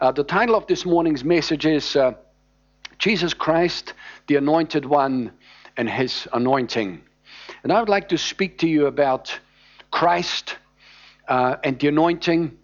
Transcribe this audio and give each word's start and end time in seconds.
Uh, 0.00 0.12
the 0.12 0.22
title 0.22 0.54
of 0.54 0.64
this 0.68 0.86
morning's 0.86 1.24
message 1.24 1.66
is 1.66 1.96
uh, 1.96 2.12
Jesus 3.00 3.34
Christ, 3.34 3.94
the 4.28 4.36
Anointed 4.36 4.84
One, 4.84 5.32
and 5.76 5.90
His 5.90 6.28
Anointing. 6.32 7.02
And 7.64 7.72
I 7.72 7.80
would 7.80 7.88
like 7.88 8.08
to 8.10 8.18
speak 8.18 8.58
to 8.58 8.68
you 8.68 8.86
about 8.86 9.36
Christ 9.90 10.54
uh, 11.26 11.56
and 11.64 11.80
the 11.80 11.88
anointing 11.88 12.56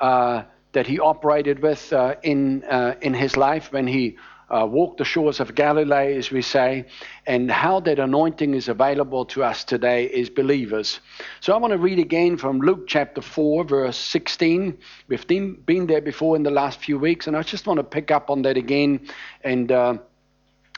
uh, 0.00 0.42
that 0.72 0.86
He 0.86 1.00
operated 1.00 1.62
with 1.62 1.90
uh, 1.94 2.16
in, 2.22 2.62
uh, 2.64 2.96
in 3.00 3.14
His 3.14 3.38
life 3.38 3.72
when 3.72 3.86
He 3.86 4.18
uh, 4.52 4.66
walk 4.66 4.98
the 4.98 5.04
shores 5.04 5.40
of 5.40 5.54
Galilee, 5.54 6.16
as 6.16 6.30
we 6.30 6.42
say, 6.42 6.84
and 7.26 7.50
how 7.50 7.80
that 7.80 7.98
anointing 7.98 8.54
is 8.54 8.68
available 8.68 9.24
to 9.26 9.42
us 9.42 9.64
today 9.64 10.08
as 10.10 10.28
believers. 10.28 11.00
So 11.40 11.52
I 11.52 11.56
want 11.56 11.72
to 11.72 11.78
read 11.78 11.98
again 11.98 12.36
from 12.36 12.60
Luke 12.60 12.86
chapter 12.86 13.22
4, 13.22 13.64
verse 13.64 13.96
16. 13.96 14.76
We've 15.08 15.26
been 15.26 15.86
there 15.86 16.02
before 16.02 16.36
in 16.36 16.42
the 16.42 16.50
last 16.50 16.80
few 16.80 16.98
weeks, 16.98 17.26
and 17.26 17.36
I 17.36 17.42
just 17.42 17.66
want 17.66 17.78
to 17.78 17.84
pick 17.84 18.10
up 18.10 18.30
on 18.30 18.42
that 18.42 18.56
again 18.56 19.08
and. 19.42 19.72
Uh, 19.72 19.98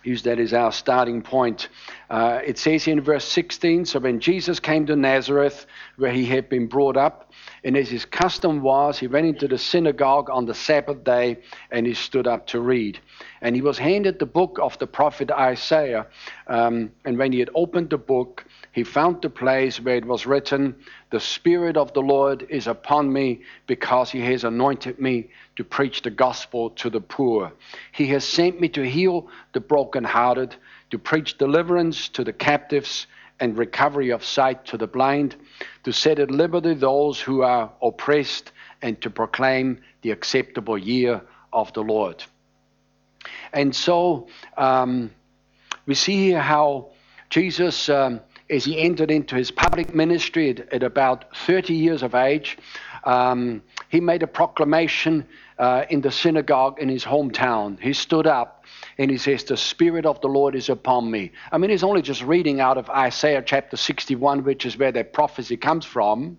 use 0.04 0.22
that 0.22 0.38
as 0.38 0.52
our 0.52 0.72
starting 0.72 1.22
point. 1.22 1.68
Uh, 2.10 2.40
it 2.44 2.58
says 2.58 2.86
in 2.86 3.00
verse 3.00 3.24
16 3.24 3.86
So 3.86 3.98
when 3.98 4.20
Jesus 4.20 4.60
came 4.60 4.86
to 4.86 4.96
Nazareth, 4.96 5.66
where 5.96 6.12
he 6.12 6.24
had 6.24 6.48
been 6.48 6.66
brought 6.66 6.96
up, 6.96 7.32
and 7.64 7.76
as 7.76 7.88
his 7.88 8.04
custom 8.04 8.60
was, 8.60 8.98
he 8.98 9.06
went 9.06 9.26
into 9.26 9.48
the 9.48 9.58
synagogue 9.58 10.28
on 10.30 10.44
the 10.44 10.54
Sabbath 10.54 11.02
day 11.02 11.38
and 11.70 11.86
he 11.86 11.94
stood 11.94 12.26
up 12.26 12.46
to 12.48 12.60
read. 12.60 12.98
And 13.40 13.56
he 13.56 13.62
was 13.62 13.78
handed 13.78 14.18
the 14.18 14.26
book 14.26 14.58
of 14.60 14.78
the 14.78 14.86
prophet 14.86 15.30
Isaiah. 15.30 16.06
Um, 16.46 16.92
and 17.04 17.18
when 17.18 17.32
he 17.32 17.38
had 17.38 17.50
opened 17.54 17.90
the 17.90 17.98
book, 17.98 18.44
he 18.74 18.82
found 18.82 19.22
the 19.22 19.30
place 19.30 19.80
where 19.80 19.94
it 19.94 20.04
was 20.04 20.26
written, 20.26 20.74
The 21.10 21.20
Spirit 21.20 21.76
of 21.76 21.92
the 21.94 22.00
Lord 22.00 22.44
is 22.50 22.66
upon 22.66 23.12
me 23.12 23.42
because 23.68 24.10
he 24.10 24.20
has 24.22 24.42
anointed 24.42 24.98
me 24.98 25.30
to 25.54 25.62
preach 25.62 26.02
the 26.02 26.10
gospel 26.10 26.70
to 26.70 26.90
the 26.90 27.00
poor. 27.00 27.52
He 27.92 28.08
has 28.08 28.24
sent 28.24 28.60
me 28.60 28.68
to 28.70 28.82
heal 28.82 29.28
the 29.52 29.60
brokenhearted, 29.60 30.56
to 30.90 30.98
preach 30.98 31.38
deliverance 31.38 32.08
to 32.08 32.24
the 32.24 32.32
captives 32.32 33.06
and 33.38 33.56
recovery 33.56 34.10
of 34.10 34.24
sight 34.24 34.64
to 34.66 34.76
the 34.76 34.88
blind, 34.88 35.36
to 35.84 35.92
set 35.92 36.18
at 36.18 36.32
liberty 36.32 36.74
those 36.74 37.20
who 37.20 37.42
are 37.42 37.70
oppressed, 37.80 38.50
and 38.82 39.00
to 39.02 39.08
proclaim 39.08 39.80
the 40.02 40.10
acceptable 40.10 40.76
year 40.76 41.22
of 41.52 41.72
the 41.74 41.82
Lord. 41.82 42.24
And 43.52 43.74
so 43.74 44.26
um, 44.56 45.12
we 45.86 45.94
see 45.94 46.16
here 46.16 46.40
how 46.40 46.90
Jesus, 47.30 47.88
um, 47.88 48.20
as 48.50 48.64
he 48.64 48.78
entered 48.78 49.10
into 49.10 49.36
his 49.36 49.50
public 49.50 49.94
ministry 49.94 50.50
at, 50.50 50.72
at 50.72 50.82
about 50.82 51.36
30 51.36 51.74
years 51.74 52.02
of 52.02 52.14
age, 52.14 52.58
um, 53.04 53.62
he 53.88 54.00
made 54.00 54.22
a 54.22 54.26
proclamation 54.26 55.26
uh, 55.58 55.84
in 55.88 56.00
the 56.00 56.10
synagogue 56.10 56.78
in 56.80 56.88
his 56.88 57.04
hometown. 57.04 57.78
He 57.80 57.92
stood 57.92 58.26
up 58.26 58.64
and 58.98 59.10
he 59.10 59.18
says, 59.18 59.44
The 59.44 59.56
Spirit 59.56 60.06
of 60.06 60.20
the 60.20 60.28
Lord 60.28 60.54
is 60.54 60.68
upon 60.68 61.10
me. 61.10 61.32
I 61.52 61.58
mean, 61.58 61.70
he's 61.70 61.84
only 61.84 62.02
just 62.02 62.22
reading 62.22 62.60
out 62.60 62.78
of 62.78 62.90
Isaiah 62.90 63.42
chapter 63.44 63.76
61, 63.76 64.44
which 64.44 64.66
is 64.66 64.76
where 64.76 64.92
that 64.92 65.12
prophecy 65.12 65.56
comes 65.56 65.84
from. 65.84 66.38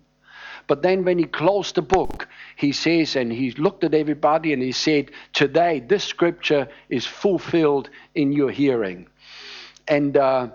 But 0.68 0.82
then 0.82 1.04
when 1.04 1.18
he 1.18 1.24
closed 1.24 1.76
the 1.76 1.82
book, 1.82 2.28
he 2.56 2.72
says, 2.72 3.14
and 3.14 3.32
he 3.32 3.52
looked 3.52 3.84
at 3.84 3.94
everybody 3.94 4.52
and 4.52 4.60
he 4.60 4.72
said, 4.72 5.12
Today, 5.32 5.80
this 5.80 6.02
scripture 6.02 6.68
is 6.88 7.06
fulfilled 7.06 7.88
in 8.14 8.32
your 8.32 8.50
hearing. 8.50 9.06
And, 9.86 10.16
uh, 10.16 10.48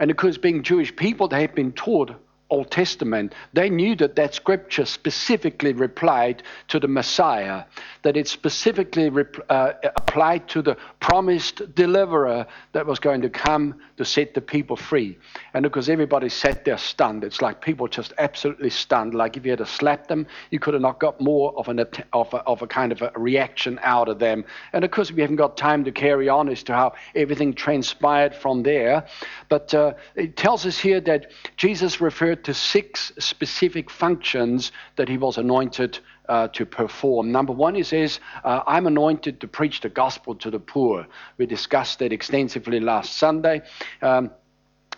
and 0.00 0.10
of 0.10 0.16
course, 0.16 0.38
being 0.38 0.62
Jewish 0.62 0.96
people, 0.96 1.28
they 1.28 1.42
had 1.42 1.54
been 1.54 1.72
taught 1.72 2.10
Old 2.50 2.70
Testament, 2.70 3.34
they 3.52 3.70
knew 3.70 3.96
that 3.96 4.16
that 4.16 4.34
scripture 4.34 4.84
specifically 4.84 5.72
replied 5.72 6.42
to 6.68 6.80
the 6.80 6.88
Messiah, 6.88 7.64
that 8.02 8.16
it 8.16 8.28
specifically 8.28 9.08
rep- 9.08 9.46
uh, 9.48 9.72
applied 9.96 10.48
to 10.48 10.62
the 10.62 10.76
promised 10.98 11.74
deliverer 11.74 12.46
that 12.72 12.86
was 12.86 12.98
going 12.98 13.22
to 13.22 13.30
come 13.30 13.80
to 13.96 14.04
set 14.04 14.34
the 14.34 14.40
people 14.40 14.76
free. 14.76 15.16
And 15.54 15.62
because 15.62 15.88
everybody 15.88 16.28
sat 16.28 16.64
there 16.64 16.78
stunned, 16.78 17.24
it's 17.24 17.40
like 17.40 17.60
people 17.60 17.86
just 17.88 18.12
absolutely 18.18 18.70
stunned. 18.70 19.14
Like 19.14 19.36
if 19.36 19.44
you 19.44 19.52
had 19.52 19.58
to 19.58 19.66
slap 19.66 20.08
them, 20.08 20.26
you 20.50 20.58
could 20.58 20.74
have 20.74 20.82
not 20.82 20.98
got 20.98 21.20
more 21.20 21.56
of, 21.56 21.68
an, 21.68 21.78
of, 22.12 22.34
a, 22.34 22.38
of 22.38 22.62
a 22.62 22.66
kind 22.66 22.92
of 22.92 23.02
a 23.02 23.12
reaction 23.16 23.78
out 23.82 24.08
of 24.08 24.18
them. 24.18 24.44
And 24.72 24.84
of 24.84 24.90
course, 24.90 25.12
we 25.12 25.20
haven't 25.22 25.36
got 25.36 25.56
time 25.56 25.84
to 25.84 25.92
carry 25.92 26.28
on 26.28 26.48
as 26.48 26.62
to 26.64 26.74
how 26.74 26.94
everything 27.14 27.54
transpired 27.54 28.34
from 28.34 28.62
there. 28.62 29.06
But 29.48 29.72
uh, 29.74 29.94
it 30.16 30.36
tells 30.36 30.66
us 30.66 30.78
here 30.78 31.00
that 31.02 31.30
Jesus 31.56 32.00
referred 32.00 32.39
to 32.44 32.54
six 32.54 33.12
specific 33.18 33.90
functions 33.90 34.72
that 34.96 35.08
he 35.08 35.18
was 35.18 35.38
anointed 35.38 35.98
uh, 36.28 36.48
to 36.48 36.64
perform. 36.64 37.32
Number 37.32 37.52
one, 37.52 37.74
he 37.74 37.82
says, 37.82 38.20
uh, 38.44 38.62
I'm 38.66 38.86
anointed 38.86 39.40
to 39.40 39.48
preach 39.48 39.80
the 39.80 39.88
gospel 39.88 40.34
to 40.36 40.50
the 40.50 40.60
poor. 40.60 41.06
We 41.38 41.46
discussed 41.46 41.98
that 41.98 42.12
extensively 42.12 42.80
last 42.80 43.16
Sunday. 43.16 43.62
Um, 44.02 44.30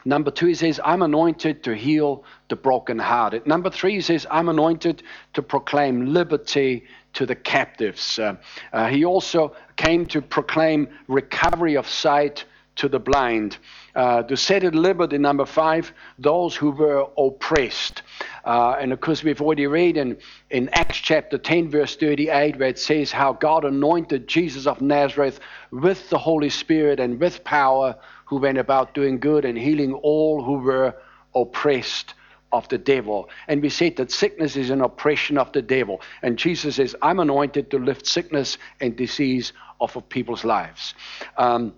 Number 0.04 0.32
two, 0.32 0.47
he 0.47 0.54
says, 0.54 0.81
I'm 0.84 1.02
anointed 1.02 1.62
to 1.64 1.76
heal 1.76 2.25
the 2.48 2.56
brokenhearted. 2.56 3.47
Number 3.47 3.70
three, 3.70 3.94
he 3.94 4.00
says, 4.00 4.26
I'm 4.31 4.48
anointed 4.48 5.02
to 5.34 5.42
proclaim 5.42 6.12
liberty 6.12 6.84
to 7.12 7.26
the 7.26 7.36
captives. 7.36 8.19
Uh, 8.19 8.36
uh, 8.72 8.88
he 8.88 9.04
also 9.04 9.54
came 9.76 10.06
to 10.06 10.20
proclaim 10.20 10.88
recovery 11.06 11.76
of 11.76 11.88
sight 11.88 12.44
to 12.76 12.88
the 12.88 12.98
blind. 12.98 13.58
Uh, 13.94 14.22
to 14.22 14.36
set 14.36 14.64
at 14.64 14.75
liberty, 14.75 15.19
number 15.19 15.44
five, 15.44 15.92
those 16.19 16.56
who 16.56 16.70
were 16.70 17.06
oppressed. 17.19 18.03
Uh, 18.44 18.76
and 18.80 18.92
of 18.92 19.00
course, 19.00 19.22
we've 19.22 19.42
already 19.42 19.66
read 19.66 19.98
in, 19.98 20.16
in 20.50 20.70
Acts 20.72 20.97
chapter 20.97 21.36
10, 21.36 21.70
verse 21.70 21.94
38, 21.97 22.58
where 22.58 22.69
it 22.70 22.78
says 22.78 23.12
how 23.12 23.34
God 23.34 23.66
anointed 23.66 24.26
Jesus 24.26 24.66
of 24.66 24.81
Nazareth 24.81 25.41
with 25.70 26.08
the 26.08 26.19
Holy 26.19 26.48
Spirit 26.48 27.00
and 27.00 27.20
with 27.20 27.44
power, 27.44 27.94
who 28.25 28.38
went 28.38 28.56
about 28.56 28.94
doing 28.94 29.20
good 29.20 29.44
and 29.44 29.58
healing 29.58 29.92
all 29.92 30.42
who 30.42 30.54
were 30.54 30.94
oppressed 31.34 32.14
of 32.52 32.69
the 32.69 32.78
devil. 32.78 33.28
And 33.48 33.62
we 33.62 33.69
said 33.69 33.97
that 33.97 34.10
sickness 34.10 34.56
is 34.56 34.70
an 34.70 34.81
oppression 34.81 35.38
of 35.38 35.52
the 35.52 35.62
devil. 35.62 36.00
And 36.22 36.38
Jesus 36.38 36.76
says, 36.76 36.94
I'm 37.02 37.20
anointed 37.20 37.70
to 37.70 37.78
lift 37.78 38.06
sickness 38.06 38.58
and 38.81 38.97
disease 38.97 39.52
off 39.81 39.97
of 39.97 40.08
people's 40.08 40.44
lives. 40.44 40.94
Um, 41.36 41.75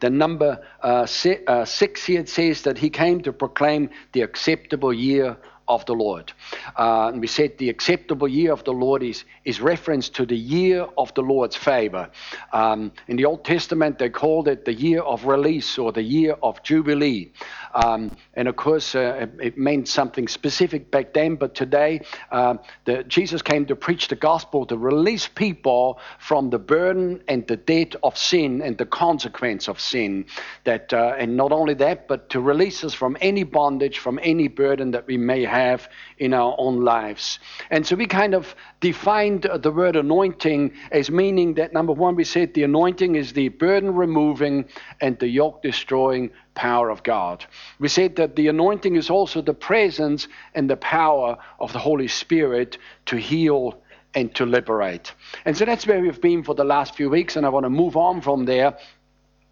the 0.00 0.10
number 0.10 0.60
uh, 0.82 1.06
uh, 1.46 1.64
six 1.64 2.04
here 2.04 2.20
it 2.20 2.28
says 2.28 2.62
that 2.62 2.78
he 2.78 2.90
came 2.90 3.22
to 3.22 3.32
proclaim 3.32 3.90
the 4.12 4.22
acceptable 4.22 4.92
year 4.92 5.36
of 5.68 5.84
the 5.86 5.94
Lord. 5.94 6.32
Uh, 6.76 7.12
we 7.14 7.26
said 7.26 7.56
the 7.58 7.70
acceptable 7.70 8.28
year 8.28 8.52
of 8.52 8.64
the 8.64 8.72
Lord 8.72 9.02
is, 9.02 9.24
is 9.44 9.60
reference 9.60 10.08
to 10.10 10.26
the 10.26 10.36
year 10.36 10.86
of 10.98 11.12
the 11.14 11.22
Lord's 11.22 11.56
favor. 11.56 12.10
Um, 12.52 12.92
in 13.08 13.16
the 13.16 13.24
Old 13.24 13.44
Testament, 13.44 13.98
they 13.98 14.10
called 14.10 14.48
it 14.48 14.64
the 14.64 14.74
year 14.74 15.00
of 15.00 15.24
release 15.24 15.78
or 15.78 15.92
the 15.92 16.02
year 16.02 16.36
of 16.42 16.62
Jubilee. 16.62 17.32
Um, 17.74 18.16
and 18.34 18.48
of 18.48 18.56
course, 18.56 18.94
uh, 18.94 19.26
it 19.40 19.58
meant 19.58 19.88
something 19.88 20.28
specific 20.28 20.90
back 20.90 21.12
then, 21.12 21.36
but 21.36 21.54
today, 21.54 22.02
uh, 22.30 22.56
the, 22.84 23.02
Jesus 23.04 23.42
came 23.42 23.66
to 23.66 23.76
preach 23.76 24.08
the 24.08 24.16
gospel 24.16 24.64
to 24.66 24.76
release 24.76 25.28
people 25.28 25.98
from 26.18 26.50
the 26.50 26.58
burden 26.58 27.22
and 27.28 27.46
the 27.46 27.56
debt 27.56 27.96
of 28.02 28.16
sin 28.16 28.62
and 28.62 28.78
the 28.78 28.86
consequence 28.86 29.68
of 29.68 29.80
sin. 29.80 30.26
That, 30.64 30.92
uh, 30.92 31.14
and 31.18 31.36
not 31.36 31.52
only 31.52 31.74
that, 31.74 32.06
but 32.06 32.30
to 32.30 32.40
release 32.40 32.84
us 32.84 32.94
from 32.94 33.16
any 33.20 33.42
bondage, 33.42 33.98
from 33.98 34.20
any 34.22 34.48
burden 34.48 34.92
that 34.92 35.06
we 35.06 35.16
may 35.16 35.42
have 35.44 35.88
in 36.18 36.32
our 36.32 36.54
own 36.58 36.84
lives. 36.84 37.40
And 37.70 37.86
so 37.86 37.96
we 37.96 38.06
kind 38.06 38.34
of 38.34 38.54
defined 38.80 39.48
the 39.60 39.72
word 39.72 39.96
anointing 39.96 40.72
as 40.92 41.10
meaning 41.10 41.54
that 41.54 41.72
number 41.72 41.92
one, 41.92 42.14
we 42.14 42.24
said 42.24 42.54
the 42.54 42.62
anointing 42.62 43.16
is 43.16 43.32
the 43.32 43.48
burden 43.48 43.94
removing 43.94 44.66
and 45.00 45.18
the 45.18 45.28
yoke 45.28 45.62
destroying 45.62 46.30
power 46.54 46.90
of 46.90 47.02
God. 47.02 47.44
We 47.78 47.88
said 47.88 48.16
that 48.16 48.36
the 48.36 48.48
anointing 48.48 48.96
is 48.96 49.10
also 49.10 49.42
the 49.42 49.54
presence 49.54 50.28
and 50.54 50.70
the 50.70 50.76
power 50.76 51.36
of 51.58 51.72
the 51.72 51.78
Holy 51.78 52.08
Spirit 52.08 52.78
to 53.06 53.16
heal 53.16 53.80
and 54.14 54.34
to 54.36 54.46
liberate. 54.46 55.12
And 55.44 55.56
so 55.56 55.64
that's 55.64 55.86
where 55.86 56.00
we've 56.00 56.20
been 56.20 56.44
for 56.44 56.54
the 56.54 56.64
last 56.64 56.94
few 56.94 57.10
weeks, 57.10 57.36
and 57.36 57.44
I 57.44 57.48
want 57.48 57.64
to 57.64 57.70
move 57.70 57.96
on 57.96 58.20
from 58.20 58.44
there 58.44 58.78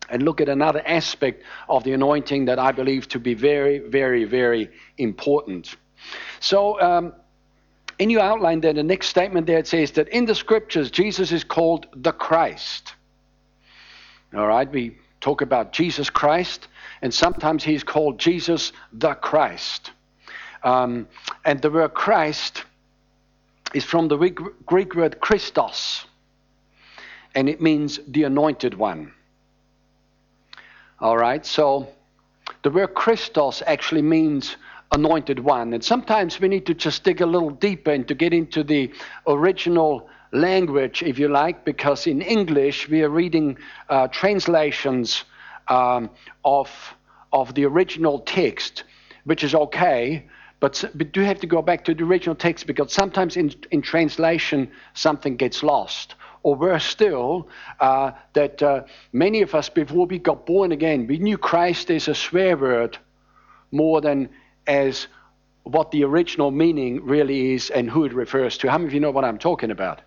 and 0.09 0.23
look 0.23 0.41
at 0.41 0.49
another 0.49 0.83
aspect 0.87 1.43
of 1.69 1.85
the 1.85 1.93
anointing 1.93 2.47
that 2.47 2.59
I 2.59 2.73
believe 2.73 3.09
to 3.09 3.19
be 3.19 3.35
very, 3.35 3.79
very, 3.79 4.25
very 4.25 4.71
important. 4.99 5.75
So, 6.41 6.81
um, 6.81 7.15
in 7.99 8.11
your 8.11 8.21
outline 8.21 8.61
there, 8.61 8.73
the 8.73 8.83
next 8.83 9.09
statement 9.09 9.47
there 9.47 9.59
it 9.59 9.67
says 9.67 9.93
that 9.93 10.09
in 10.09 10.27
the 10.27 10.35
scriptures, 10.35 10.91
Jesus 10.91 11.31
is 11.31 11.45
called 11.45 11.87
the 11.95 12.13
Christ. 12.13 12.95
All 14.35 14.47
right, 14.47 14.71
we 14.71 14.97
talk 15.23 15.41
about 15.41 15.73
Jesus 15.73 16.11
Christ, 16.11 16.69
and 17.01 17.15
sometimes 17.15 17.65
he's 17.65 17.85
called 17.85 18.19
Jesus 18.19 18.73
the 18.93 19.15
Christ. 19.15 19.93
Um, 20.63 21.09
and 21.45 21.63
the 21.63 21.71
word 21.71 21.95
Christ 21.95 22.65
is 23.73 23.85
from 23.85 24.09
the 24.09 24.19
Greek 24.67 24.95
word 24.95 25.21
Christos, 25.21 26.05
and 27.35 27.49
it 27.49 27.63
means 27.63 28.01
the 28.07 28.25
anointed 28.25 28.75
one. 28.75 29.13
All 31.01 31.17
right, 31.17 31.47
so 31.47 31.89
the 32.63 32.71
word 32.71 32.95
Christos 32.95 33.63
actually 33.67 34.03
means 34.03 34.57
anointed 34.93 35.39
one. 35.39 35.73
And 35.73 35.83
sometimes 35.83 36.39
we 36.39 36.49
need 36.49 36.67
to 36.67 36.75
just 36.75 37.03
dig 37.03 37.21
a 37.23 37.27
little 37.27 37.51
deeper 37.51 37.93
and 37.93 38.07
to 38.09 38.15
get 38.15 38.35
into 38.35 38.63
the 38.63 38.93
original 39.27 40.09
language, 40.33 41.03
if 41.03 41.19
you 41.19 41.29
like, 41.29 41.65
because 41.65 42.07
in 42.07 42.23
English 42.23 42.89
we 42.89 43.03
are 43.03 43.11
reading 43.11 43.59
uh, 43.89 44.09
translations 44.09 45.25
um, 45.69 46.11
of, 46.45 46.71
of 47.33 47.55
the 47.55 47.65
original 47.65 48.21
text, 48.21 48.85
which 49.25 49.45
is 49.45 49.55
okay, 49.55 50.27
but 50.59 50.85
we 50.97 51.05
do 51.05 51.21
have 51.21 51.41
to 51.41 51.47
go 51.47 51.61
back 51.61 51.85
to 51.85 51.95
the 51.95 52.05
original 52.05 52.35
text 52.35 52.67
because 52.67 52.93
sometimes 52.93 53.37
in, 53.37 53.53
in 53.71 53.83
translation 53.83 54.71
something 54.95 55.37
gets 55.37 55.63
lost. 55.63 56.15
Or 56.45 56.57
worse 56.57 56.85
still, 56.85 57.49
uh, 57.79 58.13
that 58.33 58.61
uh, 58.63 58.83
many 59.13 59.43
of 59.43 59.55
us, 59.55 59.69
before 59.69 60.07
we 60.07 60.19
got 60.19 60.45
born 60.45 60.73
again, 60.73 61.07
we 61.07 61.19
knew 61.19 61.39
Christ 61.39 61.89
as 61.91 62.09
a 62.09 62.17
swear 62.17 62.57
word 62.57 62.99
more 63.71 64.01
than 64.01 64.29
as 64.67 65.07
what 65.63 65.93
the 65.93 66.03
original 66.03 66.51
meaning 66.51 67.05
really 67.05 67.55
is 67.55 67.71
and 67.71 67.89
who 67.89 68.05
it 68.05 68.13
refers 68.13 68.59
to. 68.59 68.71
How 68.71 68.79
many 68.79 68.89
of 68.89 68.95
you 68.95 69.01
know 69.01 69.13
what 69.13 69.25
I'm 69.25 69.39
talking 69.39 69.71
about? 69.71 70.01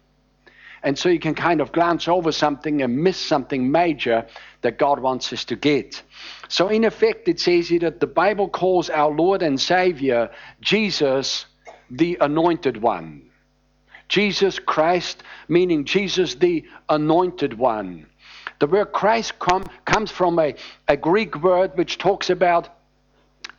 And 0.86 0.98
so 0.98 1.10
you 1.10 1.20
can 1.20 1.34
kind 1.34 1.62
of 1.62 1.72
glance 1.72 2.08
over 2.08 2.32
something 2.32 2.84
and 2.84 2.96
miss 2.96 3.18
something 3.18 3.72
major 3.72 4.28
that 4.62 4.78
God 4.78 5.00
wants 5.00 5.34
us 5.34 5.44
to 5.46 5.56
get. 5.56 6.04
So, 6.48 6.68
in 6.68 6.84
effect, 6.84 7.28
it 7.28 7.40
says 7.40 7.70
here 7.70 7.80
that 7.80 8.00
the 8.00 8.08
Bible 8.08 8.48
calls 8.48 8.92
our 8.92 9.10
Lord 9.10 9.42
and 9.42 9.60
Savior 9.60 10.30
Jesus 10.62 11.48
the 11.90 12.20
Anointed 12.22 12.84
One. 12.84 13.24
Jesus 14.10 14.60
Christ, 14.60 15.24
meaning 15.48 15.86
Jesus 15.86 16.36
the 16.36 16.64
Anointed 16.88 17.58
One. 17.58 18.06
The 18.60 18.68
word 18.68 18.92
Christ 18.92 19.40
com- 19.40 19.66
comes 19.86 20.12
from 20.12 20.38
a, 20.38 20.54
a 20.88 20.96
Greek 20.96 21.42
word 21.42 21.76
which 21.76 21.98
talks 21.98 22.30
about 22.30 22.70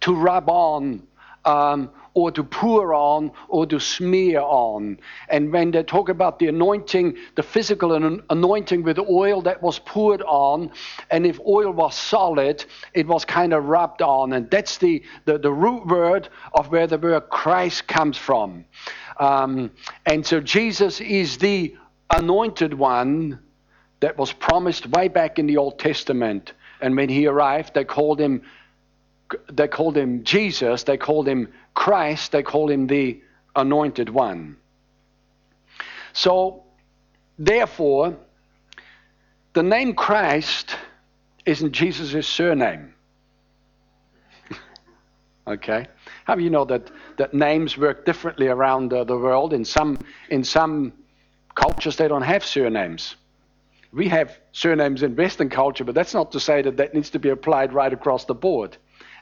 to 0.03 0.15
rub 0.15 0.49
on 0.49 1.03
um, 1.47 1.91
or 2.13 2.31
to 2.31 2.43
pour 2.43 2.95
on 2.95 3.31
or 3.49 3.67
to 3.67 3.79
smear 3.79 4.41
on. 4.41 4.99
And 5.29 5.53
when 5.53 5.71
they 5.71 5.83
talk 5.83 6.09
about 6.09 6.39
the 6.39 6.49
anointing, 6.49 7.17
the 7.35 7.43
physical 7.43 7.95
anointing 8.31 8.83
with 8.83 8.99
oil 8.99 9.43
that 9.43 9.63
was 9.63 9.79
poured 9.79 10.23
on, 10.23 10.73
and 11.11 11.27
if 11.27 11.39
oil 11.47 11.71
was 11.71 11.95
solid, 11.95 12.65
it 12.95 13.07
was 13.07 13.25
kind 13.25 13.53
of 13.53 13.67
rubbed 13.67 14.03
on. 14.03 14.33
And 14.33 14.51
that's 14.51 14.79
the, 14.79 15.03
the, 15.25 15.39
the 15.39 15.53
root 15.53 15.87
word 15.87 16.29
of 16.53 16.71
where 16.71 16.87
the 16.87 16.99
word 16.99 17.29
Christ 17.31 17.87
comes 17.87 18.17
from. 18.17 18.65
Um, 19.19 19.71
and 20.05 20.27
so 20.27 20.41
Jesus 20.41 21.01
is 21.01 21.39
the 21.39 21.77
anointed 22.11 22.75
one 22.75 23.41
that 24.01 24.17
was 24.17 24.33
promised 24.33 24.87
way 24.89 25.09
back 25.09 25.39
in 25.39 25.47
the 25.47 25.57
Old 25.57 25.79
Testament. 25.79 26.53
And 26.81 26.97
when 26.97 27.09
he 27.09 27.27
arrived, 27.27 27.75
they 27.75 27.85
called 27.85 28.21
him 28.21 28.43
they 29.51 29.69
called 29.69 29.97
him 29.97 30.25
Jesus, 30.25 30.85
they 30.85 30.97
called 30.97 31.27
him 31.27 31.53
Christ, 31.75 32.33
they 32.33 32.43
called 32.43 32.71
him 32.71 32.87
the 32.87 33.23
Anointed 33.55 34.09
One. 34.09 34.57
So, 36.13 36.65
therefore, 37.39 38.17
the 39.53 39.63
name 39.63 39.95
Christ 39.95 40.77
isn't 41.45 41.73
Jesus' 41.73 42.27
surname. 42.27 42.95
okay? 45.47 45.89
How 46.25 46.35
do 46.35 46.43
you 46.43 46.51
know 46.51 46.65
that, 46.65 46.91
that 47.19 47.35
names 47.35 47.77
work 47.77 48.05
differently 48.05 48.49
around 48.49 48.91
the, 48.91 49.05
the 49.05 49.17
world? 49.17 49.53
In 49.53 49.65
some, 49.65 49.99
in 50.31 50.45
some 50.45 50.93
cultures, 51.55 51.97
they 51.97 52.09
don't 52.09 52.23
have 52.23 52.45
surnames. 52.45 53.17
We 53.93 54.09
have 54.09 54.39
surnames 54.53 55.03
in 55.03 55.17
Western 55.17 55.49
culture, 55.49 55.85
but 55.85 55.95
that's 55.95 56.15
not 56.15 56.33
to 56.33 56.41
say 56.41 56.63
that 56.63 56.77
that 56.77 56.95
needs 56.95 57.11
to 57.11 57.19
be 57.19 57.31
applied 57.31 57.73
right 57.73 57.93
across 57.93 58.25
the 58.25 58.35
board 58.35 58.77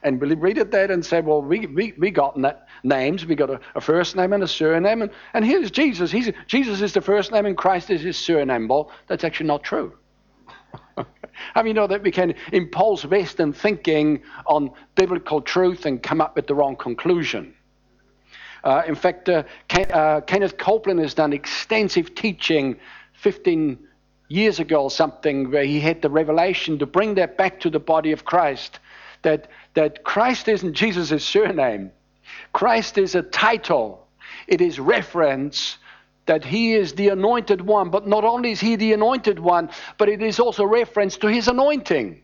and 0.05 0.21
we 0.21 0.35
read 0.35 0.59
it 0.59 0.71
there 0.71 0.93
and 0.93 1.05
say, 1.05 1.23
well, 1.23 1.41
we, 1.41 1.67
we, 1.67 1.95
we 1.97 2.11
got 2.11 2.39
names. 2.85 3.25
We 3.25 3.35
got 3.35 3.49
a, 3.49 3.59
a, 3.75 3.81
first 3.81 4.15
name 4.17 4.35
and 4.35 4.43
a 4.43 4.49
surname. 4.49 5.01
And, 5.01 5.11
and 5.33 5.45
here's 5.45 5.71
Jesus. 5.71 6.13
He's, 6.13 6.31
Jesus 6.47 6.83
is 6.83 6.93
the 6.93 7.01
first 7.01 7.33
name 7.33 7.47
and 7.47 7.57
Christ 7.57 7.91
is 7.91 8.03
his 8.03 8.19
surname. 8.19 8.69
Well, 8.69 8.91
that's 9.07 9.25
actually 9.25 9.47
not 9.47 9.65
true. 9.65 9.95
How 11.55 11.63
do 11.63 11.69
you 11.69 11.75
know 11.75 11.87
that 11.87 12.03
we 12.03 12.11
can 12.11 12.35
impulse 12.53 13.05
Western 13.07 13.55
thinking 13.55 14.23
on 14.47 14.71
biblical 14.95 15.41
truth 15.41 15.87
and 15.87 16.03
come 16.03 16.21
up 16.21 16.37
with 16.37 16.47
the 16.47 16.55
wrong 16.55 16.77
conclusion? 16.77 17.55
Uh, 18.63 18.83
in 18.87 18.95
fact, 18.95 19.29
uh, 19.31 19.43
Ken, 19.69 19.91
uh, 19.91 20.21
Kenneth 20.21 20.59
Copeland 20.59 21.01
has 21.01 21.15
done 21.15 21.33
extensive 21.33 22.15
teaching 22.15 22.77
15 23.15 23.79
years 24.29 24.59
ago 24.59 24.83
or 24.83 24.91
something 24.91 25.51
where 25.51 25.65
he 25.65 25.81
had 25.81 26.03
the 26.03 26.11
revelation 26.11 26.79
to 26.79 26.87
bring 26.87 27.15
that 27.15 27.39
back 27.39 27.61
to 27.61 27.71
the 27.71 27.81
body 27.81 28.13
of 28.13 28.25
Christ 28.25 28.81
that, 29.25 29.49
that 29.75 30.05
Christ 30.05 30.49
isn't 30.49 30.75
Jesus' 30.75 31.25
surname. 31.25 31.91
Christ 32.53 32.97
is 32.97 33.15
a 33.15 33.23
title. 33.23 34.07
It 34.47 34.61
is 34.61 34.79
reference 34.79 35.79
that 36.27 36.45
he 36.45 36.75
is 36.75 36.95
the 36.95 37.09
anointed 37.09 37.61
one. 37.61 37.91
But 37.91 38.07
not 38.07 38.25
only 38.25 38.53
is 38.53 38.61
he 38.61 38.77
the 38.77 38.93
anointed 38.93 39.39
one, 39.39 39.71
but 39.99 40.09
it 40.09 40.23
is 40.23 40.39
also 40.39 40.65
reference 40.65 41.17
to 41.19 41.27
his 41.27 41.49
anointing. 41.49 42.23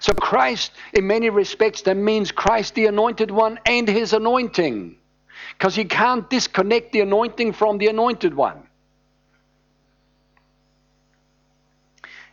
So 0.00 0.12
Christ, 0.12 0.72
in 0.94 1.06
many 1.06 1.30
respects, 1.30 1.82
that 1.82 1.96
means 1.96 2.32
Christ 2.32 2.74
the 2.74 2.86
anointed 2.86 3.30
one 3.30 3.58
and 3.66 3.86
his 3.86 4.12
anointing. 4.12 4.96
Because 5.58 5.76
you 5.76 5.84
can't 5.84 6.28
disconnect 6.28 6.92
the 6.92 7.00
anointing 7.00 7.52
from 7.52 7.78
the 7.78 7.88
anointed 7.88 8.34
one. 8.34 8.66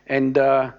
And 0.06 0.36
uh, 0.36 0.72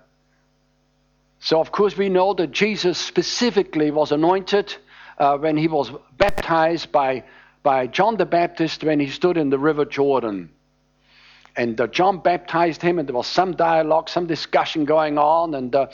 so, 1.44 1.60
of 1.60 1.72
course, 1.72 1.98
we 1.98 2.08
know 2.08 2.36
that 2.36 2.52
Jesus 2.52 3.00
specifically 3.00 3.90
was 3.90 4.12
anointed 4.12 4.76
uh, 5.18 5.40
when 5.40 5.58
he 5.58 5.68
was 5.68 5.92
baptized 6.16 6.92
by, 6.92 7.24
by 7.64 7.88
John 7.88 8.18
the 8.18 8.28
Baptist 8.28 8.84
when 8.84 9.00
he 9.00 9.08
stood 9.10 9.38
in 9.38 9.50
the 9.50 9.58
river 9.58 9.84
Jordan. 9.84 10.52
And 11.56 11.82
uh, 11.82 11.88
John 11.88 12.20
baptized 12.20 12.84
him, 12.84 13.00
and 13.00 13.10
there 13.10 13.16
was 13.16 13.26
some 13.26 13.54
dialogue, 13.54 14.08
some 14.08 14.28
discussion 14.28 14.86
going 14.86 15.18
on, 15.18 15.56
and, 15.56 15.76
uh, 15.76 15.88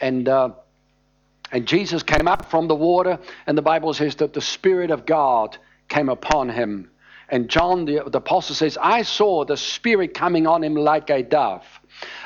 and, 0.00 0.26
uh, 0.26 0.52
and 1.52 1.66
Jesus 1.66 2.02
came 2.02 2.26
up 2.26 2.50
from 2.50 2.66
the 2.66 2.74
water, 2.74 3.18
and 3.46 3.58
the 3.58 3.62
Bible 3.62 3.92
says 3.92 4.14
that 4.16 4.32
the 4.32 4.40
Spirit 4.40 4.90
of 4.90 5.04
God 5.04 5.58
came 5.88 6.08
upon 6.08 6.48
him. 6.48 6.90
And 7.28 7.50
John, 7.50 7.84
the, 7.84 8.04
the 8.06 8.18
apostle, 8.18 8.54
says, 8.54 8.78
I 8.80 9.02
saw 9.02 9.44
the 9.44 9.58
Spirit 9.58 10.14
coming 10.14 10.46
on 10.46 10.64
him 10.64 10.74
like 10.74 11.10
a 11.10 11.22
dove. 11.22 11.66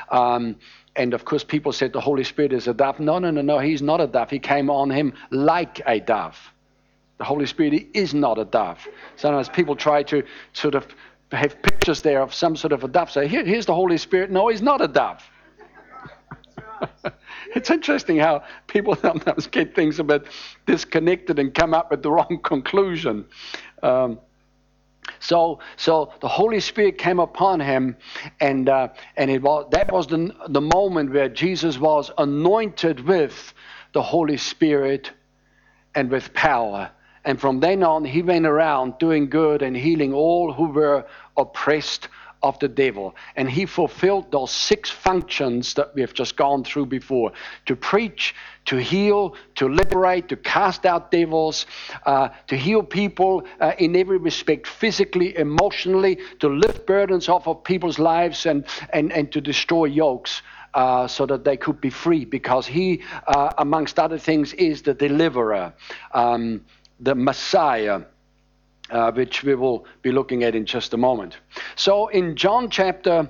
Um, 0.09 0.55
and 0.99 1.13
of 1.13 1.23
course, 1.23 1.45
people 1.45 1.71
said 1.71 1.93
the 1.93 2.01
Holy 2.01 2.25
Spirit 2.25 2.51
is 2.51 2.67
a 2.67 2.73
dove. 2.73 2.99
No, 2.99 3.19
no, 3.19 3.31
no, 3.31 3.41
no, 3.41 3.57
he's 3.57 3.81
not 3.81 4.01
a 4.01 4.07
dove. 4.07 4.29
He 4.29 4.37
came 4.37 4.69
on 4.69 4.89
him 4.89 5.13
like 5.31 5.81
a 5.87 6.01
dove. 6.01 6.37
The 7.19 7.23
Holy 7.23 7.45
Spirit 7.45 7.87
is 7.93 8.13
not 8.13 8.37
a 8.37 8.43
dove. 8.43 8.85
Sometimes 9.15 9.47
people 9.47 9.77
try 9.77 10.03
to 10.03 10.23
sort 10.51 10.75
of 10.75 10.85
have 11.31 11.61
pictures 11.61 12.01
there 12.01 12.21
of 12.21 12.33
some 12.33 12.57
sort 12.57 12.73
of 12.73 12.83
a 12.83 12.89
dove. 12.89 13.09
Say, 13.09 13.29
Here, 13.29 13.45
here's 13.45 13.65
the 13.65 13.73
Holy 13.73 13.97
Spirit. 13.97 14.29
No, 14.29 14.49
he's 14.49 14.61
not 14.61 14.81
a 14.81 14.89
dove. 14.89 15.23
it's 17.55 17.69
interesting 17.69 18.17
how 18.17 18.43
people 18.67 18.93
sometimes 19.01 19.47
get 19.47 19.73
things 19.73 19.99
a 19.99 20.03
bit 20.03 20.27
disconnected 20.65 21.39
and 21.39 21.53
come 21.53 21.73
up 21.73 21.91
with 21.91 22.03
the 22.03 22.11
wrong 22.11 22.41
conclusion. 22.43 23.25
Um, 23.83 24.19
so, 25.19 25.59
so 25.77 26.11
the 26.21 26.27
Holy 26.27 26.59
Spirit 26.59 26.97
came 26.97 27.19
upon 27.19 27.59
him, 27.59 27.95
and 28.39 28.69
uh, 28.69 28.89
and 29.17 29.31
it 29.31 29.41
was 29.41 29.67
that 29.71 29.91
was 29.91 30.07
the 30.07 30.35
the 30.49 30.61
moment 30.61 31.11
where 31.11 31.29
Jesus 31.29 31.77
was 31.77 32.11
anointed 32.17 33.01
with 33.01 33.53
the 33.93 34.01
Holy 34.01 34.37
Spirit 34.37 35.11
and 35.95 36.09
with 36.09 36.33
power. 36.33 36.91
And 37.25 37.39
from 37.39 37.59
then 37.59 37.83
on, 37.83 38.05
he 38.05 38.21
went 38.21 38.45
around 38.45 38.97
doing 38.97 39.29
good 39.29 39.61
and 39.61 39.75
healing 39.75 40.13
all 40.13 40.53
who 40.53 40.67
were 40.67 41.05
oppressed 41.37 42.07
of 42.41 42.57
the 42.59 42.67
devil. 42.67 43.15
And 43.35 43.49
he 43.49 43.65
fulfilled 43.65 44.31
those 44.31 44.51
six 44.51 44.89
functions 44.89 45.73
that 45.73 45.93
we 45.95 46.01
have 46.01 46.13
just 46.13 46.35
gone 46.35 46.63
through 46.63 46.87
before 46.87 47.31
to 47.65 47.75
preach, 47.75 48.33
to 48.65 48.77
heal, 48.77 49.35
to 49.55 49.67
liberate, 49.67 50.29
to 50.29 50.35
cast 50.35 50.85
out 50.85 51.11
devils, 51.11 51.65
uh, 52.05 52.29
to 52.47 52.55
heal 52.55 52.83
people 52.83 53.43
uh, 53.59 53.73
in 53.77 53.95
every 53.95 54.17
respect, 54.17 54.67
physically, 54.67 55.37
emotionally, 55.37 56.17
to 56.39 56.47
lift 56.47 56.85
burdens 56.85 57.29
off 57.29 57.47
of 57.47 57.63
people's 57.63 57.99
lives, 57.99 58.45
and, 58.45 58.65
and, 58.93 59.11
and 59.11 59.31
to 59.31 59.41
destroy 59.41 59.85
yokes. 59.85 60.41
Uh, 60.75 61.07
so 61.07 61.25
that 61.25 61.43
they 61.43 61.57
could 61.57 61.81
be 61.81 61.89
free, 61.89 62.25
because 62.25 62.67
he, 62.67 63.01
uh, 63.25 63.51
amongst 63.57 63.97
other 63.97 64.19
things, 64.19 64.53
is 64.53 64.83
the 64.83 64.93
deliverer, 64.93 65.73
um, 66.13 66.63
the 66.99 67.15
Messiah 67.15 68.01
uh, 68.91 69.11
which 69.11 69.43
we 69.43 69.55
will 69.55 69.85
be 70.01 70.11
looking 70.11 70.43
at 70.43 70.55
in 70.55 70.65
just 70.65 70.93
a 70.93 70.97
moment. 70.97 71.37
So, 71.75 72.07
in 72.07 72.35
John 72.35 72.69
chapter 72.69 73.29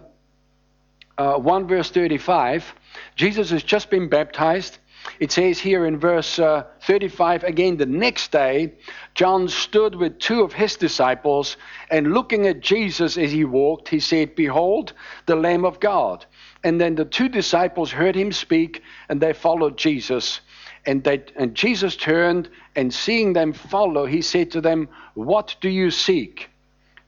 uh, 1.18 1.36
1, 1.38 1.68
verse 1.68 1.92
35, 1.92 2.74
Jesus 3.16 3.50
has 3.50 3.64
just 3.64 3.90
been 3.90 4.10
baptized. 4.10 4.78
It 5.20 5.32
says 5.32 5.60
here 5.60 5.86
in 5.86 5.98
verse 5.98 6.40
uh, 6.40 6.66
35 6.82 7.44
again, 7.44 7.78
the 7.78 7.86
next 7.86 8.32
day, 8.32 8.74
John 9.16 9.48
stood 9.48 9.96
with 9.96 10.20
two 10.20 10.42
of 10.42 10.54
his 10.54 10.76
disciples, 10.76 11.58
and 11.90 12.14
looking 12.14 12.48
at 12.48 12.60
Jesus 12.60 13.18
as 13.18 13.32
he 13.32 13.46
walked, 13.46 13.90
he 13.90 14.00
said, 14.00 14.36
Behold, 14.36 14.94
the 15.26 15.36
Lamb 15.36 15.66
of 15.66 15.80
God. 15.80 16.26
And 16.64 16.80
then 16.80 16.96
the 16.96 17.06
two 17.06 17.30
disciples 17.30 17.92
heard 17.92 18.16
him 18.16 18.32
speak, 18.32 18.84
and 19.08 19.22
they 19.22 19.34
followed 19.34 19.78
Jesus. 19.78 20.42
And, 20.86 21.04
they, 21.04 21.24
and 21.36 21.56
Jesus 21.56 21.96
turned 21.96 22.50
and 22.76 22.94
seeing 22.94 23.34
them 23.34 23.54
follow, 23.54 24.06
he 24.06 24.22
said 24.22 24.52
to 24.52 24.62
them, 24.62 24.90
What 25.14 25.56
do 25.62 25.70
you 25.70 25.92
seek? 25.92 26.50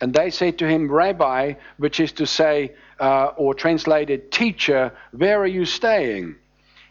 And 0.01 0.13
they 0.13 0.31
said 0.31 0.57
to 0.59 0.67
him, 0.67 0.91
Rabbi, 0.91 1.53
which 1.77 1.99
is 1.99 2.11
to 2.13 2.25
say, 2.25 2.73
uh, 2.99 3.31
or 3.37 3.53
translated, 3.53 4.31
teacher, 4.31 4.91
where 5.11 5.39
are 5.39 5.47
you 5.47 5.65
staying? 5.65 6.35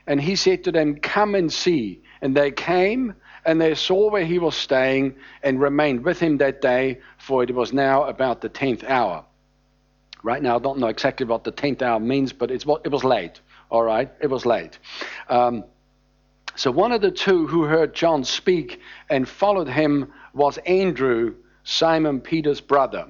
And 0.07 0.21
he 0.21 0.37
said 0.37 0.65
to 0.65 0.73
them, 0.73 0.97
Come 0.97 1.35
and 1.35 1.53
see. 1.53 2.03
And 2.23 2.37
they 2.37 2.51
came 2.51 3.15
and 3.45 3.61
they 3.61 3.75
saw 3.75 4.11
where 4.11 4.25
he 4.25 4.39
was 4.39 4.57
staying 4.57 5.17
and 5.43 5.61
remained 5.61 6.05
with 6.05 6.21
him 6.21 6.39
that 6.39 6.61
day, 6.61 7.01
for 7.19 7.43
it 7.43 7.55
was 7.55 7.73
now 7.73 8.05
about 8.05 8.41
the 8.41 8.49
tenth 8.49 8.85
hour. 8.85 9.25
Right 10.23 10.43
now, 10.43 10.57
I 10.57 10.59
don't 10.59 10.79
know 10.79 10.89
exactly 10.89 11.25
what 11.25 11.45
the 11.45 11.51
tenth 11.51 11.81
hour 11.81 11.99
means, 11.99 12.33
but 12.33 12.51
it's 12.51 12.67
it 12.85 12.93
was 12.93 13.05
late. 13.05 13.41
All 13.71 13.83
right, 13.83 14.11
it 14.21 14.29
was 14.29 14.45
late. 14.45 14.79
Um, 15.29 15.65
so 16.57 16.71
one 16.71 16.93
of 16.93 17.01
the 17.01 17.11
two 17.11 17.47
who 17.47 17.65
heard 17.65 17.95
John 17.95 18.25
speak 18.25 18.81
and 19.09 19.29
followed 19.29 19.69
him 19.69 20.13
was 20.35 20.59
Andrew, 20.59 21.35
Simon 21.65 22.21
Peter's 22.21 22.61
brother. 22.61 23.07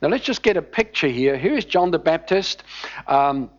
Now 0.00 0.08
let's 0.08 0.24
just 0.24 0.42
get 0.42 0.56
a 0.56 0.62
picture 0.62 1.08
here. 1.08 1.36
Here 1.36 1.54
is 1.54 1.64
John 1.64 1.90
the 1.90 1.98
Baptist. 1.98 2.62
Um, 3.06 3.50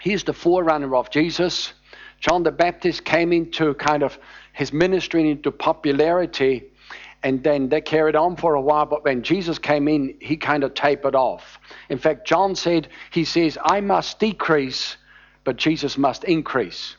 he's 0.00 0.24
the 0.24 0.32
forerunner 0.32 0.94
of 0.94 1.10
Jesus. 1.10 1.72
John 2.20 2.42
the 2.42 2.52
Baptist 2.52 3.04
came 3.04 3.32
into 3.32 3.74
kind 3.74 4.02
of 4.02 4.18
his 4.52 4.72
ministry 4.72 5.30
into 5.30 5.50
popularity, 5.50 6.64
and 7.22 7.42
then 7.42 7.68
they 7.68 7.80
carried 7.80 8.16
on 8.16 8.36
for 8.36 8.54
a 8.54 8.60
while. 8.60 8.86
But 8.86 9.04
when 9.04 9.22
Jesus 9.22 9.58
came 9.58 9.88
in, 9.88 10.16
he 10.20 10.36
kind 10.36 10.64
of 10.64 10.74
tapered 10.74 11.14
off. 11.14 11.58
In 11.90 11.98
fact, 11.98 12.26
John 12.26 12.54
said, 12.54 12.88
He 13.10 13.24
says, 13.24 13.58
I 13.62 13.80
must 13.80 14.18
decrease, 14.18 14.96
but 15.44 15.56
Jesus 15.56 15.98
must 15.98 16.24
increase. 16.24 16.96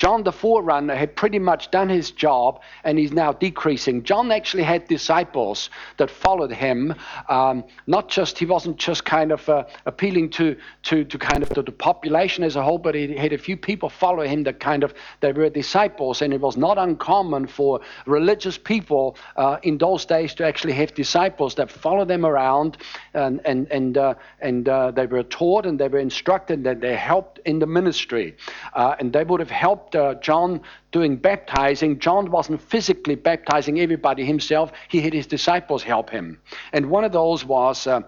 John 0.00 0.22
the 0.22 0.32
forerunner 0.32 0.94
had 0.94 1.14
pretty 1.14 1.38
much 1.38 1.70
done 1.70 1.90
his 1.90 2.10
job 2.10 2.62
and 2.84 2.98
he's 2.98 3.12
now 3.12 3.34
decreasing. 3.34 4.02
John 4.02 4.32
actually 4.32 4.62
had 4.62 4.88
disciples 4.88 5.68
that 5.98 6.10
followed 6.10 6.52
him. 6.52 6.94
Um, 7.28 7.64
not 7.86 8.08
just, 8.08 8.38
he 8.38 8.46
wasn't 8.46 8.78
just 8.78 9.04
kind 9.04 9.30
of 9.30 9.46
uh, 9.46 9.64
appealing 9.84 10.30
to, 10.30 10.56
to, 10.84 11.04
to 11.04 11.18
kind 11.18 11.42
of 11.42 11.50
to 11.50 11.60
the 11.60 11.70
population 11.70 12.44
as 12.44 12.56
a 12.56 12.62
whole, 12.62 12.78
but 12.78 12.94
he 12.94 13.14
had 13.14 13.34
a 13.34 13.38
few 13.38 13.58
people 13.58 13.90
follow 13.90 14.22
him 14.22 14.42
that 14.44 14.58
kind 14.58 14.84
of, 14.84 14.94
they 15.20 15.32
were 15.32 15.50
disciples. 15.50 16.22
And 16.22 16.32
it 16.32 16.40
was 16.40 16.56
not 16.56 16.78
uncommon 16.78 17.46
for 17.46 17.82
religious 18.06 18.56
people 18.56 19.16
uh, 19.36 19.58
in 19.64 19.76
those 19.76 20.06
days 20.06 20.32
to 20.36 20.46
actually 20.46 20.72
have 20.72 20.94
disciples 20.94 21.54
that 21.56 21.70
follow 21.70 22.06
them 22.06 22.24
around 22.24 22.78
and, 23.12 23.42
and, 23.44 23.70
and, 23.70 23.98
uh, 23.98 24.14
and 24.40 24.66
uh, 24.66 24.92
they 24.92 25.04
were 25.04 25.24
taught 25.24 25.66
and 25.66 25.78
they 25.78 25.88
were 25.88 25.98
instructed 25.98 26.66
and 26.66 26.80
they 26.80 26.96
helped 26.96 27.38
in 27.44 27.58
the 27.58 27.66
ministry. 27.66 28.34
Uh, 28.72 28.96
and 28.98 29.12
they 29.12 29.24
would 29.24 29.40
have 29.40 29.50
helped 29.50 29.89
uh, 29.94 30.14
John 30.14 30.60
doing 30.92 31.16
baptizing, 31.16 31.98
John 31.98 32.30
wasn't 32.30 32.60
physically 32.60 33.14
baptizing 33.14 33.80
everybody 33.80 34.24
himself. 34.24 34.72
He 34.88 35.00
had 35.00 35.12
his 35.12 35.26
disciples 35.26 35.82
help 35.82 36.10
him. 36.10 36.40
And 36.72 36.90
one 36.90 37.04
of 37.04 37.12
those 37.12 37.44
was 37.44 37.86
uh, 37.86 38.00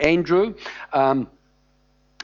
Andrew. 0.00 0.54
Um, 0.92 1.28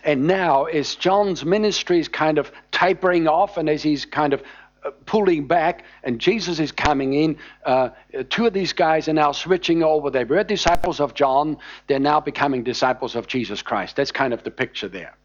and 0.05 0.27
now, 0.27 0.65
as 0.65 0.97
John's 0.97 1.45
ministry 1.45 2.01
is 2.01 2.09
kind 2.09 2.39
of 2.39 2.51
tapering 2.73 3.29
off 3.29 3.57
and 3.57 3.69
as 3.69 3.83
he's 3.83 4.05
kind 4.05 4.33
of 4.33 4.43
uh, 4.85 4.91
pulling 5.07 5.47
back 5.47 5.85
and 6.03 6.21
Jesus 6.21 6.59
is 6.59 6.73
coming 6.73 7.15
in. 7.15 7.39
Uh, 7.65 7.91
two 8.31 8.47
of 8.47 8.53
these 8.53 8.73
guys 8.73 9.07
are 9.07 9.13
now 9.13 9.31
switching 9.31 9.85
over. 9.85 10.11
They 10.11 10.25
were 10.25 10.43
disciples 10.43 10.99
of 10.99 11.15
John. 11.15 11.59
They're 11.87 12.01
now 12.01 12.19
becoming 12.19 12.65
disciples 12.65 13.15
of 13.15 13.29
Jesus 13.29 13.63
Christ. 13.63 13.95
That's 13.95 14.11
kind 14.11 14.33
of 14.35 14.43
the 14.43 14.51
picture 14.51 14.89
there. 14.89 15.17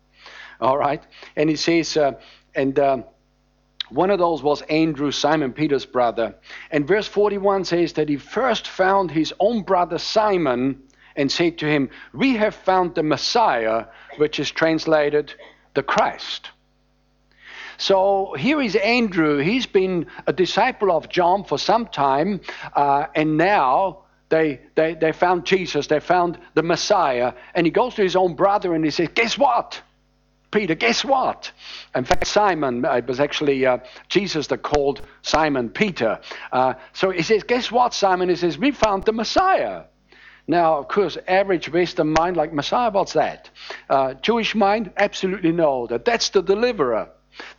All 0.62 0.78
right. 0.78 1.02
And 1.36 1.50
he 1.50 1.56
says, 1.56 1.98
uh, 1.98 2.14
and 2.54 2.78
um, 2.78 3.04
one 3.90 4.10
of 4.10 4.20
those 4.20 4.44
was 4.44 4.62
Andrew, 4.64 5.12
Simon 5.12 5.54
Peter's 5.54 5.86
brother. 5.86 6.36
And 6.72 6.88
verse 6.88 7.08
41 7.08 7.66
says 7.66 7.94
that 7.94 8.10
he 8.10 8.18
first 8.18 8.68
found 8.68 9.12
his 9.12 9.34
own 9.40 9.64
brother 9.64 9.98
Simon 9.98 10.84
and 11.16 11.32
said 11.32 11.58
to 11.60 11.66
him, 11.66 11.90
We 12.14 12.36
have 12.36 12.56
found 12.56 12.96
the 12.96 13.04
Messiah, 13.04 13.86
which 14.18 14.40
is 14.40 14.52
translated 14.52 15.34
the 15.74 15.84
Christ. 15.84 16.50
So 17.78 18.34
here 18.38 18.62
is 18.62 18.76
Andrew. 18.76 19.38
He's 19.38 19.68
been 19.68 20.08
a 20.26 20.34
disciple 20.34 20.92
of 20.92 21.10
John 21.10 21.44
for 21.44 21.60
some 21.60 21.86
time, 21.88 22.42
uh, 22.76 23.06
and 23.14 23.38
now 23.38 24.04
they, 24.30 24.62
they, 24.76 24.96
they 24.96 25.12
found 25.12 25.46
Jesus, 25.46 25.88
they 25.88 26.00
found 26.00 26.40
the 26.56 26.64
Messiah, 26.64 27.34
and 27.54 27.66
he 27.66 27.72
goes 27.72 27.96
to 27.96 28.02
his 28.02 28.16
own 28.16 28.36
brother 28.36 28.74
and 28.74 28.84
he 28.84 28.92
says, 28.92 29.10
Guess 29.14 29.38
what? 29.38 29.82
Peter, 30.52 30.76
guess 30.76 31.04
what? 31.04 31.52
In 31.94 32.06
fact, 32.06 32.26
Simon, 32.26 32.86
uh, 32.86 32.94
it 32.94 33.08
was 33.08 33.20
actually 33.20 33.66
uh, 33.66 33.80
Jesus 34.08 34.48
that 34.48 34.64
called 34.64 35.02
Simon 35.22 35.70
Peter. 35.70 36.20
Uh, 36.52 36.76
so 36.94 37.10
he 37.12 37.22
says, 37.22 37.44
Guess 37.44 37.72
what, 37.72 37.94
Simon? 37.94 38.30
He 38.30 38.36
says, 38.36 38.58
We 38.58 38.72
found 38.72 39.04
the 39.04 39.12
Messiah. 39.12 39.84
Now, 40.48 40.78
of 40.78 40.88
course, 40.88 41.18
average 41.28 41.72
Western 41.72 42.14
mind, 42.14 42.38
like 42.38 42.54
Messiah, 42.54 42.90
what's 42.90 43.14
that? 43.14 43.50
Uh, 43.90 44.14
Jewish 44.14 44.56
mind, 44.56 44.92
absolutely 44.96 45.52
no. 45.52 45.88
That 45.88 46.06
that's 46.06 46.30
the 46.30 46.42
deliverer. 46.42 47.10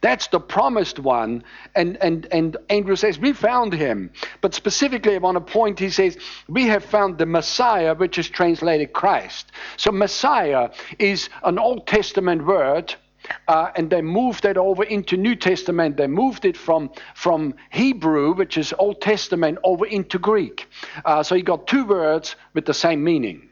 That's 0.01 0.27
the 0.29 0.41
promised 0.41 0.99
one. 0.99 1.45
And, 1.75 1.97
and, 2.03 2.27
and 2.33 2.57
Andrew 2.71 2.97
says, 2.97 3.19
We 3.19 3.33
found 3.33 3.73
him. 3.73 4.11
But 4.41 4.55
specifically, 4.55 5.17
on 5.17 5.37
a 5.37 5.41
point, 5.41 5.79
he 5.79 5.91
says, 5.91 6.17
We 6.49 6.67
have 6.67 6.85
found 6.85 7.19
the 7.19 7.27
Messiah, 7.27 7.95
which 7.95 8.19
is 8.19 8.29
translated 8.29 8.93
Christ. 8.93 9.53
So, 9.77 9.91
Messiah 9.91 10.71
is 10.99 11.29
an 11.45 11.59
Old 11.59 11.87
Testament 11.87 12.45
word. 12.47 12.95
Uh, 13.47 13.71
and 13.77 13.91
they 13.91 14.01
moved 14.01 14.43
that 14.45 14.57
over 14.57 14.85
into 14.85 15.17
New 15.17 15.35
Testament. 15.35 15.97
They 15.97 16.07
moved 16.07 16.45
it 16.47 16.57
from, 16.57 16.91
from 17.15 17.55
Hebrew, 17.71 18.33
which 18.33 18.57
is 18.57 18.73
Old 18.79 19.03
Testament, 19.03 19.59
over 19.65 19.85
into 19.85 20.19
Greek. 20.19 20.67
Uh, 21.05 21.23
so 21.23 21.35
you 21.35 21.43
got 21.43 21.67
two 21.67 21.85
words 21.85 22.37
with 22.55 22.65
the 22.65 22.73
same 22.73 23.05
meaning. 23.05 23.48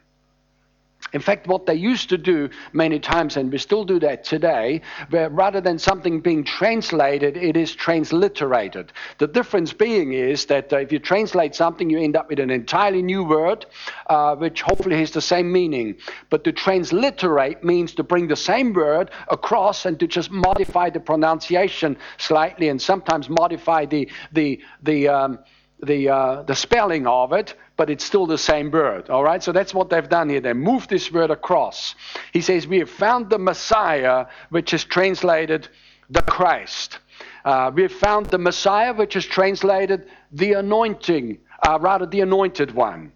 In 1.12 1.20
fact, 1.20 1.46
what 1.46 1.66
they 1.66 1.74
used 1.74 2.08
to 2.08 2.18
do 2.18 2.50
many 2.72 2.98
times, 2.98 3.36
and 3.36 3.50
we 3.52 3.58
still 3.58 3.84
do 3.84 4.00
that 4.00 4.24
today, 4.24 4.82
where 5.10 5.30
rather 5.30 5.60
than 5.60 5.78
something 5.78 6.20
being 6.20 6.44
translated, 6.44 7.36
it 7.36 7.56
is 7.56 7.74
transliterated. 7.74 8.90
The 9.18 9.26
difference 9.26 9.72
being 9.72 10.12
is 10.12 10.46
that 10.46 10.72
uh, 10.72 10.78
if 10.78 10.92
you 10.92 10.98
translate 10.98 11.54
something, 11.54 11.88
you 11.88 11.98
end 11.98 12.16
up 12.16 12.28
with 12.28 12.40
an 12.40 12.50
entirely 12.50 13.02
new 13.02 13.24
word, 13.24 13.66
uh, 14.08 14.34
which 14.36 14.62
hopefully 14.62 14.98
has 14.98 15.12
the 15.12 15.20
same 15.20 15.50
meaning. 15.52 15.96
But 16.30 16.44
to 16.44 16.52
transliterate 16.52 17.62
means 17.62 17.94
to 17.94 18.02
bring 18.02 18.28
the 18.28 18.36
same 18.36 18.72
word 18.72 19.10
across 19.28 19.86
and 19.86 19.98
to 20.00 20.06
just 20.06 20.30
modify 20.30 20.90
the 20.90 21.00
pronunciation 21.00 21.96
slightly, 22.18 22.68
and 22.68 22.80
sometimes 22.80 23.28
modify 23.28 23.86
the 23.86 24.10
the 24.32 24.60
the 24.82 25.08
um, 25.08 25.38
the 25.82 26.08
uh, 26.08 26.42
the 26.42 26.54
spelling 26.54 27.06
of 27.06 27.32
it 27.32 27.54
but 27.76 27.90
it's 27.90 28.04
still 28.04 28.26
the 28.26 28.38
same 28.38 28.70
word. 28.70 29.10
All 29.10 29.22
right? 29.22 29.42
So 29.42 29.52
that's 29.52 29.74
what 29.74 29.90
they've 29.90 30.08
done 30.08 30.28
here. 30.28 30.40
They 30.40 30.52
moved 30.52 30.90
this 30.90 31.12
word 31.12 31.30
across. 31.30 31.94
He 32.32 32.40
says, 32.40 32.66
We 32.66 32.78
have 32.78 32.90
found 32.90 33.30
the 33.30 33.38
Messiah, 33.38 34.26
which 34.48 34.72
is 34.72 34.84
translated 34.84 35.68
the 36.08 36.22
Christ. 36.22 36.98
Uh, 37.44 37.70
we 37.72 37.82
have 37.82 37.92
found 37.92 38.26
the 38.26 38.38
Messiah, 38.38 38.92
which 38.92 39.14
is 39.14 39.26
translated 39.26 40.08
the 40.32 40.54
anointing, 40.54 41.38
uh, 41.66 41.78
rather, 41.80 42.06
the 42.06 42.20
anointed 42.20 42.72
one. 42.72 43.12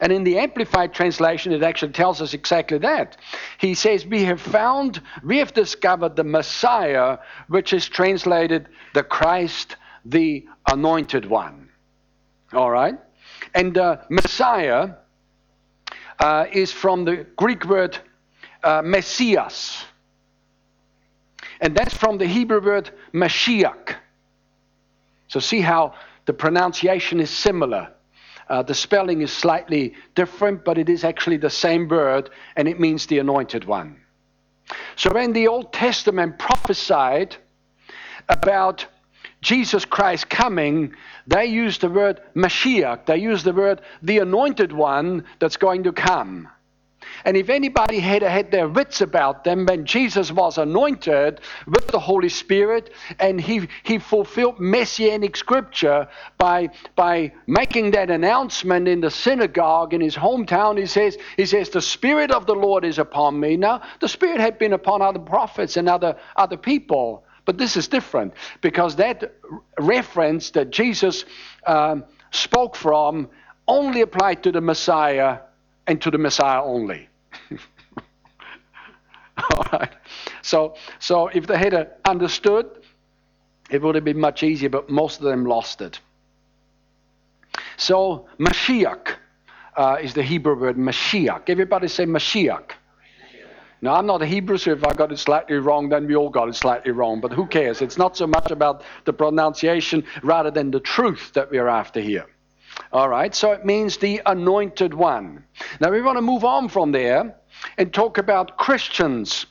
And 0.00 0.12
in 0.12 0.24
the 0.24 0.38
Amplified 0.38 0.92
translation, 0.92 1.52
it 1.52 1.62
actually 1.62 1.92
tells 1.92 2.20
us 2.20 2.34
exactly 2.34 2.78
that. 2.78 3.16
He 3.58 3.74
says, 3.74 4.06
We 4.06 4.24
have 4.24 4.40
found, 4.40 5.00
we 5.22 5.38
have 5.38 5.52
discovered 5.52 6.16
the 6.16 6.24
Messiah, 6.24 7.18
which 7.48 7.72
is 7.72 7.86
translated 7.88 8.68
the 8.94 9.02
Christ, 9.02 9.76
the 10.04 10.46
anointed 10.72 11.26
one. 11.26 11.68
All 12.52 12.70
right? 12.70 12.98
And 13.54 13.76
uh, 13.76 13.98
Messiah 14.08 14.90
uh, 16.18 16.46
is 16.52 16.72
from 16.72 17.04
the 17.04 17.26
Greek 17.36 17.64
word 17.64 17.98
uh, 18.62 18.82
Messias. 18.84 19.84
And 21.60 21.76
that's 21.76 21.96
from 21.96 22.18
the 22.18 22.26
Hebrew 22.26 22.64
word 22.64 22.90
Mashiach. 23.12 23.96
So 25.28 25.40
see 25.40 25.60
how 25.60 25.94
the 26.26 26.32
pronunciation 26.32 27.20
is 27.20 27.30
similar. 27.30 27.88
Uh, 28.48 28.62
the 28.62 28.74
spelling 28.74 29.20
is 29.20 29.32
slightly 29.32 29.94
different, 30.14 30.64
but 30.64 30.78
it 30.78 30.88
is 30.88 31.04
actually 31.04 31.36
the 31.36 31.50
same 31.50 31.86
word, 31.86 32.30
and 32.56 32.66
it 32.66 32.80
means 32.80 33.06
the 33.06 33.18
anointed 33.18 33.64
one. 33.64 34.00
So 34.96 35.12
when 35.12 35.32
the 35.32 35.48
Old 35.48 35.72
Testament 35.72 36.38
prophesied 36.38 37.36
about 38.28 38.86
Jesus 39.40 39.84
Christ 39.84 40.28
coming, 40.28 40.94
they 41.26 41.46
use 41.46 41.78
the 41.78 41.88
word 41.88 42.20
Mashiach. 42.34 43.06
They 43.06 43.18
use 43.18 43.44
the 43.44 43.52
word 43.52 43.80
the 44.02 44.18
anointed 44.18 44.72
one 44.72 45.24
that's 45.38 45.56
going 45.56 45.84
to 45.84 45.92
come. 45.92 46.48
And 47.24 47.36
if 47.36 47.48
anybody 47.48 47.98
had 47.98 48.22
had 48.22 48.50
their 48.50 48.68
wits 48.68 49.00
about 49.00 49.44
them 49.44 49.66
when 49.66 49.86
Jesus 49.86 50.30
was 50.30 50.58
anointed 50.58 51.40
with 51.66 51.88
the 51.88 51.98
Holy 51.98 52.28
Spirit 52.28 52.92
and 53.18 53.40
he, 53.40 53.68
he 53.82 53.98
fulfilled 53.98 54.60
messianic 54.60 55.36
scripture 55.36 56.08
by, 56.36 56.70
by 56.96 57.32
making 57.46 57.92
that 57.92 58.10
announcement 58.10 58.88
in 58.88 59.00
the 59.00 59.10
synagogue 59.10 59.94
in 59.94 60.00
his 60.00 60.16
hometown, 60.16 60.78
he 60.78 60.86
says, 60.86 61.16
he 61.36 61.46
says, 61.46 61.70
The 61.70 61.82
Spirit 61.82 62.30
of 62.30 62.46
the 62.46 62.54
Lord 62.54 62.84
is 62.84 62.98
upon 62.98 63.38
me. 63.38 63.56
Now, 63.56 63.82
the 64.00 64.08
Spirit 64.08 64.40
had 64.40 64.58
been 64.58 64.72
upon 64.72 65.02
other 65.02 65.18
prophets 65.18 65.76
and 65.76 65.88
other, 65.88 66.16
other 66.36 66.56
people. 66.56 67.24
But 67.48 67.56
this 67.56 67.78
is 67.78 67.88
different 67.88 68.34
because 68.60 68.96
that 68.96 69.32
reference 69.80 70.50
that 70.50 70.68
Jesus 70.68 71.24
um, 71.66 72.04
spoke 72.30 72.76
from 72.76 73.30
only 73.66 74.02
applied 74.02 74.42
to 74.42 74.52
the 74.52 74.60
Messiah 74.60 75.38
and 75.86 75.98
to 76.02 76.10
the 76.10 76.18
Messiah 76.18 76.62
only. 76.62 77.08
All 79.54 79.64
right. 79.72 79.94
So, 80.42 80.74
so 80.98 81.28
if 81.28 81.46
they 81.46 81.56
had 81.56 81.92
understood, 82.04 82.66
it 83.70 83.80
would 83.80 83.94
have 83.94 84.04
been 84.04 84.20
much 84.20 84.42
easier, 84.42 84.68
but 84.68 84.90
most 84.90 85.16
of 85.16 85.24
them 85.24 85.46
lost 85.46 85.80
it. 85.80 86.00
So, 87.78 88.28
Mashiach 88.38 89.14
uh, 89.74 89.96
is 90.02 90.12
the 90.12 90.22
Hebrew 90.22 90.60
word 90.60 90.76
Mashiach. 90.76 91.48
Everybody 91.48 91.88
say 91.88 92.04
Mashiach. 92.04 92.72
Now, 93.80 93.94
I'm 93.94 94.06
not 94.06 94.22
a 94.22 94.26
Hebrew, 94.26 94.58
so 94.58 94.72
if 94.72 94.84
I 94.84 94.92
got 94.92 95.12
it 95.12 95.18
slightly 95.18 95.56
wrong, 95.56 95.88
then 95.88 96.06
we 96.08 96.16
all 96.16 96.30
got 96.30 96.48
it 96.48 96.56
slightly 96.56 96.90
wrong. 96.90 97.20
But 97.20 97.32
who 97.32 97.46
cares? 97.46 97.80
It's 97.80 97.96
not 97.96 98.16
so 98.16 98.26
much 98.26 98.50
about 98.50 98.82
the 99.04 99.12
pronunciation 99.12 100.04
rather 100.22 100.50
than 100.50 100.72
the 100.72 100.80
truth 100.80 101.32
that 101.34 101.50
we're 101.50 101.68
after 101.68 102.00
here. 102.00 102.26
All 102.92 103.08
right, 103.08 103.34
so 103.34 103.52
it 103.52 103.64
means 103.64 103.98
the 103.98 104.20
anointed 104.26 104.94
one. 104.94 105.44
Now, 105.80 105.90
we 105.92 106.02
want 106.02 106.18
to 106.18 106.22
move 106.22 106.44
on 106.44 106.68
from 106.68 106.90
there 106.90 107.36
and 107.76 107.92
talk 107.92 108.18
about 108.18 108.56
Christians, 108.56 109.46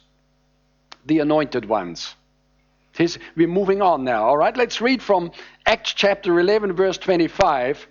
the 1.05 1.19
anointed 1.19 1.65
ones. 1.65 2.15
we're 3.35 3.47
moving 3.47 3.81
on 3.81 4.03
now. 4.03 4.25
All 4.25 4.37
right, 4.37 4.55
let's 4.57 4.81
read 4.81 5.01
from 5.01 5.31
Acts 5.65 5.93
chapter 5.93 6.37
11, 6.39 6.73
verse 6.73 6.97
25. 6.97 7.87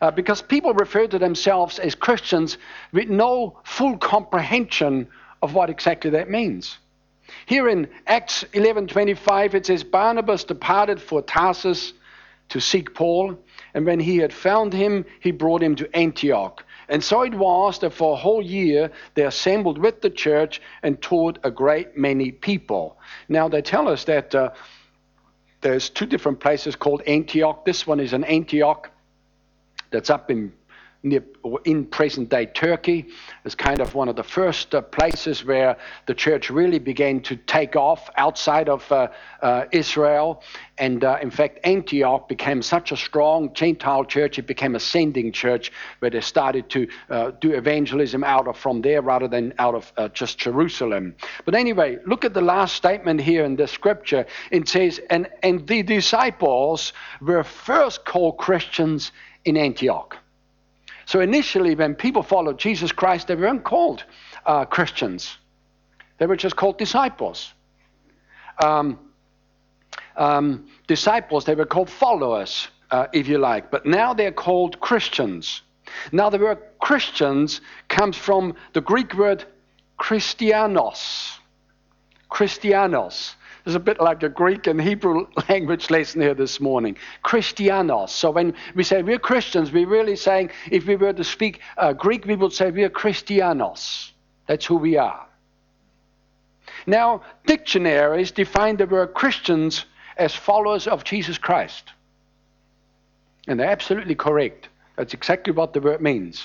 Uh, 0.00 0.10
because 0.10 0.40
people 0.40 0.72
refer 0.74 1.06
to 1.06 1.18
themselves 1.18 1.78
as 1.78 1.94
Christians 1.94 2.58
with 2.92 3.08
no 3.08 3.58
full 3.64 3.96
comprehension 3.98 5.08
of 5.42 5.54
what 5.54 5.70
exactly 5.70 6.10
that 6.10 6.30
means. 6.30 6.78
Here 7.46 7.68
in 7.68 7.88
Acts 8.06 8.44
11:25 8.52 9.54
it 9.54 9.66
says 9.66 9.84
Barnabas 9.84 10.44
departed 10.44 11.00
for 11.00 11.22
Tarsus 11.22 11.92
to 12.48 12.60
seek 12.60 12.94
Paul, 12.94 13.38
and 13.74 13.86
when 13.86 14.00
he 14.00 14.18
had 14.18 14.32
found 14.32 14.72
him, 14.72 15.04
he 15.20 15.30
brought 15.30 15.62
him 15.62 15.76
to 15.76 15.96
Antioch. 15.96 16.64
And 16.88 17.02
so 17.02 17.22
it 17.22 17.34
was 17.34 17.78
that 17.78 17.92
for 17.92 18.14
a 18.14 18.16
whole 18.16 18.42
year 18.42 18.90
they 19.14 19.22
assembled 19.22 19.78
with 19.78 20.00
the 20.00 20.10
church 20.10 20.60
and 20.82 21.00
taught 21.00 21.38
a 21.44 21.50
great 21.50 21.96
many 21.96 22.32
people. 22.32 22.98
Now 23.28 23.48
they 23.48 23.62
tell 23.62 23.86
us 23.88 24.04
that 24.04 24.34
uh, 24.34 24.50
there's 25.60 25.88
two 25.88 26.06
different 26.06 26.40
places 26.40 26.74
called 26.74 27.02
Antioch. 27.06 27.64
This 27.64 27.86
one 27.86 28.00
is 28.00 28.12
an 28.12 28.24
Antioch 28.24 28.90
that's 29.90 30.10
up 30.10 30.30
in 30.32 30.52
near, 31.02 31.24
in 31.64 31.86
present 31.86 32.28
day 32.28 32.46
Turkey. 32.46 33.06
It's 33.44 33.54
kind 33.54 33.80
of 33.80 33.94
one 33.94 34.08
of 34.08 34.16
the 34.16 34.22
first 34.22 34.74
uh, 34.74 34.82
places 34.82 35.44
where 35.44 35.76
the 36.06 36.14
church 36.14 36.50
really 36.50 36.78
began 36.78 37.20
to 37.22 37.36
take 37.36 37.76
off 37.76 38.10
outside 38.16 38.68
of 38.68 38.90
uh, 38.92 39.08
uh, 39.42 39.64
Israel. 39.72 40.42
And 40.78 41.04
uh, 41.04 41.18
in 41.22 41.30
fact, 41.30 41.60
Antioch 41.64 42.28
became 42.28 42.62
such 42.62 42.92
a 42.92 42.96
strong 42.96 43.52
Gentile 43.54 44.04
church, 44.04 44.38
it 44.38 44.46
became 44.46 44.74
a 44.74 44.80
sending 44.80 45.32
church 45.32 45.72
where 46.00 46.10
they 46.10 46.20
started 46.20 46.68
to 46.70 46.88
uh, 47.08 47.30
do 47.40 47.52
evangelism 47.52 48.24
out 48.24 48.46
of 48.46 48.56
from 48.56 48.82
there 48.82 49.02
rather 49.02 49.28
than 49.28 49.54
out 49.58 49.74
of 49.74 49.92
uh, 49.96 50.08
just 50.08 50.38
Jerusalem. 50.38 51.14
But 51.44 51.54
anyway, 51.54 51.98
look 52.06 52.24
at 52.24 52.34
the 52.34 52.40
last 52.40 52.76
statement 52.76 53.20
here 53.20 53.44
in 53.44 53.56
the 53.56 53.66
scripture. 53.66 54.26
It 54.50 54.68
says, 54.68 55.00
and, 55.10 55.28
and 55.42 55.66
the 55.66 55.82
disciples 55.82 56.92
were 57.20 57.44
first 57.44 58.04
called 58.04 58.38
Christians 58.38 59.12
in 59.44 59.56
Antioch. 59.56 60.16
So 61.10 61.18
initially, 61.18 61.74
when 61.74 61.96
people 61.96 62.22
followed 62.22 62.56
Jesus 62.56 62.92
Christ, 62.92 63.26
they 63.26 63.34
weren't 63.34 63.64
called 63.64 64.04
uh, 64.46 64.64
Christians, 64.64 65.38
they 66.18 66.26
were 66.26 66.36
just 66.36 66.54
called 66.54 66.78
disciples. 66.78 67.52
Um, 68.62 68.96
um, 70.16 70.68
disciples, 70.86 71.44
they 71.44 71.56
were 71.56 71.66
called 71.66 71.90
followers, 71.90 72.68
uh, 72.92 73.08
if 73.12 73.26
you 73.26 73.38
like, 73.38 73.72
but 73.72 73.86
now 73.86 74.14
they're 74.14 74.30
called 74.30 74.78
Christians. 74.78 75.62
Now, 76.12 76.30
the 76.30 76.38
word 76.38 76.58
Christians 76.78 77.60
comes 77.88 78.16
from 78.16 78.54
the 78.72 78.80
Greek 78.80 79.12
word 79.14 79.44
Christianos. 79.98 81.40
Christianos. 82.28 83.34
It's 83.70 83.76
a 83.76 83.78
bit 83.78 84.00
like 84.00 84.24
a 84.24 84.28
Greek 84.28 84.66
and 84.66 84.80
Hebrew 84.82 85.28
language 85.48 85.90
lesson 85.90 86.20
here 86.20 86.34
this 86.34 86.58
morning. 86.58 86.96
Christianos. 87.22 88.10
So 88.10 88.32
when 88.32 88.52
we 88.74 88.82
say 88.82 89.00
we're 89.00 89.20
Christians, 89.20 89.70
we're 89.70 89.86
really 89.86 90.16
saying, 90.16 90.50
if 90.72 90.88
we 90.88 90.96
were 90.96 91.12
to 91.12 91.22
speak 91.22 91.60
uh, 91.76 91.92
Greek, 91.92 92.26
we 92.26 92.34
would 92.34 92.52
say 92.52 92.72
we're 92.72 92.90
Christianos. 92.90 94.10
That's 94.48 94.66
who 94.66 94.74
we 94.74 94.96
are. 94.96 95.24
Now, 96.84 97.22
dictionaries 97.46 98.32
define 98.32 98.76
the 98.76 98.88
word 98.88 99.14
Christians 99.14 99.84
as 100.16 100.34
followers 100.34 100.88
of 100.88 101.04
Jesus 101.04 101.38
Christ. 101.38 101.92
And 103.46 103.60
they're 103.60 103.70
absolutely 103.70 104.16
correct. 104.16 104.68
That's 104.96 105.14
exactly 105.14 105.52
what 105.52 105.74
the 105.74 105.80
word 105.80 106.00
means. 106.00 106.44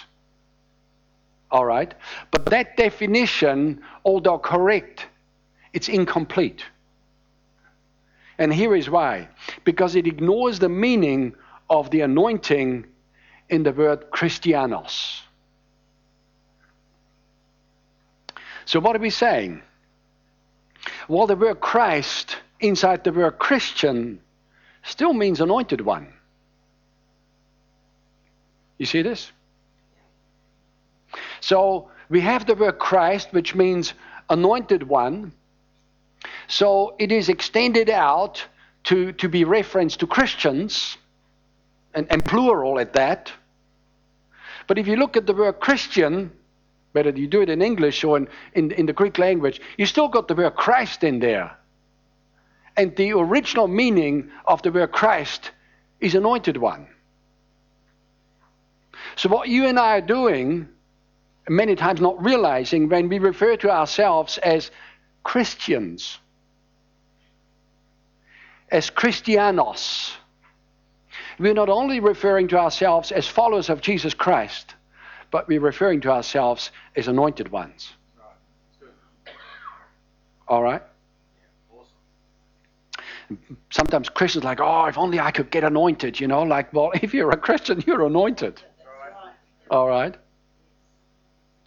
All 1.50 1.65
right? 1.65 1.91
But 2.30 2.45
that 2.52 2.78
definition, 2.78 3.82
although 4.04 4.38
correct, 4.38 5.08
it's 5.73 5.89
incomplete. 5.89 6.63
And 8.38 8.54
here 8.54 8.76
is 8.76 8.89
why 8.89 9.30
because 9.63 9.95
it 9.95 10.08
ignores 10.08 10.60
the 10.60 10.69
meaning 10.69 11.36
of 11.69 11.89
the 11.89 12.02
anointing 12.02 12.86
in 13.50 13.63
the 13.63 13.71
word 13.71 14.12
Christianos. 14.12 15.21
So, 18.65 18.80
what 18.80 18.95
are 18.95 19.00
we 19.00 19.12
saying? 19.12 19.62
Well, 21.08 21.28
the 21.28 21.36
word 21.36 21.60
Christ 21.60 22.38
inside 22.60 23.04
the 23.04 23.12
word 23.12 23.38
Christian 23.38 24.19
still 24.84 25.13
means 25.13 25.39
anointed 25.39 25.82
one. 25.82 26.12
You 28.78 28.86
see 28.86 29.04
this? 29.04 29.32
So, 31.39 31.89
we 32.10 32.21
have 32.21 32.45
the 32.45 32.56
word 32.56 32.80
Christ, 32.80 33.30
which 33.32 33.56
means 33.56 33.93
anointed 34.30 34.84
one 34.84 35.32
so 36.47 36.95
it 36.99 37.12
is 37.12 37.29
extended 37.29 37.89
out 37.89 38.45
to, 38.86 39.12
to 39.13 39.27
be 39.29 39.43
referenced 39.43 39.99
to 40.01 40.08
Christians, 40.08 40.97
and, 41.95 42.05
and 42.12 42.23
plural 42.23 42.77
at 42.77 42.93
that. 42.93 43.31
But 44.67 44.77
if 44.77 44.88
you 44.88 44.97
look 44.97 45.17
at 45.17 45.25
the 45.25 45.34
word 45.34 45.60
Christian, 45.60 46.31
whether 46.91 47.10
you 47.10 47.27
do 47.27 47.41
it 47.41 47.49
in 47.49 47.62
English 47.62 48.03
or 48.03 48.17
in, 48.17 48.27
in, 48.53 48.71
in 48.71 48.86
the 48.86 48.93
Greek 48.93 49.17
language, 49.17 49.62
you 49.77 49.86
still 49.86 50.08
got 50.08 50.27
the 50.27 50.36
word 50.36 50.55
Christ 50.55 51.03
in 51.03 51.19
there. 51.19 51.58
And 52.77 52.95
the 52.95 53.13
original 53.13 53.67
meaning 53.67 54.29
of 54.45 54.62
the 54.62 54.71
word 54.71 54.91
Christ 54.91 55.51
is 55.99 56.13
anointed 56.13 56.58
one. 56.58 56.88
So, 59.15 59.29
what 59.29 59.47
you 59.47 59.65
and 59.65 59.79
I 59.79 59.97
are 59.97 60.01
doing, 60.01 60.67
many 61.47 61.75
times 61.75 62.01
not 62.01 62.21
realizing, 62.21 62.89
when 62.89 63.08
we 63.08 63.19
refer 63.19 63.55
to 63.58 63.69
ourselves 63.69 64.38
as 64.39 64.71
Christians, 65.23 66.19
as 68.71 68.89
Christianos, 68.89 70.13
we're 71.39 71.54
not 71.54 71.69
only 71.69 71.99
referring 71.99 72.47
to 72.49 72.58
ourselves 72.58 73.12
as 73.12 73.28
followers 73.28 73.69
of 73.69 73.82
Jesus 73.82 74.13
Christ, 74.13 74.75
but 75.32 75.47
we're 75.47 75.60
referring 75.60 76.01
to 76.01 76.10
ourselves 76.10 76.71
as 76.95 77.08
anointed 77.08 77.51
ones. 77.51 77.93
All 80.47 80.63
right? 80.63 80.82
Sometimes 83.71 84.08
Christians 84.10 84.45
like, 84.45 84.60
oh, 84.62 84.86
if 84.86 84.97
only 84.97 85.19
I 85.19 85.32
could 85.32 85.49
get 85.49 85.63
anointed, 85.63 86.19
you 86.19 86.28
know, 86.28 86.43
like, 86.43 86.71
well, 86.73 86.91
if 87.01 87.13
you're 87.13 87.32
a 87.32 87.38
Christian, 87.38 87.84
you're 87.86 88.06
anointed. 88.06 88.62
All 89.71 89.88
right? 89.88 90.15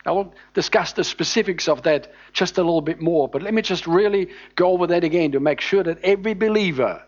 I 0.06 0.12
will 0.12 0.32
discuss 0.54 0.92
the 0.92 1.04
specifics 1.04 1.68
of 1.68 1.82
that 1.82 2.12
just 2.32 2.58
a 2.58 2.62
little 2.62 2.80
bit 2.80 3.00
more, 3.00 3.28
but 3.28 3.42
let 3.42 3.52
me 3.52 3.62
just 3.62 3.87
really 3.87 4.28
go 4.54 4.70
over 4.70 4.87
that 4.87 5.04
again 5.04 5.32
to 5.32 5.40
make 5.40 5.61
sure 5.61 5.82
that 5.82 5.98
every 6.02 6.34
believer, 6.34 7.02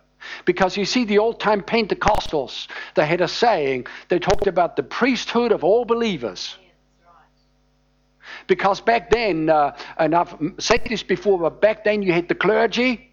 because 0.45 0.77
you 0.77 0.85
see, 0.85 1.05
the 1.05 1.19
old 1.19 1.41
time 1.41 1.63
Pentecostals, 1.63 2.69
they 2.95 3.07
had 3.07 3.21
a 3.21 3.29
saying, 3.29 3.87
they 4.09 4.19
talked 4.19 4.47
about 4.47 4.77
the 4.77 4.83
priesthood 4.83 5.53
of 5.53 5.65
all 5.65 5.85
believers. 5.85 6.57
Because 8.47 8.81
back 8.81 9.11
then, 9.11 9.49
uh, 9.49 9.77
and 9.97 10.15
I've 10.15 10.35
said 10.59 10.85
this 10.89 11.03
before, 11.03 11.39
but 11.39 11.61
back 11.61 11.85
then 11.85 12.03
you 12.03 12.13
had 12.13 12.29
the 12.29 12.35
clergy 12.35 13.11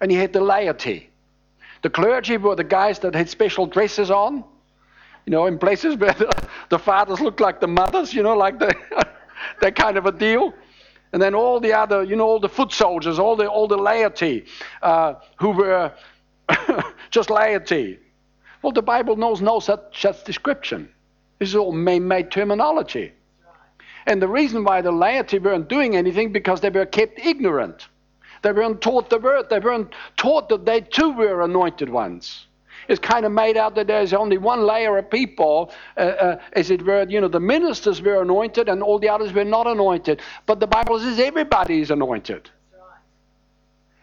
and 0.00 0.12
you 0.12 0.18
had 0.18 0.32
the 0.32 0.40
laity. 0.40 1.10
The 1.82 1.90
clergy 1.90 2.36
were 2.36 2.56
the 2.56 2.64
guys 2.64 3.00
that 3.00 3.14
had 3.14 3.28
special 3.28 3.66
dresses 3.66 4.10
on, 4.10 4.44
you 5.26 5.30
know, 5.30 5.46
in 5.46 5.58
places 5.58 5.96
where 5.96 6.12
the, 6.12 6.48
the 6.70 6.78
fathers 6.78 7.20
looked 7.20 7.40
like 7.40 7.60
the 7.60 7.68
mothers, 7.68 8.14
you 8.14 8.22
know, 8.22 8.36
like 8.36 8.58
the. 8.58 8.74
that 9.60 9.76
kind 9.76 9.96
of 9.96 10.06
a 10.06 10.12
deal. 10.12 10.54
And 11.12 11.22
then 11.22 11.34
all 11.34 11.60
the 11.60 11.72
other, 11.72 12.02
you 12.02 12.16
know, 12.16 12.26
all 12.26 12.40
the 12.40 12.48
foot 12.48 12.72
soldiers, 12.72 13.18
all 13.18 13.36
the, 13.36 13.46
all 13.46 13.68
the 13.68 13.78
laity 13.78 14.44
uh, 14.82 15.14
who 15.36 15.50
were 15.50 15.92
just 17.10 17.30
laity. 17.30 17.98
Well, 18.62 18.72
the 18.72 18.82
Bible 18.82 19.16
knows 19.16 19.40
no 19.40 19.60
such, 19.60 20.00
such 20.00 20.24
description. 20.24 20.88
This 21.38 21.50
is 21.50 21.54
all 21.56 21.72
man-made 21.72 22.30
terminology. 22.30 23.12
And 24.06 24.22
the 24.22 24.28
reason 24.28 24.64
why 24.64 24.82
the 24.82 24.92
laity 24.92 25.38
weren't 25.38 25.68
doing 25.68 25.96
anything 25.96 26.32
because 26.32 26.60
they 26.60 26.70
were 26.70 26.86
kept 26.86 27.18
ignorant. 27.18 27.88
They 28.42 28.52
weren't 28.52 28.80
taught 28.80 29.10
the 29.10 29.18
word. 29.18 29.50
They 29.50 29.58
weren't 29.58 29.92
taught 30.16 30.48
that 30.50 30.64
they 30.64 30.80
too 30.80 31.12
were 31.12 31.42
anointed 31.42 31.88
ones. 31.88 32.46
Is 32.88 32.98
kind 32.98 33.24
of 33.26 33.32
made 33.32 33.56
out 33.56 33.74
that 33.74 33.86
there's 33.86 34.12
only 34.12 34.38
one 34.38 34.66
layer 34.66 34.96
of 34.98 35.10
people, 35.10 35.72
uh, 35.96 36.00
uh, 36.00 36.40
as 36.52 36.70
it 36.70 36.84
were, 36.84 37.04
you 37.08 37.20
know, 37.20 37.28
the 37.28 37.40
ministers 37.40 38.00
were 38.02 38.22
anointed 38.22 38.68
and 38.68 38.82
all 38.82 38.98
the 38.98 39.08
others 39.08 39.32
were 39.32 39.44
not 39.44 39.66
anointed. 39.66 40.20
But 40.46 40.60
the 40.60 40.66
Bible 40.66 40.98
says 40.98 41.18
everybody 41.18 41.80
is 41.80 41.90
anointed. 41.90 42.50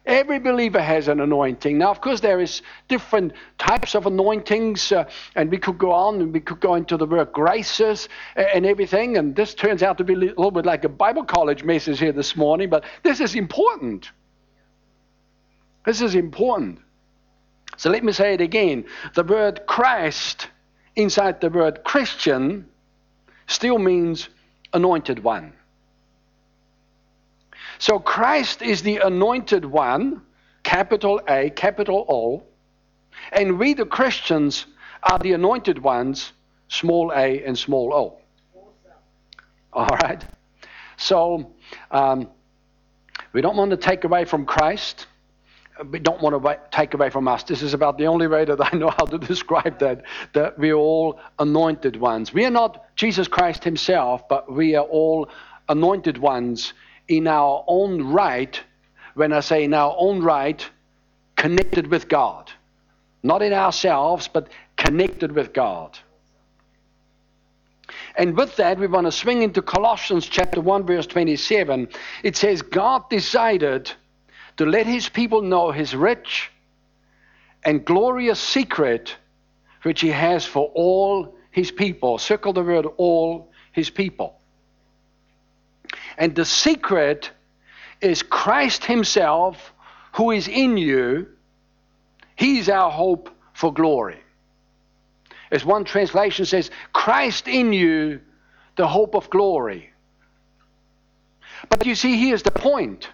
Every 0.06 0.38
believer 0.38 0.82
has 0.82 1.08
an 1.08 1.22
anointing. 1.22 1.78
Now, 1.78 1.90
of 1.90 2.02
course, 2.02 2.20
there 2.20 2.42
is 2.42 2.62
different 2.90 3.32
types 3.58 3.96
of 3.96 4.06
anointings, 4.06 4.92
uh, 4.92 5.10
and 5.36 5.50
we 5.50 5.58
could 5.58 5.78
go 5.78 5.94
on 5.94 6.20
and 6.20 6.34
we 6.34 6.42
could 6.42 6.60
go 6.60 6.76
into 6.76 6.98
the 6.98 7.06
word 7.06 7.32
graces 7.32 8.10
and 8.36 8.66
everything. 8.66 9.16
And 9.16 9.34
this 9.34 9.54
turns 9.54 9.82
out 9.82 9.98
to 10.00 10.04
be 10.04 10.14
a 10.14 10.18
little 10.18 10.52
bit 10.52 10.66
like 10.66 10.84
a 10.84 10.90
Bible 10.90 11.24
college 11.24 11.64
message 11.64 12.00
here 12.00 12.12
this 12.12 12.36
morning, 12.36 12.70
but 12.70 12.84
this 13.04 13.22
is 13.22 13.34
important. 13.34 14.12
This 15.86 16.02
is 16.02 16.16
important. 16.16 16.80
So 17.78 17.90
let 17.90 18.04
me 18.04 18.12
say 18.12 18.34
it 18.34 18.42
again. 18.42 18.86
The 19.16 19.24
word 19.24 19.66
Christ 19.66 20.48
inside 20.96 21.42
the 21.42 21.50
word 21.50 21.84
Christian 21.84 22.68
still 23.48 23.80
means 23.80 24.30
anointed 24.74 25.24
one. 25.24 25.54
So 27.80 28.00
Christ 28.00 28.62
is 28.62 28.82
the 28.82 28.98
anointed 28.98 29.66
one, 29.66 30.22
capital 30.64 31.22
A, 31.28 31.50
capital 31.50 32.06
O, 32.08 32.44
and 33.32 33.60
we, 33.60 33.74
the 33.74 33.86
Christians, 33.86 34.66
are 35.04 35.20
the 35.20 35.34
anointed 35.34 35.80
ones, 35.80 36.32
small 36.68 37.12
a 37.14 37.44
and 37.44 37.58
small 37.58 37.94
o. 37.94 38.18
All 39.74 39.88
right? 39.88 40.24
So 40.98 41.52
um, 41.92 42.30
we 43.34 43.42
don't 43.42 43.58
want 43.58 43.72
to 43.72 43.78
take 43.78 44.04
away 44.04 44.26
from 44.26 44.46
Christ. 44.46 45.08
We 45.90 46.00
don't 46.00 46.22
want 46.22 46.42
to 46.42 46.60
take 46.72 46.94
away 46.94 47.10
from 47.10 47.28
us. 47.28 47.44
This 47.44 47.64
is 47.64 47.74
about 47.74 47.98
the 47.98 48.06
only 48.06 48.28
way 48.28 48.46
that 48.46 48.74
I 48.74 48.78
know 48.78 48.90
how 48.90 49.06
to 49.06 49.18
describe 49.34 49.80
that, 49.80 50.04
that 50.34 50.58
we're 50.60 50.76
all 50.76 51.20
anointed 51.40 51.96
ones. 51.96 52.34
We 52.34 52.46
are 52.46 52.52
not 52.52 52.86
Jesus 52.96 53.28
Christ 53.28 53.64
himself, 53.64 54.28
but 54.28 54.52
we 54.52 54.76
are 54.76 54.86
all 54.86 55.30
anointed 55.70 56.18
ones 56.18 56.74
in 57.08 57.28
our 57.28 57.64
own 57.68 58.04
right, 58.04 58.60
when 59.16 59.34
I 59.34 59.40
say 59.40 59.64
in 59.64 59.74
our 59.74 59.96
own 59.98 60.22
right, 60.22 60.68
connected 61.36 61.88
with 61.88 62.08
God. 62.08 62.52
Not 63.24 63.42
in 63.42 63.54
ourselves, 63.54 64.28
but 64.28 64.50
connected 64.78 65.32
with 65.32 65.54
God. 65.54 65.98
And 68.16 68.38
with 68.38 68.56
that, 68.58 68.78
we 68.78 68.88
want 68.88 69.08
to 69.08 69.12
swing 69.12 69.42
into 69.42 69.62
Colossians 69.62 70.28
chapter 70.28 70.62
1, 70.62 70.86
verse 70.86 71.08
27. 71.08 71.88
It 72.24 72.36
says, 72.36 72.62
God 72.62 73.10
decided 73.10 73.92
to 74.58 74.66
let 74.66 74.86
his 74.86 75.10
people 75.10 75.42
know 75.42 75.72
his 75.72 75.96
rich 75.96 76.52
and 77.64 77.86
glorious 77.86 78.40
secret, 78.40 79.16
which 79.84 80.02
he 80.02 80.10
has 80.10 80.46
for 80.46 80.72
all 80.74 81.36
his 81.52 81.72
people. 81.72 82.18
Circle 82.18 82.54
the 82.54 82.64
word 82.64 82.86
all 82.98 83.52
his 83.72 83.90
people. 83.90 84.40
And 86.18 86.36
the 86.36 86.46
secret 86.46 87.32
is 88.02 88.22
Christ 88.22 88.86
Himself 88.86 89.74
who 90.14 90.32
is 90.32 90.48
in 90.48 90.78
you. 90.78 91.28
He's 92.36 92.70
our 92.70 92.92
hope 92.92 93.30
for 93.54 93.74
glory. 93.74 94.20
As 95.52 95.64
one 95.64 95.86
translation 95.86 96.46
says, 96.46 96.72
Christ 96.94 97.48
in 97.48 97.74
you, 97.74 98.20
the 98.76 98.88
hope 98.88 99.16
of 99.16 99.30
glory. 99.30 99.92
But 101.70 101.86
you 101.86 101.96
see, 101.96 102.18
here's 102.18 102.44
the 102.44 102.52
point. 102.52 103.10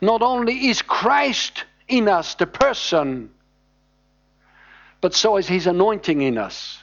Not 0.00 0.22
only 0.22 0.68
is 0.68 0.82
Christ 0.82 1.64
in 1.88 2.08
us, 2.08 2.34
the 2.34 2.46
person, 2.46 3.30
but 5.00 5.14
so 5.14 5.36
is 5.36 5.46
his 5.46 5.66
anointing 5.66 6.22
in 6.22 6.38
us. 6.38 6.82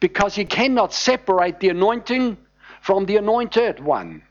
Because 0.00 0.34
he 0.34 0.44
cannot 0.44 0.92
separate 0.92 1.60
the 1.60 1.68
anointing 1.68 2.36
from 2.80 3.06
the 3.06 3.16
anointed 3.16 3.80
one. 3.80 4.22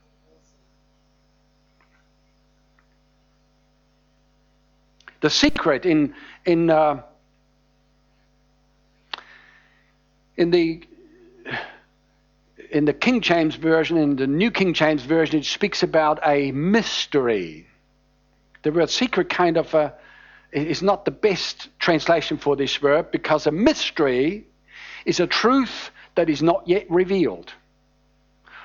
The 5.19 5.29
secret 5.29 5.85
in, 5.85 6.13
in, 6.45 6.69
uh, 6.69 7.01
in 10.37 10.51
the 10.51 10.83
in 12.69 12.83
the 12.83 12.93
King 12.93 13.21
James 13.21 13.55
Version, 13.55 13.97
in 13.97 14.15
the 14.17 14.27
New 14.27 14.51
King 14.51 14.73
James 14.73 15.03
Version, 15.03 15.39
it 15.39 15.45
speaks 15.45 15.83
about 15.83 16.19
a 16.23 16.51
mystery. 16.51 17.65
The 18.63 18.71
word 18.71 18.89
secret 18.89 19.29
kind 19.29 19.57
of 19.57 19.73
uh, 19.73 19.91
is 20.51 20.81
not 20.81 21.05
the 21.05 21.11
best 21.11 21.69
translation 21.79 22.37
for 22.37 22.55
this 22.55 22.81
word 22.81 23.11
because 23.11 23.47
a 23.47 23.51
mystery 23.51 24.47
is 25.05 25.19
a 25.19 25.27
truth 25.27 25.91
that 26.15 26.29
is 26.29 26.41
not 26.41 26.67
yet 26.67 26.89
revealed. 26.89 27.53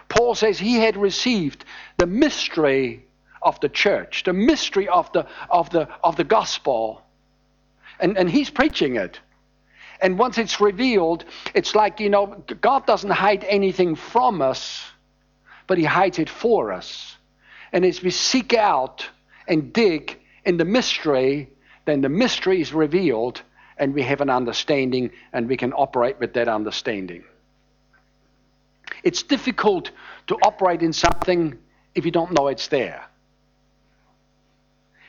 Paul 0.08 0.34
says 0.34 0.58
he 0.58 0.76
had 0.76 0.96
received 0.96 1.64
the 1.98 2.06
mystery 2.06 3.06
of 3.42 3.58
the 3.60 3.68
church, 3.68 4.24
the 4.24 4.32
mystery 4.32 4.88
of 4.88 5.12
the, 5.12 5.26
of 5.50 5.70
the, 5.70 5.88
of 6.02 6.16
the 6.16 6.24
gospel. 6.24 7.02
And, 7.98 8.16
and 8.16 8.30
he's 8.30 8.50
preaching 8.50 8.96
it. 8.96 9.20
And 10.00 10.18
once 10.18 10.36
it's 10.38 10.60
revealed, 10.60 11.24
it's 11.54 11.74
like, 11.74 12.00
you 12.00 12.10
know, 12.10 12.42
God 12.60 12.86
doesn't 12.86 13.10
hide 13.10 13.44
anything 13.44 13.94
from 13.94 14.42
us, 14.42 14.84
but 15.66 15.78
he 15.78 15.84
hides 15.84 16.18
it 16.18 16.28
for 16.28 16.72
us. 16.72 17.16
And 17.72 17.84
as 17.84 18.02
we 18.02 18.10
seek 18.10 18.52
out 18.52 19.08
and 19.48 19.72
dig 19.72 20.18
in 20.44 20.56
the 20.56 20.64
mystery, 20.64 21.50
then 21.84 22.00
the 22.00 22.08
mystery 22.08 22.60
is 22.60 22.72
revealed 22.72 23.42
and 23.78 23.94
we 23.94 24.02
have 24.02 24.20
an 24.20 24.30
understanding 24.30 25.10
and 25.32 25.48
we 25.48 25.56
can 25.56 25.72
operate 25.72 26.18
with 26.20 26.34
that 26.34 26.48
understanding. 26.48 27.24
It's 29.02 29.22
difficult 29.22 29.90
to 30.28 30.36
operate 30.44 30.82
in 30.82 30.92
something 30.92 31.58
if 31.94 32.04
you 32.04 32.10
don't 32.10 32.32
know 32.32 32.48
it's 32.48 32.68
there. 32.68 33.04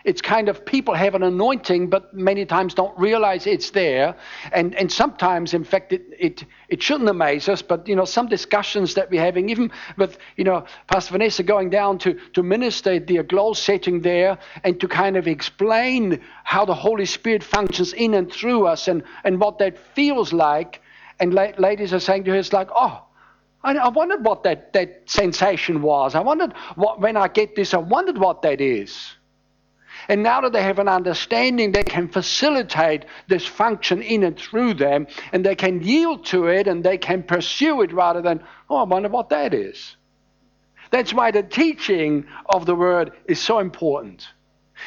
It's 0.04 0.22
kind 0.22 0.50
of 0.50 0.66
people 0.66 0.94
have 0.94 1.16
an 1.16 1.24
anointing, 1.24 1.90
but 1.90 2.14
many 2.14 2.46
times 2.46 2.74
don't 2.74 2.98
realize 3.00 3.48
it's 3.48 3.70
there. 3.70 4.16
And, 4.52 4.76
and 4.76 4.92
sometimes, 4.92 5.54
in 5.54 5.64
fact, 5.64 5.94
it, 5.94 6.04
it, 6.20 6.46
it 6.68 6.84
shouldn't 6.84 7.10
amaze 7.10 7.48
us, 7.48 7.62
but, 7.62 7.88
you 7.88 7.96
know, 7.96 8.04
some 8.04 8.28
discussions 8.28 8.96
that 8.96 9.10
we're 9.10 9.22
having, 9.22 9.50
even 9.50 9.72
with, 9.98 10.18
you 10.36 10.44
know, 10.44 10.66
Pastor 10.88 11.14
Vanessa 11.14 11.42
going 11.42 11.70
down 11.70 12.00
to, 12.00 12.20
to 12.34 12.44
minister 12.44 12.94
at 12.94 13.08
the 13.08 13.18
aglow 13.18 13.54
setting 13.54 14.02
there 14.02 14.38
and 14.66 14.80
to 14.82 14.90
kind 14.90 15.16
of 15.16 15.26
explain 15.26 16.20
how 16.44 16.66
the 16.66 16.76
Holy 16.76 17.06
Spirit 17.06 17.42
functions 17.42 17.94
in 17.94 18.14
and 18.14 18.30
through 18.32 18.68
us 18.68 18.90
and, 18.90 19.04
and 19.24 19.40
what 19.40 19.58
that 19.60 19.78
feels 19.96 20.34
like. 20.34 20.82
And 21.22 21.34
la- 21.34 21.54
ladies 21.58 21.94
are 21.94 22.00
saying 22.00 22.26
to 22.26 22.32
her, 22.32 22.38
it's 22.38 22.52
like, 22.52 22.68
oh, 22.76 23.06
I, 23.64 23.76
I 23.78 23.88
wondered 23.88 24.26
what 24.26 24.44
that, 24.44 24.74
that 24.74 25.04
sensation 25.06 25.82
was. 25.82 26.14
I 26.14 26.20
wondered 26.20 26.52
what, 26.76 27.00
when 27.00 27.16
I 27.16 27.30
get 27.30 27.56
this, 27.56 27.74
I 27.74 27.78
wondered 27.78 28.18
what 28.18 28.42
that 28.42 28.60
is. 28.60 29.14
And 30.08 30.24
now 30.24 30.42
that 30.42 30.54
they 30.54 30.64
have 30.64 30.80
an 30.80 30.88
understanding, 30.88 31.72
they 31.72 31.84
can 31.84 32.08
facilitate 32.08 33.06
this 33.28 33.46
function 33.46 34.02
in 34.02 34.24
and 34.24 34.38
through 34.38 34.76
them, 34.76 35.08
and 35.32 35.46
they 35.46 35.56
can 35.56 35.82
yield 35.82 36.26
to 36.28 36.48
it 36.48 36.68
and 36.68 36.84
they 36.84 36.98
can 36.98 37.24
pursue 37.24 37.82
it 37.82 37.94
rather 37.94 38.22
than, 38.22 38.44
oh, 38.70 38.78
I 38.78 38.84
wonder 38.84 39.10
what 39.10 39.30
that 39.30 39.54
is. 39.54 39.96
That's 40.92 41.14
why 41.14 41.32
the 41.32 41.44
teaching 41.44 42.26
of 42.46 42.66
the 42.66 42.76
word 42.76 43.14
is 43.26 43.40
so 43.40 43.60
important. 43.60 44.28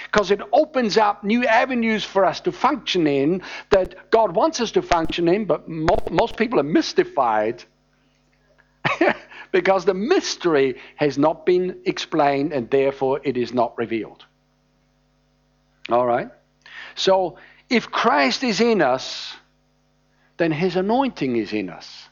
Because 0.04 0.30
it 0.30 0.40
opens 0.52 0.96
up 0.98 1.24
new 1.24 1.44
avenues 1.46 2.04
for 2.04 2.24
us 2.24 2.40
to 2.40 2.52
function 2.52 3.06
in 3.06 3.42
that 3.70 4.10
God 4.10 4.36
wants 4.36 4.60
us 4.60 4.72
to 4.72 4.82
function 4.82 5.26
in, 5.28 5.46
but 5.46 5.68
most 5.68 6.36
people 6.36 6.60
are 6.60 6.64
mystified 6.64 7.64
because 9.52 9.84
the 9.84 9.94
mystery 9.94 10.76
has 10.96 11.18
not 11.18 11.46
been 11.46 11.80
explained 11.86 12.52
and 12.52 12.70
therefore 12.70 13.20
it 13.24 13.36
is 13.36 13.52
not 13.52 13.76
revealed. 13.78 14.24
All 15.88 16.06
right? 16.06 16.30
So, 16.94 17.38
if 17.68 17.90
Christ 17.90 18.44
is 18.44 18.60
in 18.60 18.82
us, 18.82 19.34
then 20.36 20.52
his 20.52 20.76
anointing 20.76 21.36
is 21.36 21.52
in 21.52 21.70
us. 21.70 22.08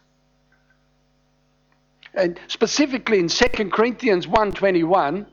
And 2.14 2.38
specifically 2.46 3.18
in 3.18 3.28
2 3.28 3.70
Corinthians 3.70 4.26
1:21, 4.26 5.26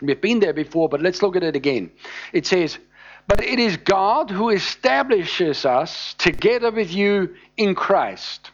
we've 0.00 0.20
been 0.20 0.40
there 0.40 0.52
before, 0.52 0.88
but 0.88 1.02
let's 1.02 1.22
look 1.22 1.36
at 1.36 1.42
it 1.42 1.56
again. 1.56 1.90
It 2.32 2.46
says, 2.46 2.78
"But 3.26 3.42
it 3.42 3.58
is 3.58 3.76
God 3.76 4.30
who 4.30 4.50
establishes 4.50 5.66
us 5.66 6.14
together 6.14 6.70
with 6.70 6.92
you 6.92 7.34
in 7.56 7.74
Christ." 7.74 8.52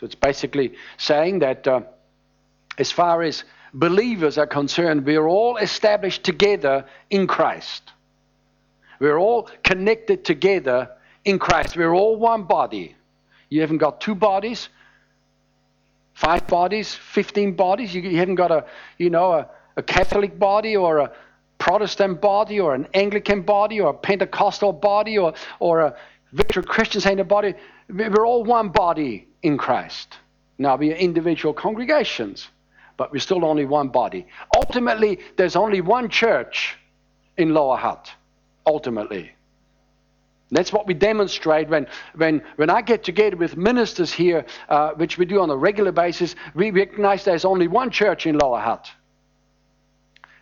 So 0.00 0.06
it's 0.06 0.14
basically 0.14 0.74
saying 0.96 1.40
that 1.40 1.68
uh, 1.68 1.82
as 2.78 2.90
far 2.90 3.22
as 3.22 3.44
believers 3.74 4.38
are 4.38 4.46
concerned, 4.46 5.04
we're 5.04 5.26
all 5.26 5.56
established 5.56 6.24
together 6.24 6.84
in 7.10 7.26
Christ. 7.26 7.92
We're 9.00 9.18
all 9.18 9.48
connected 9.64 10.24
together 10.24 10.90
in 11.24 11.38
Christ. 11.38 11.76
We're 11.76 11.94
all 11.94 12.16
one 12.16 12.44
body. 12.44 12.94
You 13.48 13.60
haven't 13.60 13.78
got 13.78 14.00
two 14.00 14.14
bodies, 14.14 14.68
five 16.14 16.46
bodies, 16.46 16.94
15 16.94 17.54
bodies. 17.54 17.94
You, 17.94 18.02
you 18.02 18.18
haven't 18.18 18.36
got 18.36 18.50
a, 18.50 18.64
you 18.98 19.10
know, 19.10 19.32
a, 19.32 19.48
a 19.76 19.82
Catholic 19.82 20.38
body 20.38 20.76
or 20.76 20.98
a 20.98 21.12
Protestant 21.58 22.20
body 22.20 22.60
or 22.60 22.74
an 22.74 22.88
Anglican 22.94 23.42
body 23.42 23.80
or 23.80 23.90
a 23.90 23.94
Pentecostal 23.94 24.72
body 24.72 25.18
or, 25.18 25.34
or 25.60 25.80
a 25.80 25.96
Victory 26.32 26.64
Christian 26.64 27.00
Center 27.00 27.24
body. 27.24 27.54
We're 27.88 28.26
all 28.26 28.42
one 28.44 28.70
body 28.70 29.28
in 29.42 29.58
Christ. 29.58 30.16
Now, 30.58 30.76
we 30.76 30.92
are 30.92 30.96
individual 30.96 31.54
congregations, 31.54 32.48
but 32.96 33.12
we're 33.12 33.18
still 33.18 33.44
only 33.44 33.64
one 33.64 33.88
body. 33.88 34.26
Ultimately, 34.56 35.18
there's 35.36 35.56
only 35.56 35.80
one 35.80 36.08
church 36.08 36.76
in 37.36 37.54
Lower 37.54 37.76
Hutt. 37.76 38.10
Ultimately. 38.66 39.32
That's 40.50 40.72
what 40.72 40.86
we 40.86 40.92
demonstrate 40.92 41.68
when, 41.70 41.86
when, 42.14 42.42
when 42.56 42.68
I 42.68 42.82
get 42.82 43.02
together 43.02 43.36
with 43.36 43.56
ministers 43.56 44.12
here, 44.12 44.44
uh, 44.68 44.90
which 44.90 45.16
we 45.16 45.24
do 45.24 45.40
on 45.40 45.48
a 45.48 45.56
regular 45.56 45.92
basis. 45.92 46.34
We 46.54 46.70
recognize 46.70 47.24
there's 47.24 47.46
only 47.46 47.68
one 47.68 47.90
church 47.90 48.26
in 48.26 48.36
Lower 48.38 48.60
Hutt. 48.60 48.90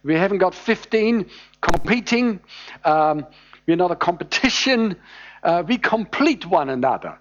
We 0.02 0.14
haven't 0.14 0.38
got 0.38 0.54
15 0.54 1.30
competing. 1.60 2.40
Um, 2.84 3.26
we're 3.66 3.76
not 3.76 3.92
a 3.92 3.96
competition. 3.96 4.96
Uh, 5.44 5.62
we 5.66 5.78
complete 5.78 6.44
one 6.44 6.70
another. 6.70 7.16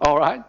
All 0.00 0.18
right? 0.18 0.42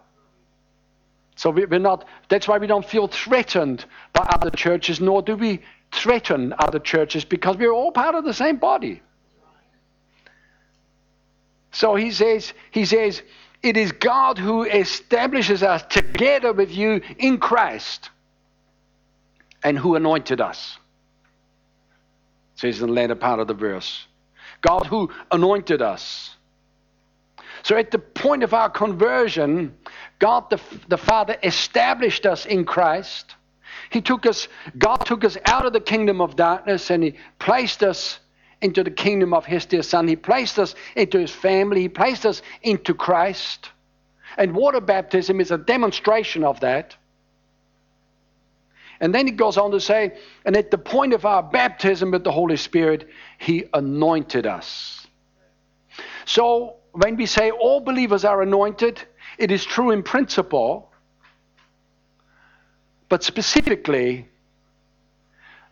So 1.36 1.50
we, 1.50 1.66
we're 1.66 1.80
not, 1.80 2.06
that's 2.30 2.48
why 2.48 2.58
we 2.58 2.68
don't 2.68 2.86
feel 2.86 3.08
threatened 3.08 3.86
by 4.14 4.22
other 4.34 4.50
churches, 4.50 5.02
nor 5.02 5.22
do 5.22 5.36
we 5.36 5.62
threaten 5.92 6.54
other 6.58 6.80
churches 6.80 7.26
because 7.26 7.58
we're 7.58 7.72
all 7.72 7.92
part 7.92 8.16
of 8.16 8.24
the 8.24 8.34
same 8.34 8.58
body. 8.58 9.02
So 11.72 11.96
he 11.96 12.12
says, 12.12 12.54
he 12.72 12.86
says, 12.86 13.22
it 13.62 13.76
is 13.76 13.92
God 13.92 14.38
who 14.38 14.64
establishes 14.64 15.62
us 15.64 15.84
together 15.90 16.54
with 16.54 16.72
you 16.72 17.02
in 17.18 17.38
Christ 17.38 18.10
and 19.64 19.78
who 19.78 19.96
anointed 19.96 20.40
us. 20.40 20.78
Says 22.56 22.80
in 22.80 22.88
the 22.88 22.94
latter 22.94 23.16
part 23.16 23.40
of 23.40 23.48
the 23.48 23.54
verse. 23.54 24.06
God 24.62 24.86
who 24.86 25.12
anointed 25.32 25.82
us. 25.82 26.35
So 27.66 27.76
at 27.76 27.90
the 27.90 27.98
point 27.98 28.44
of 28.44 28.54
our 28.54 28.70
conversion, 28.70 29.76
God 30.20 30.52
the, 30.52 30.62
the 30.88 31.00
Father 31.00 31.36
established 31.42 32.28
us 32.28 32.46
in 32.46 32.64
Christ. 32.64 33.34
He 33.90 34.02
took 34.02 34.28
us, 34.28 34.48
God 34.78 34.98
took 34.98 35.24
us 35.24 35.36
out 35.46 35.66
of 35.66 35.74
the 35.74 35.80
kingdom 35.80 36.22
of 36.22 36.36
darkness 36.36 36.92
and 36.92 37.04
He 37.04 37.16
placed 37.40 37.82
us 37.82 38.20
into 38.62 38.84
the 38.84 38.92
kingdom 38.92 39.34
of 39.34 39.48
his 39.48 39.66
dear 39.66 39.82
son. 39.82 40.08
He 40.08 40.16
placed 40.16 40.60
us 40.60 40.76
into 40.96 41.18
his 41.18 41.32
family. 41.32 41.82
He 41.82 41.90
placed 41.90 42.24
us 42.24 42.44
into 42.62 42.94
Christ. 42.94 43.72
And 44.38 44.54
water 44.54 44.80
baptism 44.80 45.42
is 45.42 45.50
a 45.50 45.58
demonstration 45.58 46.44
of 46.44 46.60
that. 46.60 46.96
And 49.00 49.14
then 49.14 49.26
he 49.26 49.34
goes 49.34 49.58
on 49.58 49.72
to 49.72 49.80
say, 49.80 50.20
and 50.46 50.56
at 50.56 50.70
the 50.70 50.78
point 50.78 51.14
of 51.14 51.26
our 51.26 51.42
baptism 51.42 52.12
with 52.12 52.24
the 52.24 52.32
Holy 52.32 52.58
Spirit, 52.58 53.10
he 53.40 53.66
anointed 53.74 54.46
us. 54.46 55.08
So 56.26 56.76
when 56.96 57.18
we 57.18 57.26
say 57.26 57.52
all 57.52 57.82
believers 57.82 58.26
are 58.26 58.42
anointed, 58.42 59.02
it 59.38 59.52
is 59.52 59.66
true 59.66 59.92
in 59.92 60.04
principle, 60.04 60.92
but 63.10 63.24
specifically, 63.24 64.28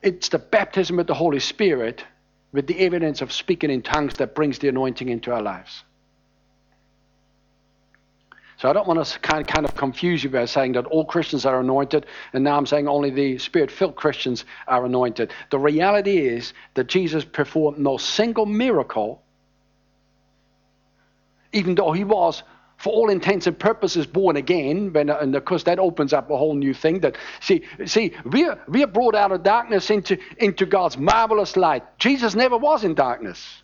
it's 0.01 0.29
the 0.29 0.39
baptism 0.39 0.97
with 0.97 1.07
the 1.07 1.13
Holy 1.13 1.39
Spirit 1.39 2.03
with 2.51 2.67
the 2.67 2.79
evidence 2.79 3.21
of 3.21 3.31
speaking 3.31 3.71
in 3.71 3.81
tongues 3.81 4.13
that 4.15 4.36
brings 4.36 4.59
the 4.59 4.67
anointing 4.67 5.09
into 5.09 5.33
our 5.33 5.41
lives. 5.41 5.83
So 8.57 8.69
I 8.69 8.73
don't 8.73 8.88
want 8.88 9.03
to 9.03 9.19
kind 9.19 9.41
of, 9.41 9.47
kind 9.47 9.65
of 9.65 9.75
confuse 9.75 10.23
you 10.23 10.29
by 10.29 10.45
saying 10.45 10.73
that 10.73 10.86
all 10.86 11.03
Christians 11.03 11.45
are 11.45 11.59
anointed, 11.59 12.05
and 12.31 12.43
now 12.43 12.55
I'm 12.55 12.65
saying 12.65 12.88
only 12.88 13.09
the 13.09 13.38
spirit 13.39 13.71
filled 13.71 13.95
Christians 13.95 14.45
are 14.67 14.86
anointed. 14.86 15.33
The 15.49 15.59
reality 15.59 16.19
is 16.19 16.53
that 16.75 16.88
Jesus 16.88 17.25
performed 17.25 17.79
no 17.79 17.97
single 17.97 18.45
miracle, 18.45 19.21
even 21.53 21.75
though 21.75 21.91
he 21.91 22.03
was 22.03 22.43
for 22.77 22.91
all 22.91 23.09
intents 23.09 23.47
and 23.47 23.57
purposes 23.57 24.05
born 24.05 24.35
again 24.35 24.91
when, 24.91 25.09
and 25.09 25.35
of 25.35 25.45
course 25.45 25.63
that 25.63 25.79
opens 25.79 26.11
up 26.11 26.29
a 26.29 26.37
whole 26.37 26.55
new 26.55 26.73
thing 26.73 26.99
that 26.99 27.15
see 27.39 27.63
see 27.85 28.13
we're 28.25 28.59
we're 28.67 28.87
brought 28.87 29.15
out 29.15 29.31
of 29.31 29.43
darkness 29.43 29.89
into 29.89 30.17
into 30.37 30.65
god's 30.65 30.97
marvelous 30.97 31.55
light. 31.55 31.83
Jesus 31.97 32.35
never 32.35 32.57
was 32.57 32.83
in 32.83 32.93
darkness. 32.93 33.63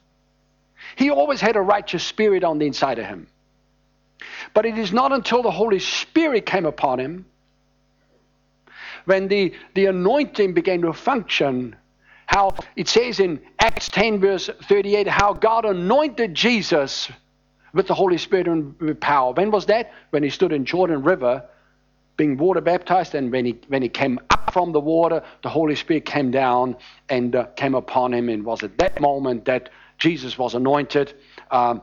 He 0.96 1.10
always 1.10 1.42
had 1.42 1.56
a 1.56 1.62
righteous 1.62 2.04
spirit 2.04 2.44
on 2.44 2.60
the 2.60 2.66
inside 2.66 3.00
of 3.00 3.06
him. 3.06 3.28
But 4.54 4.66
it 4.66 4.78
is 4.78 4.94
not 4.94 5.12
until 5.12 5.44
the 5.44 5.52
holy 5.52 5.80
spirit 5.80 6.46
came 6.46 6.66
upon 6.66 7.00
him 7.00 7.26
when 9.06 9.28
the 9.28 9.54
the 9.74 9.88
anointing 9.88 10.54
began 10.54 10.82
to 10.82 10.94
function 10.94 11.76
how 12.26 12.56
it 12.76 12.88
says 12.88 13.20
in 13.20 13.42
acts 13.60 13.90
10 13.90 14.20
verse 14.20 14.50
38 14.68 15.08
how 15.08 15.34
god 15.34 15.66
anointed 15.66 16.36
jesus 16.36 17.10
with 17.74 17.88
the 17.88 17.94
Holy 17.94 18.18
Spirit 18.18 18.48
and 18.48 18.80
with 18.80 19.00
power. 19.00 19.34
When 19.34 19.52
was 19.52 19.66
that? 19.68 19.92
When 20.10 20.24
he 20.24 20.30
stood 20.30 20.52
in 20.52 20.66
Jordan 20.66 21.04
River 21.04 21.44
being 22.18 22.38
water 22.38 22.60
baptized, 22.60 23.16
and 23.16 23.32
when 23.32 23.46
he, 23.46 23.60
when 23.70 23.82
he 23.82 23.88
came 23.88 24.20
up 24.30 24.52
from 24.52 24.74
the 24.74 24.80
water, 24.80 25.24
the 25.42 25.50
Holy 25.50 25.76
Spirit 25.76 26.06
came 26.06 26.32
down 26.32 26.76
and 27.08 27.36
uh, 27.36 27.46
came 27.56 27.76
upon 27.76 28.14
him. 28.14 28.28
And 28.28 28.44
was 28.44 28.62
at 28.62 28.78
that 28.80 29.00
moment 29.00 29.46
that 29.46 29.70
Jesus 29.98 30.38
was 30.38 30.54
anointed 30.54 31.14
um, 31.50 31.82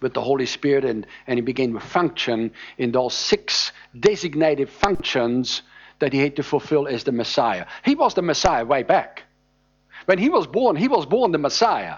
with 0.00 0.14
the 0.14 0.20
Holy 0.20 0.46
Spirit, 0.46 0.84
and, 0.84 1.06
and 1.26 1.38
he 1.38 1.40
began 1.40 1.72
to 1.72 1.80
function 1.80 2.52
in 2.78 2.92
those 2.92 3.14
six 3.14 3.72
designated 3.98 4.68
functions 4.68 5.62
that 5.98 6.12
he 6.12 6.20
had 6.20 6.36
to 6.36 6.44
fulfill 6.44 6.86
as 6.86 7.02
the 7.02 7.12
Messiah. 7.12 7.66
He 7.84 7.96
was 7.96 8.14
the 8.14 8.22
Messiah 8.22 8.64
way 8.64 8.84
back. 8.84 9.24
When 10.06 10.18
he 10.18 10.28
was 10.28 10.46
born, 10.46 10.76
he 10.76 10.88
was 10.88 11.04
born 11.04 11.32
the 11.32 11.38
Messiah. 11.38 11.96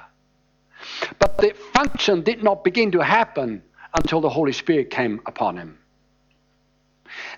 But 1.18 1.38
the 1.38 1.54
function 1.74 2.22
did 2.22 2.42
not 2.42 2.64
begin 2.64 2.92
to 2.92 3.00
happen 3.00 3.62
until 3.94 4.20
the 4.20 4.28
Holy 4.28 4.52
Spirit 4.52 4.90
came 4.90 5.20
upon 5.26 5.56
him. 5.56 5.78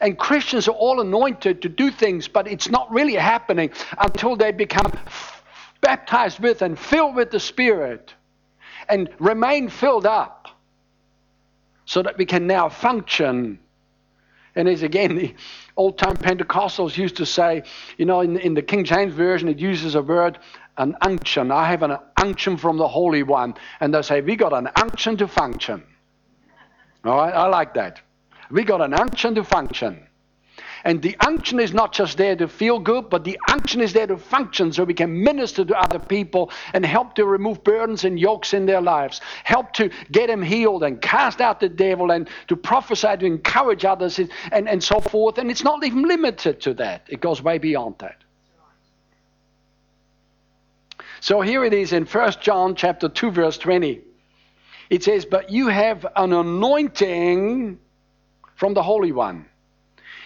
And 0.00 0.18
Christians 0.18 0.68
are 0.68 0.72
all 0.72 1.00
anointed 1.00 1.62
to 1.62 1.68
do 1.68 1.90
things, 1.90 2.28
but 2.28 2.46
it's 2.46 2.68
not 2.68 2.90
really 2.90 3.14
happening 3.14 3.70
until 3.98 4.36
they 4.36 4.52
become 4.52 4.92
baptized 5.80 6.40
with 6.40 6.62
and 6.62 6.78
filled 6.78 7.14
with 7.14 7.30
the 7.30 7.40
Spirit 7.40 8.14
and 8.88 9.08
remain 9.18 9.68
filled 9.68 10.06
up 10.06 10.48
so 11.84 12.02
that 12.02 12.18
we 12.18 12.26
can 12.26 12.46
now 12.46 12.68
function. 12.68 13.58
And 14.54 14.68
as 14.68 14.82
again, 14.82 15.16
the 15.16 15.34
old 15.76 15.98
time 15.98 16.16
Pentecostals 16.16 16.96
used 16.96 17.16
to 17.16 17.26
say, 17.26 17.62
you 17.96 18.04
know, 18.04 18.20
in, 18.20 18.36
in 18.38 18.54
the 18.54 18.62
King 18.62 18.84
James 18.84 19.14
Version, 19.14 19.48
it 19.48 19.58
uses 19.58 19.94
a 19.94 20.02
word 20.02 20.38
an 20.78 20.96
unction. 21.00 21.50
I 21.50 21.68
have 21.68 21.82
an 21.82 21.96
unction 22.16 22.56
from 22.56 22.78
the 22.78 22.88
Holy 22.88 23.22
One. 23.22 23.54
And 23.80 23.94
they 23.94 24.02
say, 24.02 24.20
We 24.20 24.36
got 24.36 24.52
an 24.52 24.68
unction 24.76 25.16
to 25.18 25.28
function. 25.28 25.82
All 27.04 27.16
right, 27.16 27.34
I 27.34 27.46
like 27.48 27.74
that. 27.74 28.00
We 28.50 28.64
got 28.64 28.80
an 28.80 28.94
unction 28.94 29.34
to 29.34 29.44
function. 29.44 30.06
And 30.84 31.00
the 31.00 31.16
unction 31.20 31.60
is 31.60 31.72
not 31.72 31.92
just 31.92 32.18
there 32.18 32.34
to 32.36 32.48
feel 32.48 32.78
good, 32.78 33.08
but 33.08 33.24
the 33.24 33.38
unction 33.48 33.80
is 33.80 33.92
there 33.92 34.06
to 34.06 34.16
function 34.16 34.72
so 34.72 34.84
we 34.84 34.94
can 34.94 35.22
minister 35.22 35.64
to 35.64 35.78
other 35.78 35.98
people 35.98 36.50
and 36.72 36.84
help 36.84 37.14
to 37.14 37.24
remove 37.24 37.62
burdens 37.62 38.04
and 38.04 38.18
yokes 38.18 38.52
in 38.52 38.66
their 38.66 38.80
lives, 38.80 39.20
help 39.44 39.72
to 39.74 39.90
get 40.10 40.26
them 40.26 40.42
healed 40.42 40.82
and 40.82 41.00
cast 41.00 41.40
out 41.40 41.60
the 41.60 41.68
devil 41.68 42.10
and 42.10 42.28
to 42.48 42.56
prophesy, 42.56 43.16
to 43.16 43.26
encourage 43.26 43.84
others 43.84 44.18
and, 44.18 44.68
and, 44.68 44.82
so 44.82 45.00
forth. 45.00 45.38
And 45.38 45.50
it's 45.50 45.62
not 45.62 45.84
even 45.84 46.02
limited 46.02 46.60
to 46.62 46.74
that, 46.74 47.02
it 47.08 47.20
goes 47.20 47.42
way 47.42 47.58
beyond 47.58 47.96
that. 47.98 48.21
So 51.22 51.40
here 51.40 51.64
it 51.64 51.72
is 51.72 51.92
in 51.92 52.04
1 52.04 52.32
John 52.40 52.74
chapter 52.74 53.08
2 53.08 53.30
verse 53.30 53.56
20. 53.56 54.00
It 54.90 55.04
says, 55.04 55.24
"But 55.24 55.50
you 55.50 55.68
have 55.68 56.04
an 56.16 56.32
anointing 56.32 57.78
from 58.56 58.74
the 58.74 58.82
Holy 58.82 59.12
One." 59.12 59.46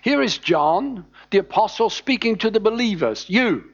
Here 0.01 0.23
is 0.23 0.39
John, 0.39 1.05
the 1.31 1.37
apostle 1.37 1.91
speaking 1.91 2.37
to 2.39 2.51
the 2.51 2.61
believers, 2.61 3.29
you. 3.29 3.73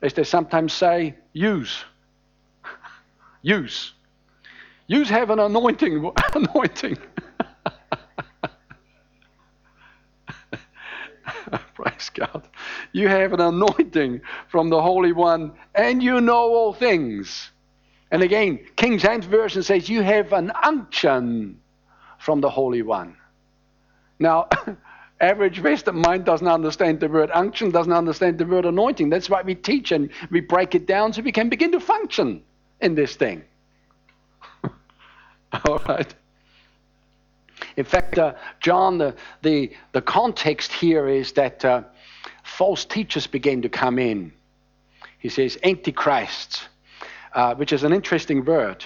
As 0.00 0.14
they 0.14 0.22
sometimes 0.22 0.72
say, 0.72 1.16
use. 1.32 1.84
use. 3.42 3.92
Use 4.86 5.10
have 5.10 5.30
an 5.30 5.40
anointing 5.40 6.12
anointing. 6.34 6.96
Praise 11.74 12.10
God. 12.14 12.48
You 12.92 13.08
have 13.08 13.32
an 13.32 13.40
anointing 13.40 14.20
from 14.48 14.70
the 14.70 14.80
Holy 14.80 15.12
One, 15.12 15.52
and 15.74 16.02
you 16.02 16.20
know 16.20 16.54
all 16.54 16.72
things. 16.72 17.50
And 18.10 18.22
again, 18.22 18.60
King 18.76 18.98
James 18.98 19.26
Version 19.26 19.62
says, 19.62 19.88
You 19.88 20.02
have 20.02 20.32
an 20.32 20.52
unction 20.62 21.60
from 22.18 22.40
the 22.40 22.50
Holy 22.50 22.82
One. 22.82 23.16
Now, 24.18 24.48
average 25.20 25.60
Western 25.60 26.00
mind 26.00 26.24
doesn't 26.24 26.46
understand 26.46 27.00
the 27.00 27.08
word 27.08 27.30
unction, 27.32 27.70
doesn't 27.70 27.92
understand 27.92 28.38
the 28.38 28.46
word 28.46 28.64
anointing. 28.64 29.10
That's 29.10 29.28
why 29.28 29.42
we 29.42 29.54
teach 29.54 29.92
and 29.92 30.10
we 30.30 30.40
break 30.40 30.74
it 30.74 30.86
down 30.86 31.12
so 31.12 31.22
we 31.22 31.32
can 31.32 31.48
begin 31.48 31.72
to 31.72 31.80
function 31.80 32.42
in 32.80 32.94
this 32.94 33.16
thing. 33.16 33.42
all 35.68 35.78
right. 35.88 36.14
In 37.76 37.84
fact, 37.84 38.18
uh, 38.18 38.34
John, 38.60 38.98
the, 38.98 39.14
the, 39.42 39.72
the 39.92 40.00
context 40.00 40.72
here 40.72 41.08
is 41.08 41.32
that 41.32 41.64
uh, 41.64 41.82
false 42.42 42.84
teachers 42.84 43.26
began 43.26 43.62
to 43.62 43.68
come 43.68 43.98
in. 43.98 44.32
He 45.18 45.28
says 45.28 45.58
antichrists, 45.62 46.68
uh, 47.34 47.54
which 47.54 47.72
is 47.72 47.84
an 47.84 47.92
interesting 47.92 48.44
word. 48.44 48.84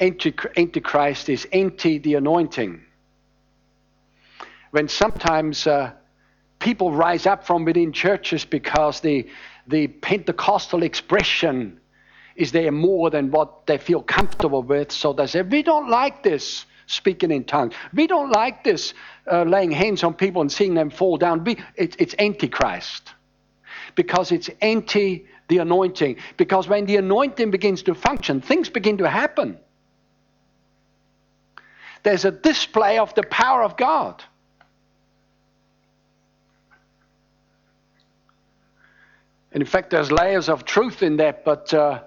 Antichrist 0.00 1.28
is 1.28 1.46
anti 1.52 1.98
the 1.98 2.14
anointing. 2.14 2.80
When 4.70 4.88
sometimes 4.88 5.66
uh, 5.66 5.92
people 6.60 6.92
rise 6.92 7.26
up 7.26 7.44
from 7.44 7.64
within 7.64 7.92
churches 7.92 8.44
because 8.44 9.00
the, 9.00 9.26
the 9.66 9.88
Pentecostal 9.88 10.84
expression 10.84 11.80
is 12.36 12.52
there 12.52 12.70
more 12.70 13.10
than 13.10 13.30
what 13.30 13.66
they 13.66 13.78
feel 13.78 14.00
comfortable 14.00 14.62
with. 14.62 14.92
So 14.92 15.12
they 15.12 15.26
say, 15.26 15.42
We 15.42 15.62
don't 15.62 15.90
like 15.90 16.22
this 16.22 16.64
speaking 16.90 17.30
in 17.30 17.44
tongues. 17.44 17.74
We 17.92 18.06
don't 18.06 18.30
like 18.30 18.64
this 18.64 18.94
uh, 19.30 19.44
laying 19.44 19.70
hands 19.70 20.02
on 20.04 20.14
people 20.14 20.42
and 20.42 20.50
seeing 20.50 20.74
them 20.74 20.90
fall 20.90 21.16
down. 21.16 21.44
We, 21.44 21.58
it, 21.76 21.96
it's 21.98 22.14
Antichrist 22.18 23.12
because 23.94 24.32
it's 24.32 24.50
anti 24.60 25.26
the 25.48 25.58
anointing. 25.58 26.16
Because 26.36 26.68
when 26.68 26.86
the 26.86 26.96
anointing 26.96 27.50
begins 27.50 27.82
to 27.82 27.94
function, 27.94 28.40
things 28.40 28.68
begin 28.68 28.98
to 28.98 29.08
happen. 29.08 29.58
There's 32.02 32.24
a 32.24 32.30
display 32.30 32.98
of 32.98 33.14
the 33.14 33.24
power 33.24 33.62
of 33.62 33.76
God. 33.76 34.22
And 39.52 39.60
in 39.60 39.66
fact, 39.66 39.90
there's 39.90 40.12
layers 40.12 40.48
of 40.48 40.64
truth 40.64 41.02
in 41.02 41.16
that, 41.16 41.44
but 41.44 41.74
uh, 41.74 42.04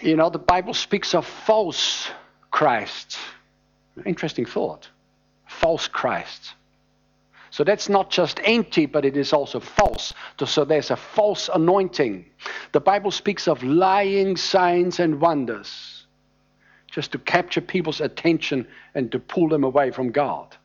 you 0.00 0.16
know, 0.16 0.30
the 0.30 0.38
Bible 0.38 0.74
speaks 0.74 1.14
of 1.14 1.26
false 1.26 2.08
Christs. 2.52 3.18
Interesting 4.06 4.46
thought. 4.46 4.88
False 5.48 5.88
Christs. 5.88 6.54
So 7.50 7.64
that's 7.64 7.88
not 7.88 8.08
just 8.10 8.40
empty, 8.44 8.86
but 8.86 9.04
it 9.04 9.16
is 9.16 9.32
also 9.32 9.60
false. 9.60 10.14
So 10.46 10.64
there's 10.64 10.90
a 10.90 10.96
false 10.96 11.50
anointing. 11.52 12.24
The 12.72 12.80
Bible 12.80 13.10
speaks 13.10 13.46
of 13.48 13.62
lying 13.62 14.36
signs 14.36 15.00
and 15.00 15.20
wonders 15.20 16.06
just 16.90 17.12
to 17.12 17.18
capture 17.18 17.60
people's 17.60 18.00
attention 18.00 18.66
and 18.94 19.10
to 19.12 19.18
pull 19.18 19.48
them 19.48 19.64
away 19.64 19.90
from 19.90 20.12
God. 20.12 20.56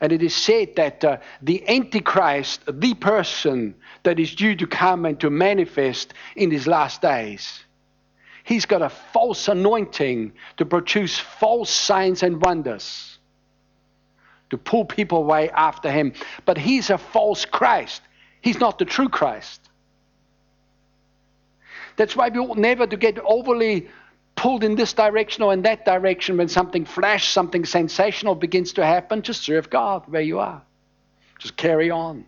And 0.00 0.12
it 0.12 0.22
is 0.22 0.34
said 0.34 0.76
that 0.76 1.04
uh, 1.04 1.18
the 1.40 1.66
Antichrist, 1.68 2.62
the 2.68 2.94
person 2.94 3.74
that 4.02 4.18
is 4.18 4.34
due 4.34 4.54
to 4.56 4.66
come 4.66 5.06
and 5.06 5.18
to 5.20 5.30
manifest 5.30 6.12
in 6.36 6.50
these 6.50 6.66
last 6.66 7.00
days, 7.00 7.64
he's 8.46 8.64
got 8.64 8.80
a 8.80 8.88
false 8.88 9.48
anointing 9.48 10.32
to 10.56 10.64
produce 10.64 11.18
false 11.18 11.68
signs 11.68 12.22
and 12.22 12.40
wonders, 12.40 13.18
to 14.50 14.56
pull 14.56 14.84
people 14.84 15.18
away 15.18 15.50
after 15.50 15.90
him. 15.90 16.12
But 16.44 16.56
he's 16.56 16.88
a 16.88 16.96
false 16.96 17.44
Christ. 17.44 18.00
He's 18.40 18.60
not 18.60 18.78
the 18.78 18.84
true 18.84 19.08
Christ. 19.08 19.60
That's 21.96 22.14
why 22.14 22.28
we 22.28 22.38
ought 22.38 22.56
never 22.56 22.86
to 22.86 22.96
get 22.96 23.18
overly 23.18 23.88
pulled 24.36 24.62
in 24.62 24.76
this 24.76 24.92
direction 24.92 25.42
or 25.42 25.52
in 25.52 25.62
that 25.62 25.84
direction 25.84 26.36
when 26.36 26.46
something 26.46 26.84
flash, 26.84 27.28
something 27.28 27.64
sensational 27.64 28.36
begins 28.36 28.74
to 28.74 28.86
happen, 28.86 29.22
just 29.22 29.42
serve 29.42 29.68
God 29.70 30.04
where 30.06 30.22
you 30.22 30.38
are. 30.38 30.62
Just 31.40 31.56
carry 31.56 31.90
on. 31.90 32.24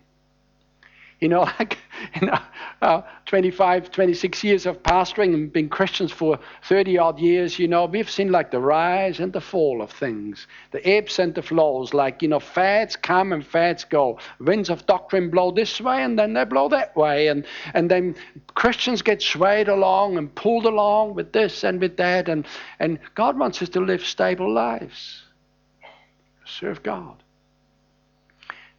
You 1.19 1.27
know, 1.27 1.41
like, 1.59 1.77
you 2.19 2.27
know, 2.27 2.39
uh, 2.81 3.01
25, 3.25 3.91
26 3.91 4.43
years 4.43 4.65
of 4.65 4.81
pastoring 4.83 5.33
and 5.33 5.51
being 5.51 5.69
Christians 5.69 6.11
for 6.11 6.39
30 6.63 6.97
odd 6.97 7.19
years, 7.19 7.59
you 7.59 7.67
know, 7.67 7.85
we've 7.85 8.09
seen 8.09 8.31
like 8.31 8.51
the 8.51 8.59
rise 8.59 9.19
and 9.19 9.33
the 9.33 9.41
fall 9.41 9.81
of 9.81 9.91
things, 9.91 10.47
the 10.71 10.85
ebbs 10.87 11.19
and 11.19 11.35
the 11.35 11.41
flows, 11.41 11.93
like, 11.93 12.21
you 12.21 12.27
know, 12.29 12.39
fads 12.39 12.95
come 12.95 13.33
and 13.33 13.45
fads 13.45 13.83
go. 13.83 14.17
Winds 14.39 14.69
of 14.69 14.85
doctrine 14.85 15.29
blow 15.29 15.51
this 15.51 15.81
way 15.81 16.03
and 16.03 16.17
then 16.17 16.33
they 16.33 16.45
blow 16.45 16.69
that 16.69 16.95
way. 16.95 17.27
And, 17.27 17.45
and 17.73 17.91
then 17.91 18.15
Christians 18.55 19.01
get 19.01 19.21
swayed 19.21 19.67
along 19.67 20.17
and 20.17 20.33
pulled 20.33 20.65
along 20.65 21.15
with 21.15 21.33
this 21.33 21.63
and 21.63 21.81
with 21.81 21.97
that. 21.97 22.29
And, 22.29 22.45
and 22.79 22.97
God 23.15 23.37
wants 23.37 23.61
us 23.61 23.69
to 23.69 23.81
live 23.81 24.05
stable 24.05 24.51
lives, 24.51 25.23
serve 26.45 26.81
God 26.81 27.23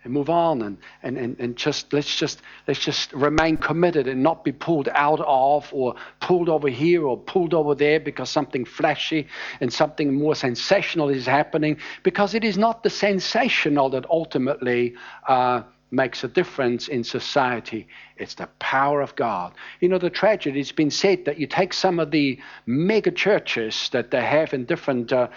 and 0.04 0.12
move 0.12 0.30
on 0.30 0.62
and, 0.62 0.78
and, 1.02 1.18
and, 1.18 1.38
and 1.38 1.56
just 1.56 1.92
let's 1.92 2.16
just 2.16 2.40
let's 2.66 2.80
just 2.80 3.12
remain 3.12 3.56
committed 3.56 4.08
and 4.08 4.22
not 4.22 4.44
be 4.44 4.52
pulled 4.52 4.88
out 4.94 5.20
of 5.20 5.68
or 5.72 5.94
pulled 6.20 6.48
over 6.48 6.68
here 6.68 7.04
or 7.04 7.16
pulled 7.16 7.52
over 7.54 7.74
there 7.74 8.00
because 8.00 8.30
something 8.30 8.64
flashy 8.64 9.26
and 9.60 9.72
something 9.72 10.14
more 10.14 10.34
sensational 10.34 11.08
is 11.08 11.26
happening 11.26 11.76
because 12.02 12.34
it 12.34 12.44
is 12.44 12.56
not 12.56 12.82
the 12.82 12.90
sensational 12.90 13.90
that 13.90 14.08
ultimately 14.08 14.94
uh, 15.28 15.62
makes 15.90 16.22
a 16.22 16.28
difference 16.28 16.88
in 16.88 17.02
society. 17.02 17.86
It's 18.16 18.34
the 18.34 18.46
power 18.58 19.00
of 19.00 19.16
God. 19.16 19.54
You 19.80 19.88
know, 19.88 19.98
the 19.98 20.10
tragedy, 20.10 20.60
it's 20.60 20.72
been 20.72 20.90
said 20.90 21.24
that 21.24 21.38
you 21.38 21.46
take 21.46 21.72
some 21.72 21.98
of 21.98 22.10
the 22.10 22.38
mega 22.66 23.10
churches 23.10 23.88
that 23.92 24.10
they 24.10 24.22
have 24.22 24.54
in 24.54 24.64
different 24.64 25.12
uh, 25.12 25.28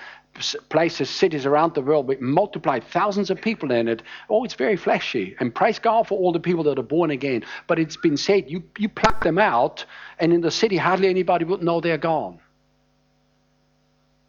places, 0.69 1.09
cities 1.09 1.45
around 1.45 1.73
the 1.75 1.81
world 1.81 2.07
with 2.07 2.19
multiplied 2.19 2.83
thousands 2.83 3.29
of 3.29 3.39
people 3.41 3.71
in 3.71 3.87
it. 3.87 4.01
Oh, 4.29 4.43
it's 4.43 4.55
very 4.55 4.75
flashy. 4.75 5.35
And 5.39 5.53
praise 5.53 5.79
God 5.79 6.07
for 6.07 6.17
all 6.17 6.31
the 6.31 6.39
people 6.39 6.63
that 6.63 6.79
are 6.79 6.83
born 6.83 7.11
again. 7.11 7.43
But 7.67 7.79
it's 7.79 7.97
been 7.97 8.17
said 8.17 8.49
you, 8.49 8.63
you 8.77 8.89
pluck 8.89 9.23
them 9.23 9.37
out, 9.37 9.85
and 10.19 10.33
in 10.33 10.41
the 10.41 10.51
city, 10.51 10.77
hardly 10.77 11.09
anybody 11.09 11.45
would 11.45 11.61
know 11.61 11.79
they're 11.79 11.97
gone. 11.97 12.39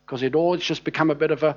Because 0.05 0.23
it 0.23 0.35
all 0.35 0.57
just 0.57 0.85
become 0.85 1.11
a 1.11 1.15
bit 1.15 1.31
of 1.31 1.43
a 1.43 1.57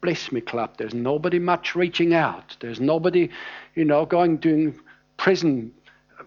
bless 0.00 0.32
me 0.32 0.40
club. 0.40 0.76
There's 0.78 0.94
nobody 0.94 1.38
much 1.38 1.74
reaching 1.74 2.12
out. 2.12 2.56
There's 2.60 2.80
nobody, 2.80 3.30
you 3.74 3.84
know, 3.84 4.04
going 4.04 4.36
doing 4.36 4.78
prison 5.16 5.72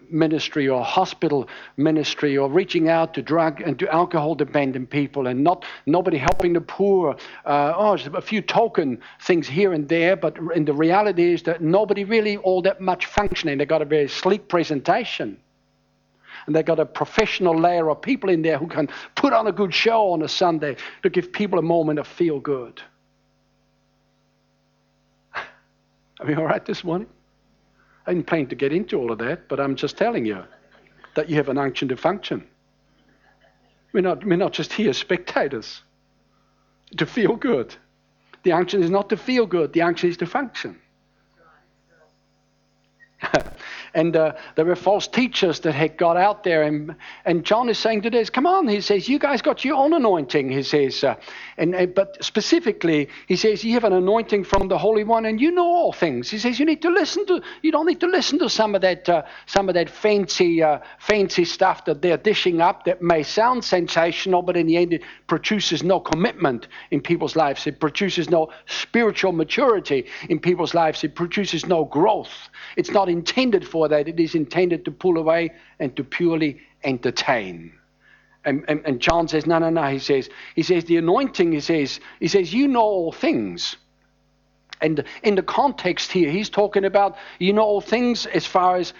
ministry 0.09 0.67
or 0.67 0.83
hospital 0.83 1.47
ministry 1.77 2.37
or 2.37 2.49
reaching 2.49 2.89
out 2.89 3.13
to 3.13 3.21
drug 3.21 3.61
and 3.61 3.77
to 3.79 3.93
alcohol 3.93 4.35
dependent 4.35 4.89
people 4.89 5.27
and 5.27 5.43
not 5.43 5.65
nobody 5.85 6.17
helping 6.17 6.53
the 6.53 6.61
poor. 6.61 7.15
Uh, 7.45 7.73
oh, 7.75 7.97
a 8.13 8.21
few 8.21 8.41
token 8.41 9.01
things 9.21 9.47
here 9.47 9.73
and 9.73 9.89
there, 9.89 10.15
but 10.15 10.37
in 10.55 10.65
the 10.65 10.73
reality 10.73 11.33
is 11.33 11.43
that 11.43 11.61
nobody 11.61 12.03
really 12.03 12.37
all 12.37 12.61
that 12.61 12.81
much 12.81 13.05
functioning. 13.05 13.57
They 13.57 13.65
got 13.65 13.81
a 13.81 13.85
very 13.85 14.07
sleek 14.07 14.47
presentation. 14.47 15.37
And 16.45 16.55
they've 16.55 16.65
got 16.65 16.79
a 16.79 16.85
professional 16.85 17.57
layer 17.57 17.89
of 17.89 18.01
people 18.01 18.29
in 18.29 18.41
there 18.41 18.57
who 18.57 18.67
can 18.67 18.89
put 19.15 19.33
on 19.33 19.47
a 19.47 19.51
good 19.51 19.73
show 19.73 20.11
on 20.11 20.21
a 20.21 20.27
Sunday 20.27 20.75
to 21.01 21.09
give 21.09 21.31
people 21.31 21.57
a 21.57 21.63
moment 21.63 21.97
of 21.97 22.07
feel 22.07 22.39
good. 22.39 22.81
Are 25.35 26.25
we 26.25 26.35
all 26.35 26.45
right 26.45 26.63
this 26.63 26.83
morning? 26.83 27.07
I 28.07 28.13
didn't 28.13 28.27
plan 28.27 28.47
to 28.47 28.55
get 28.55 28.71
into 28.71 28.99
all 28.99 29.11
of 29.11 29.17
that, 29.19 29.47
but 29.47 29.59
I'm 29.59 29.75
just 29.75 29.97
telling 29.97 30.25
you 30.25 30.43
that 31.15 31.29
you 31.29 31.35
have 31.37 31.49
an 31.49 31.57
unction 31.57 31.87
to 31.87 31.97
function. 31.97 32.47
We're 33.93 34.01
not, 34.01 34.25
we're 34.25 34.37
not 34.37 34.53
just 34.53 34.73
here 34.73 34.93
spectators 34.93 35.81
to 36.97 37.05
feel 37.05 37.35
good. 37.35 37.75
The 38.43 38.51
unction 38.51 38.83
is 38.83 38.89
not 38.89 39.09
to 39.09 39.17
feel 39.17 39.45
good, 39.45 39.73
the 39.73 39.81
unction 39.81 40.09
is 40.09 40.17
to 40.17 40.25
function. 40.25 40.79
And 43.95 44.15
uh, 44.15 44.34
there 44.55 44.65
were 44.65 44.75
false 44.75 45.08
teachers 45.08 45.62
that 45.62 45.73
had 45.73 45.97
got 45.97 46.17
out 46.17 46.43
there. 46.43 46.63
And, 46.63 46.95
and 47.23 47.45
John 47.45 47.69
is 47.69 47.79
saying 47.79 48.01
to 48.01 48.10
this, 48.10 48.29
come 48.29 48.45
on, 48.45 48.67
he 48.67 48.81
says, 48.81 49.08
you 49.08 49.17
guys 49.17 49.41
got 49.41 49.63
your 49.63 49.77
own 49.77 49.93
anointing, 49.93 50.49
he 50.49 50.63
says. 50.63 51.01
Uh, 51.01 51.15
and, 51.58 51.73
uh, 51.73 51.86
but 51.86 52.23
specifically, 52.23 53.08
he 53.27 53.38
says, 53.38 53.63
you 53.63 53.71
have 53.71 53.86
an 53.86 53.93
anointing 53.93 54.43
from 54.43 54.67
the 54.67 54.77
Holy 54.77 55.05
One 55.05 55.25
and 55.25 55.39
you 55.39 55.49
know 55.49 55.65
all 55.65 55.93
things. 55.93 56.29
He 56.29 56.38
says, 56.38 56.60
you 56.60 56.65
need 56.65 56.81
to 56.81 56.89
listen 56.89 57.25
to, 57.27 57.41
you 57.62 57.71
don't 57.71 57.86
need 57.86 58.01
to 58.01 58.08
listen 58.08 58.38
to 58.39 58.49
some 58.49 58.75
of 58.75 58.81
that, 58.81 59.08
uh, 59.08 59.23
some 59.45 59.69
of 59.69 59.75
that 59.75 59.89
fancy, 59.89 60.62
uh, 60.62 60.79
fancy 60.99 61.45
stuff 61.45 61.86
that 61.86 62.01
they're 62.01 62.17
dishing 62.17 62.60
up 62.60 62.84
that 62.84 63.01
may 63.01 63.23
sound 63.23 63.63
sensational, 63.63 64.41
but 64.41 64.58
in 64.58 64.67
the 64.67 64.75
end 64.75 64.91
it 64.91 65.03
produces 65.27 65.84
no 65.84 66.01
commitment 66.01 66.67
in 66.91 66.99
people's 66.99 67.38
lives. 67.38 67.65
It 67.65 67.79
produces 67.79 68.29
no 68.29 68.49
spiritual 68.65 69.31
maturity 69.31 70.05
in 70.27 70.39
people's 70.39 70.73
lives. 70.73 71.05
It 71.05 71.15
produces 71.15 71.65
no 71.65 71.86
growth. 71.86 72.49
It's 72.75 72.91
not 72.91 73.08
intended 73.08 73.65
for 73.65 73.84
that. 73.87 74.07
It 74.07 74.19
is 74.19 74.35
intended 74.35 74.85
to 74.85 74.91
pull 74.91 75.17
away 75.17 75.51
and 75.79 75.95
to 75.95 76.03
purely 76.03 76.59
entertain. 76.83 77.73
And, 78.43 78.63
and, 78.67 78.81
and 78.85 78.99
John 78.99 79.27
says, 79.27 79.45
no, 79.47 79.57
no, 79.59 79.69
no. 79.69 79.87
He 79.87 79.99
says, 79.99 80.29
he 80.55 80.63
says, 80.63 80.86
the 80.86 80.97
anointing, 80.97 81.51
he 81.51 81.59
says, 81.59 81.99
he 82.19 82.27
says, 82.27 82.53
you 82.53 82.67
know 82.67 82.81
all 82.81 83.11
things. 83.11 83.75
And 84.81 85.03
in 85.23 85.36
the 85.36 85.41
context 85.41 86.11
here, 86.11 86.29
he's 86.29 86.49
talking 86.49 86.86
about 86.86 87.17
you 87.39 87.53
know 87.53 87.63
all 87.63 87.81
things 87.81 88.25
as 88.25 88.45
far 88.45 88.75
as 88.75 88.93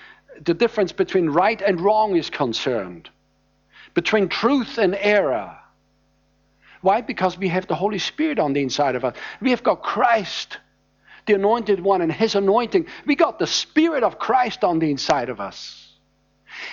the 0.43 0.53
difference 0.53 0.91
between 0.91 1.29
right 1.29 1.61
and 1.61 1.79
wrong 1.79 2.15
is 2.15 2.29
concerned, 2.29 3.09
between 3.93 4.29
truth 4.29 4.77
and 4.77 4.95
error. 4.95 5.57
Why? 6.81 7.01
Because 7.01 7.38
we 7.38 7.49
have 7.49 7.67
the 7.67 7.75
Holy 7.75 7.99
Spirit 7.99 8.39
on 8.39 8.53
the 8.53 8.61
inside 8.61 8.95
of 8.95 9.03
us. 9.03 9.15
We 9.41 9.49
have 9.51 9.63
got 9.63 9.81
Christ 9.81 10.59
the 11.26 11.34
anointed 11.34 11.80
one 11.80 12.01
and 12.01 12.11
his 12.11 12.36
anointing. 12.36 12.88
We 13.05 13.15
got 13.15 13.39
the 13.39 13.47
Spirit 13.47 14.03
of 14.03 14.19
Christ 14.19 14.63
on 14.63 14.80
the 14.80 14.91
inside 14.91 15.30
of 15.30 15.39
us. 15.39 15.82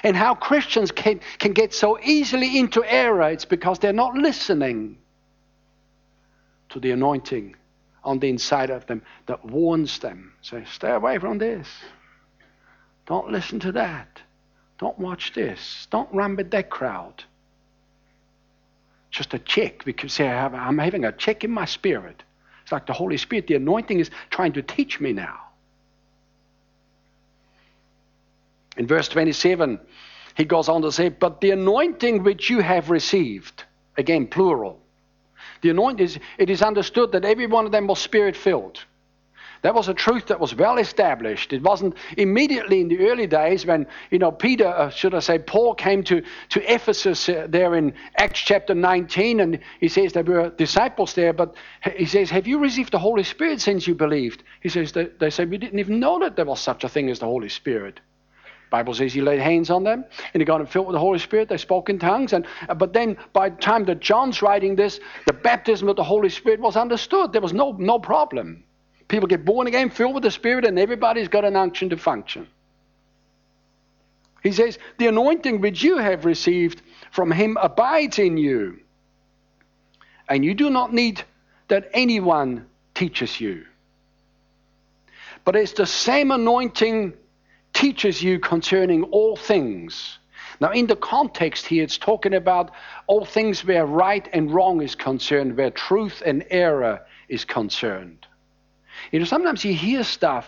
And 0.02 0.16
how 0.16 0.34
Christians 0.34 0.92
can, 0.92 1.20
can 1.38 1.52
get 1.52 1.74
so 1.74 1.98
easily 2.02 2.58
into 2.58 2.84
error, 2.84 3.30
it's 3.30 3.44
because 3.44 3.78
they're 3.78 3.92
not 3.92 4.14
listening 4.14 4.98
to 6.70 6.80
the 6.80 6.92
anointing 6.92 7.56
on 8.04 8.18
the 8.18 8.28
inside 8.28 8.70
of 8.70 8.86
them 8.86 9.02
that 9.26 9.44
warns 9.44 9.98
them. 9.98 10.32
Say, 10.42 10.64
stay 10.70 10.90
away 10.90 11.18
from 11.18 11.38
this. 11.38 11.68
Don't 13.06 13.30
listen 13.30 13.60
to 13.60 13.72
that. 13.72 14.20
Don't 14.78 14.98
watch 14.98 15.32
this. 15.34 15.86
Don't 15.90 16.12
run 16.12 16.36
with 16.36 16.50
that 16.52 16.70
crowd. 16.70 17.24
Just 19.10 19.34
a 19.34 19.38
check 19.38 19.84
because 19.84 20.18
I'm 20.18 20.78
having 20.78 21.04
a 21.04 21.12
check 21.12 21.44
in 21.44 21.50
my 21.50 21.66
spirit. 21.66 22.22
Like 22.72 22.86
the 22.86 22.92
Holy 22.92 23.16
Spirit. 23.18 23.46
The 23.46 23.54
anointing 23.54 24.00
is 24.00 24.10
trying 24.30 24.54
to 24.54 24.62
teach 24.62 25.00
me 25.00 25.12
now. 25.12 25.38
In 28.76 28.86
verse 28.86 29.08
27, 29.08 29.78
he 30.36 30.44
goes 30.44 30.68
on 30.68 30.82
to 30.82 30.90
say, 30.90 31.10
But 31.10 31.40
the 31.40 31.50
anointing 31.50 32.22
which 32.22 32.48
you 32.48 32.60
have 32.60 32.90
received, 32.90 33.64
again, 33.98 34.26
plural, 34.26 34.80
the 35.60 35.70
anointing 35.70 36.04
is, 36.04 36.18
it 36.38 36.48
is 36.50 36.62
understood 36.62 37.12
that 37.12 37.24
every 37.24 37.46
one 37.46 37.66
of 37.66 37.72
them 37.72 37.86
was 37.86 38.00
spirit 38.00 38.36
filled. 38.36 38.84
That 39.62 39.74
was 39.74 39.88
a 39.88 39.94
truth 39.94 40.26
that 40.26 40.40
was 40.40 40.54
well 40.56 40.78
established. 40.78 41.52
It 41.52 41.62
wasn't 41.62 41.94
immediately 42.16 42.80
in 42.80 42.88
the 42.88 43.08
early 43.08 43.28
days 43.28 43.64
when, 43.64 43.86
you 44.10 44.18
know, 44.18 44.32
Peter, 44.32 44.66
uh, 44.66 44.90
should 44.90 45.14
I 45.14 45.20
say, 45.20 45.38
Paul 45.38 45.74
came 45.74 46.02
to, 46.04 46.20
to 46.50 46.72
Ephesus 46.72 47.28
uh, 47.28 47.46
there 47.48 47.76
in 47.76 47.94
Acts 48.16 48.40
chapter 48.40 48.74
19, 48.74 49.38
and 49.38 49.60
he 49.78 49.86
says 49.86 50.12
there 50.12 50.24
were 50.24 50.50
disciples 50.50 51.14
there, 51.14 51.32
but 51.32 51.54
he 51.96 52.06
says, 52.06 52.28
Have 52.30 52.48
you 52.48 52.58
received 52.58 52.92
the 52.92 52.98
Holy 52.98 53.22
Spirit 53.22 53.60
since 53.60 53.86
you 53.86 53.94
believed? 53.94 54.42
He 54.60 54.68
says, 54.68 54.90
They, 54.90 55.04
they 55.20 55.30
said, 55.30 55.48
We 55.48 55.58
didn't 55.58 55.78
even 55.78 56.00
know 56.00 56.18
that 56.18 56.34
there 56.34 56.44
was 56.44 56.60
such 56.60 56.82
a 56.82 56.88
thing 56.88 57.08
as 57.08 57.20
the 57.20 57.26
Holy 57.26 57.48
Spirit. 57.48 58.00
Bible 58.68 58.94
says 58.94 59.12
he 59.12 59.20
laid 59.20 59.38
hands 59.38 59.68
on 59.68 59.84
them 59.84 60.02
and 60.32 60.40
he 60.40 60.46
got 60.46 60.56
them 60.56 60.66
filled 60.66 60.86
with 60.86 60.94
the 60.94 60.98
Holy 60.98 61.18
Spirit. 61.18 61.50
They 61.50 61.58
spoke 61.58 61.90
in 61.90 61.98
tongues. 61.98 62.32
And 62.32 62.46
uh, 62.70 62.74
but 62.74 62.94
then 62.94 63.18
by 63.34 63.50
the 63.50 63.56
time 63.56 63.84
that 63.84 64.00
John's 64.00 64.40
writing 64.40 64.76
this, 64.76 64.98
the 65.26 65.34
baptism 65.34 65.90
of 65.90 65.96
the 65.96 66.02
Holy 66.02 66.30
Spirit 66.30 66.58
was 66.58 66.74
understood. 66.74 67.32
There 67.32 67.42
was 67.42 67.52
no 67.52 67.76
no 67.78 67.98
problem. 67.98 68.64
People 69.12 69.28
get 69.28 69.44
born 69.44 69.66
again, 69.66 69.90
filled 69.90 70.14
with 70.14 70.22
the 70.22 70.30
Spirit, 70.30 70.64
and 70.64 70.78
everybody's 70.78 71.28
got 71.28 71.44
an 71.44 71.54
unction 71.54 71.90
to 71.90 71.98
function. 71.98 72.48
He 74.42 74.52
says, 74.52 74.78
The 74.96 75.08
anointing 75.08 75.60
which 75.60 75.82
you 75.82 75.98
have 75.98 76.24
received 76.24 76.80
from 77.10 77.30
him 77.30 77.58
abides 77.60 78.18
in 78.18 78.38
you. 78.38 78.78
And 80.30 80.42
you 80.42 80.54
do 80.54 80.70
not 80.70 80.94
need 80.94 81.22
that 81.68 81.90
anyone 81.92 82.64
teaches 82.94 83.38
you. 83.38 83.66
But 85.44 85.56
it's 85.56 85.74
the 85.74 85.84
same 85.84 86.30
anointing 86.30 87.12
teaches 87.74 88.22
you 88.22 88.38
concerning 88.38 89.02
all 89.04 89.36
things. 89.36 90.20
Now, 90.58 90.70
in 90.70 90.86
the 90.86 90.96
context 90.96 91.66
here, 91.66 91.84
it's 91.84 91.98
talking 91.98 92.32
about 92.32 92.70
all 93.06 93.26
things 93.26 93.62
where 93.62 93.84
right 93.84 94.26
and 94.32 94.50
wrong 94.50 94.80
is 94.80 94.94
concerned, 94.94 95.58
where 95.58 95.70
truth 95.70 96.22
and 96.24 96.46
error 96.48 97.02
is 97.28 97.44
concerned. 97.44 98.26
You 99.12 99.18
know, 99.18 99.24
sometimes 99.26 99.64
you 99.64 99.74
hear 99.74 100.02
stuff 100.02 100.46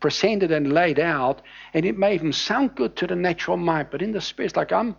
presented 0.00 0.50
and 0.50 0.72
laid 0.72 0.98
out, 0.98 1.42
and 1.72 1.86
it 1.86 1.96
may 1.96 2.14
even 2.14 2.32
sound 2.32 2.74
good 2.74 2.96
to 2.96 3.06
the 3.06 3.14
natural 3.14 3.56
mind, 3.56 3.88
but 3.90 4.02
in 4.02 4.12
the 4.12 4.20
spirit, 4.20 4.56
like 4.56 4.72
I'm, 4.72 4.96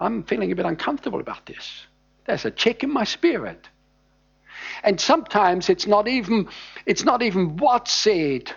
I'm 0.00 0.24
feeling 0.24 0.50
a 0.50 0.56
bit 0.56 0.66
uncomfortable 0.66 1.20
about 1.20 1.46
this. 1.46 1.86
There's 2.26 2.44
a 2.44 2.50
check 2.50 2.82
in 2.82 2.92
my 2.92 3.04
spirit. 3.04 3.68
And 4.82 5.00
sometimes 5.00 5.68
it's 5.68 5.86
not 5.86 6.08
even, 6.08 6.48
it's 6.86 7.04
not 7.04 7.22
even 7.22 7.56
what's 7.56 7.92
said 7.92 8.52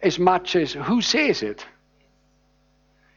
as 0.00 0.18
much 0.18 0.56
as 0.56 0.72
who 0.72 1.00
says 1.00 1.42
it. 1.42 1.66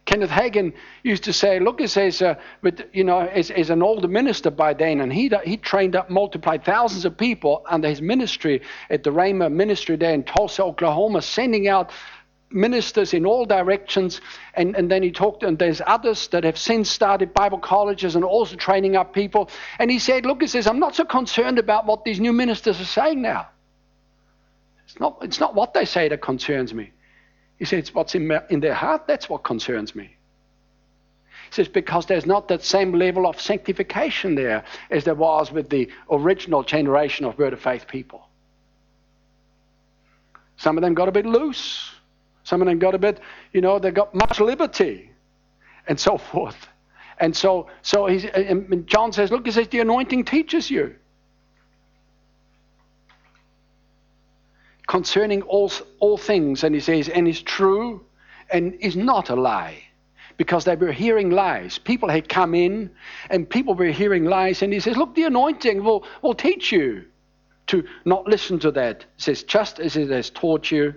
Kenneth 0.08 0.30
Hagin 0.30 0.74
used 1.04 1.26
to 1.26 1.34
say, 1.34 1.60
look, 1.60 1.82
he 1.82 1.88
says, 1.88 2.22
uh, 2.22 2.36
but, 2.62 2.90
you 2.96 3.04
know, 3.04 3.20
as 3.20 3.70
an 3.70 3.84
older 3.84 4.08
minister 4.08 4.50
by 4.50 4.74
then, 4.74 5.02
and 5.02 5.12
he, 5.12 5.30
he 5.44 5.58
trained 5.58 5.98
up, 5.98 6.10
multiplied 6.10 6.64
thousands 6.64 7.04
of 7.04 7.18
people 7.18 7.64
under 7.68 7.90
his 7.90 8.02
ministry 8.02 8.62
at 8.90 9.04
the 9.04 9.10
Rhema 9.10 9.52
ministry 9.52 9.98
there 9.98 10.14
in 10.14 10.24
Tulsa, 10.24 10.64
Oklahoma, 10.64 11.22
sending 11.22 11.68
out 11.68 11.92
ministers 12.50 13.14
in 13.14 13.26
all 13.26 13.46
directions. 13.46 14.22
And, 14.54 14.78
and 14.78 14.90
then 14.90 15.04
he 15.04 15.12
talked, 15.12 15.44
and 15.44 15.60
there's 15.60 15.82
others 15.86 16.30
that 16.30 16.46
have 16.46 16.58
since 16.58 16.90
started 16.90 17.34
Bible 17.34 17.60
colleges 17.60 18.16
and 18.16 18.24
also 18.24 18.56
training 18.56 18.96
up 18.96 19.14
people. 19.14 19.50
And 19.78 19.92
he 19.92 20.00
said, 20.00 20.26
look, 20.26 20.40
he 20.40 20.48
says, 20.48 20.68
I'm 20.68 20.80
not 20.80 20.96
so 20.96 21.04
concerned 21.04 21.60
about 21.60 21.86
what 21.86 22.06
these 22.06 22.22
new 22.22 22.32
ministers 22.32 22.80
are 22.80 22.86
saying 22.86 23.22
now. 23.22 23.50
It's 24.86 25.02
not, 25.02 25.18
it's 25.22 25.42
not 25.42 25.54
what 25.54 25.74
they 25.74 25.84
say 25.84 26.08
that 26.08 26.22
concerns 26.22 26.74
me. 26.74 26.94
He 27.58 27.66
says, 27.66 27.94
what's 27.94 28.16
in, 28.16 28.32
in 28.50 28.60
their 28.60 28.74
heart, 28.74 29.08
that's 29.08 29.30
what 29.30 29.44
concerns 29.44 29.96
me. 29.96 30.16
He 31.50 31.54
says, 31.54 31.68
because 31.68 32.06
there's 32.06 32.26
not 32.26 32.48
that 32.50 32.64
same 32.64 32.94
level 32.94 33.26
of 33.26 33.40
sanctification 33.40 34.36
there 34.36 34.64
as 34.92 35.06
there 35.06 35.16
was 35.16 35.52
with 35.52 35.70
the 35.70 35.90
original 36.12 36.64
generation 36.64 37.26
of 37.26 37.38
Word 37.38 37.54
of 37.54 37.62
Faith 37.62 37.88
people. 37.88 38.28
Some 40.58 40.78
of 40.78 40.82
them 40.82 40.94
got 40.94 41.08
a 41.08 41.12
bit 41.12 41.26
loose. 41.26 41.92
Some 42.44 42.62
of 42.62 42.68
them 42.68 42.80
got 42.80 42.96
a 42.96 42.98
bit, 42.98 43.20
you 43.54 43.62
know, 43.62 43.78
they 43.78 43.92
got 43.92 44.16
much 44.16 44.40
liberty 44.40 45.12
and 45.88 46.00
so 46.00 46.18
forth. 46.18 46.68
And 47.20 47.36
so, 47.36 47.68
so 47.82 48.06
he's, 48.06 48.26
and 48.26 48.88
John 48.88 49.12
says, 49.12 49.32
look, 49.32 49.46
he 49.46 49.52
says, 49.52 49.68
the 49.68 49.80
anointing 49.80 50.26
teaches 50.26 50.70
you. 50.70 50.96
Concerning 54.88 55.42
all, 55.44 55.72
all 56.00 56.18
things, 56.18 56.64
and 56.64 56.74
he 56.74 56.82
says, 56.82 57.10
and 57.10 57.28
is 57.28 57.42
true 57.42 58.06
and 58.50 58.74
is 58.76 58.96
not 58.96 59.30
a 59.30 59.36
lie. 59.36 59.84
Because 60.38 60.66
they 60.66 60.76
were 60.76 60.92
hearing 60.92 61.32
lies. 61.32 61.80
People 61.80 62.10
had 62.10 62.30
come 62.30 62.54
in 62.54 62.92
and 63.32 63.50
people 63.50 63.74
were 63.74 63.88
hearing 63.88 64.26
lies, 64.26 64.62
and 64.62 64.72
he 64.72 64.80
says, 64.80 64.96
Look, 64.96 65.16
the 65.16 65.24
anointing 65.24 65.84
will, 65.84 66.06
will 66.22 66.36
teach 66.36 66.72
you 66.72 67.06
to 67.68 67.84
not 68.06 68.28
listen 68.28 68.60
to 68.60 68.72
that. 68.72 69.02
He 69.16 69.22
says, 69.24 69.42
Just 69.44 69.80
as 69.80 69.98
it 69.98 70.12
has 70.12 70.30
taught 70.30 70.70
you, 70.70 70.94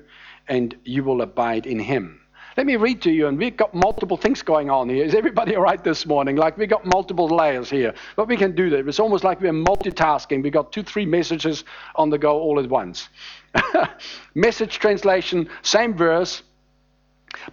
and 0.47 0.76
you 0.84 1.05
will 1.05 1.22
abide 1.22 1.66
in 1.66 1.78
him. 1.78 2.20
Let 2.61 2.67
me 2.67 2.77
read 2.77 3.01
to 3.05 3.11
you, 3.11 3.27
and 3.27 3.39
we've 3.39 3.57
got 3.57 3.73
multiple 3.73 4.19
things 4.19 4.43
going 4.43 4.69
on 4.69 4.91
here. 4.91 5.03
Is 5.03 5.15
everybody 5.15 5.57
all 5.57 5.63
right 5.63 5.83
this 5.83 6.05
morning? 6.05 6.37
Like 6.37 6.59
we've 6.59 6.69
got 6.69 6.85
multiple 6.85 7.27
layers 7.27 7.71
here. 7.71 7.95
But 8.17 8.29
we 8.29 8.37
can 8.37 8.55
do 8.55 8.69
that. 8.69 8.87
It's 8.87 9.01
almost 9.01 9.25
like 9.25 9.41
we're 9.41 9.51
multitasking. 9.51 10.43
We've 10.43 10.53
got 10.53 10.71
two, 10.71 10.83
three 10.83 11.07
messages 11.07 11.65
on 11.95 12.11
the 12.11 12.19
go 12.19 12.39
all 12.39 12.61
at 12.61 12.69
once. 12.69 13.09
Message 14.35 14.79
translation, 14.79 15.49
same 15.63 15.95
verse. 15.95 16.43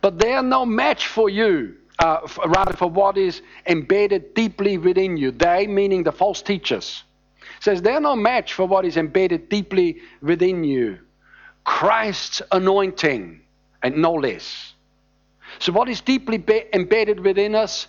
But 0.01 0.19
they 0.19 0.33
are 0.33 0.43
no 0.43 0.65
match 0.65 1.07
for 1.07 1.29
you, 1.29 1.77
uh, 1.99 2.27
rather 2.45 2.73
for 2.73 2.89
what 2.89 3.17
is 3.17 3.41
embedded 3.65 4.33
deeply 4.33 4.77
within 4.77 5.15
you. 5.15 5.31
They, 5.31 5.67
meaning 5.67 6.03
the 6.03 6.11
false 6.11 6.41
teachers, 6.41 7.05
says 7.61 7.81
they're 7.81 8.01
no 8.01 8.17
match 8.17 8.51
for 8.51 8.65
what 8.65 8.83
is 8.83 8.97
embedded 8.97 9.47
deeply 9.47 10.01
within 10.21 10.65
you. 10.65 10.99
Christ's 11.63 12.41
anointing, 12.51 13.39
and 13.81 13.95
no 14.01 14.11
less. 14.11 14.73
So, 15.59 15.71
what 15.71 15.89
is 15.89 16.01
deeply 16.01 16.37
be- 16.37 16.65
embedded 16.73 17.19
within 17.19 17.55
us? 17.55 17.87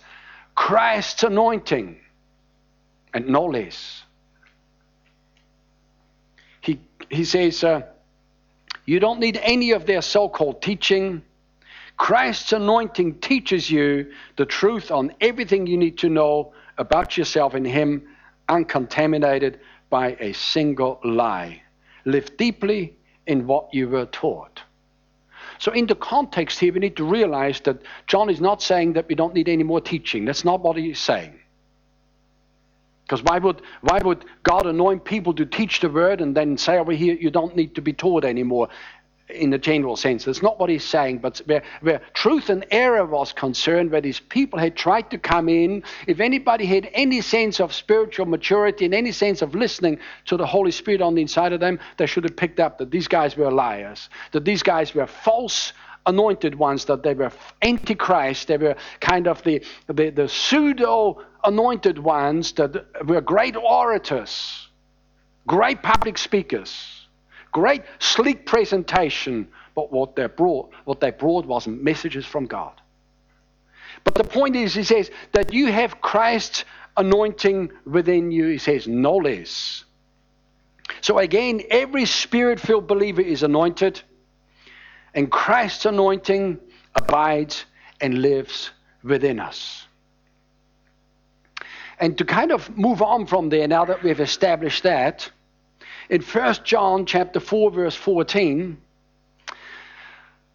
Christ's 0.55 1.23
anointing, 1.23 1.97
and 3.13 3.27
no 3.27 3.45
less. 3.45 4.03
He, 6.61 6.79
he 7.09 7.23
says, 7.23 7.63
uh, 7.63 7.83
You 8.85 8.99
don't 8.99 9.19
need 9.19 9.39
any 9.41 9.71
of 9.71 9.85
their 9.85 10.01
so 10.01 10.27
called 10.27 10.61
teaching. 10.61 11.21
Christ's 11.97 12.53
anointing 12.53 13.19
teaches 13.19 13.69
you 13.69 14.11
the 14.37 14.45
truth 14.45 14.89
on 14.91 15.13
everything 15.21 15.67
you 15.67 15.77
need 15.77 15.97
to 15.99 16.09
know 16.09 16.53
about 16.77 17.17
yourself 17.17 17.55
in 17.55 17.65
Him, 17.65 18.07
uncontaminated 18.47 19.59
by 19.89 20.15
a 20.19 20.33
single 20.33 20.99
lie. 21.03 21.61
Live 22.05 22.37
deeply 22.37 22.95
in 23.27 23.45
what 23.47 23.73
you 23.73 23.89
were 23.89 24.05
taught. 24.05 24.61
So, 25.59 25.73
in 25.73 25.87
the 25.87 25.95
context 25.95 26.57
here, 26.59 26.73
we 26.73 26.79
need 26.79 26.95
to 26.95 27.03
realize 27.03 27.59
that 27.61 27.81
John 28.07 28.29
is 28.29 28.39
not 28.39 28.61
saying 28.61 28.93
that 28.93 29.07
we 29.09 29.15
don't 29.15 29.33
need 29.33 29.49
any 29.49 29.63
more 29.63 29.81
teaching. 29.81 30.23
That's 30.25 30.45
not 30.45 30.61
what 30.61 30.77
he's 30.77 30.99
saying. 30.99 31.37
Because 33.03 33.23
why 33.23 33.39
would, 33.39 33.61
why 33.81 33.99
would 34.03 34.23
God 34.43 34.67
anoint 34.67 35.03
people 35.03 35.33
to 35.33 35.45
teach 35.45 35.81
the 35.81 35.89
word 35.89 36.21
and 36.21 36.35
then 36.37 36.57
say 36.57 36.77
over 36.77 36.91
here, 36.93 37.15
you 37.15 37.29
don't 37.29 37.55
need 37.55 37.75
to 37.75 37.81
be 37.81 37.91
taught 37.91 38.23
anymore? 38.23 38.69
In 39.29 39.51
the 39.51 39.57
general 39.57 39.95
sense. 39.95 40.25
That's 40.25 40.41
not 40.41 40.59
what 40.59 40.69
he's 40.69 40.83
saying, 40.83 41.19
but 41.19 41.37
where, 41.45 41.63
where 41.81 42.01
truth 42.13 42.49
and 42.49 42.65
error 42.71 43.05
was 43.05 43.31
concerned, 43.31 43.91
where 43.91 44.01
these 44.01 44.19
people 44.19 44.57
had 44.57 44.75
tried 44.75 45.11
to 45.11 45.17
come 45.17 45.47
in, 45.47 45.83
if 46.07 46.19
anybody 46.19 46.65
had 46.65 46.89
any 46.93 47.21
sense 47.21 47.59
of 47.59 47.73
spiritual 47.73 48.25
maturity 48.25 48.85
and 48.85 48.93
any 48.93 49.11
sense 49.11 49.41
of 49.41 49.53
listening 49.53 49.99
to 50.25 50.37
the 50.37 50.45
Holy 50.45 50.71
Spirit 50.71 51.01
on 51.01 51.15
the 51.15 51.21
inside 51.21 51.53
of 51.53 51.59
them, 51.59 51.79
they 51.97 52.07
should 52.07 52.23
have 52.23 52.35
picked 52.35 52.59
up 52.59 52.79
that 52.79 52.91
these 52.91 53.07
guys 53.07 53.37
were 53.37 53.51
liars, 53.51 54.09
that 54.31 54.45
these 54.45 54.63
guys 54.63 54.95
were 54.95 55.07
false 55.07 55.73
anointed 56.05 56.55
ones, 56.55 56.85
that 56.85 57.03
they 57.03 57.13
were 57.13 57.31
antichrist, 57.61 58.47
they 58.47 58.57
were 58.57 58.75
kind 58.99 59.27
of 59.27 59.43
the, 59.43 59.63
the, 59.87 60.09
the 60.09 60.27
pseudo 60.27 61.21
anointed 61.43 61.99
ones 61.99 62.53
that 62.53 62.85
were 63.05 63.21
great 63.21 63.55
orators, 63.55 64.69
great 65.45 65.83
public 65.83 66.17
speakers 66.17 66.98
Great, 67.51 67.83
sleek 67.99 68.45
presentation, 68.45 69.47
but 69.75 69.91
what 69.91 70.15
they 70.15 70.27
brought, 70.27 70.71
what 70.85 70.99
they 70.99 71.11
brought 71.11 71.45
was 71.45 71.67
messages 71.67 72.25
from 72.25 72.45
God. 72.45 72.73
But 74.03 74.15
the 74.15 74.23
point 74.23 74.55
is, 74.55 74.73
he 74.73 74.83
says 74.83 75.09
that 75.33 75.53
you 75.53 75.71
have 75.71 76.01
Christ's 76.01 76.65
anointing 76.95 77.71
within 77.85 78.31
you. 78.31 78.47
He 78.47 78.57
says, 78.57 78.87
no 78.87 79.15
less. 79.15 79.83
So 81.01 81.17
again, 81.17 81.61
every 81.69 82.05
spirit 82.05 82.59
filled 82.59 82.87
believer 82.87 83.21
is 83.21 83.43
anointed. 83.43 84.01
And 85.13 85.31
Christ's 85.31 85.85
anointing 85.85 86.59
abides 86.95 87.65
and 88.01 88.21
lives 88.21 88.71
within 89.03 89.39
us. 89.39 89.85
And 91.99 92.17
to 92.17 92.25
kind 92.25 92.51
of 92.51 92.77
move 92.77 93.01
on 93.01 93.25
from 93.25 93.49
there, 93.49 93.67
now 93.67 93.85
that 93.85 94.03
we've 94.03 94.19
established 94.19 94.83
that, 94.83 95.29
in 96.09 96.21
1 96.21 96.55
John 96.63 97.05
chapter 97.05 97.39
4, 97.39 97.71
verse 97.71 97.95
14, 97.95 98.77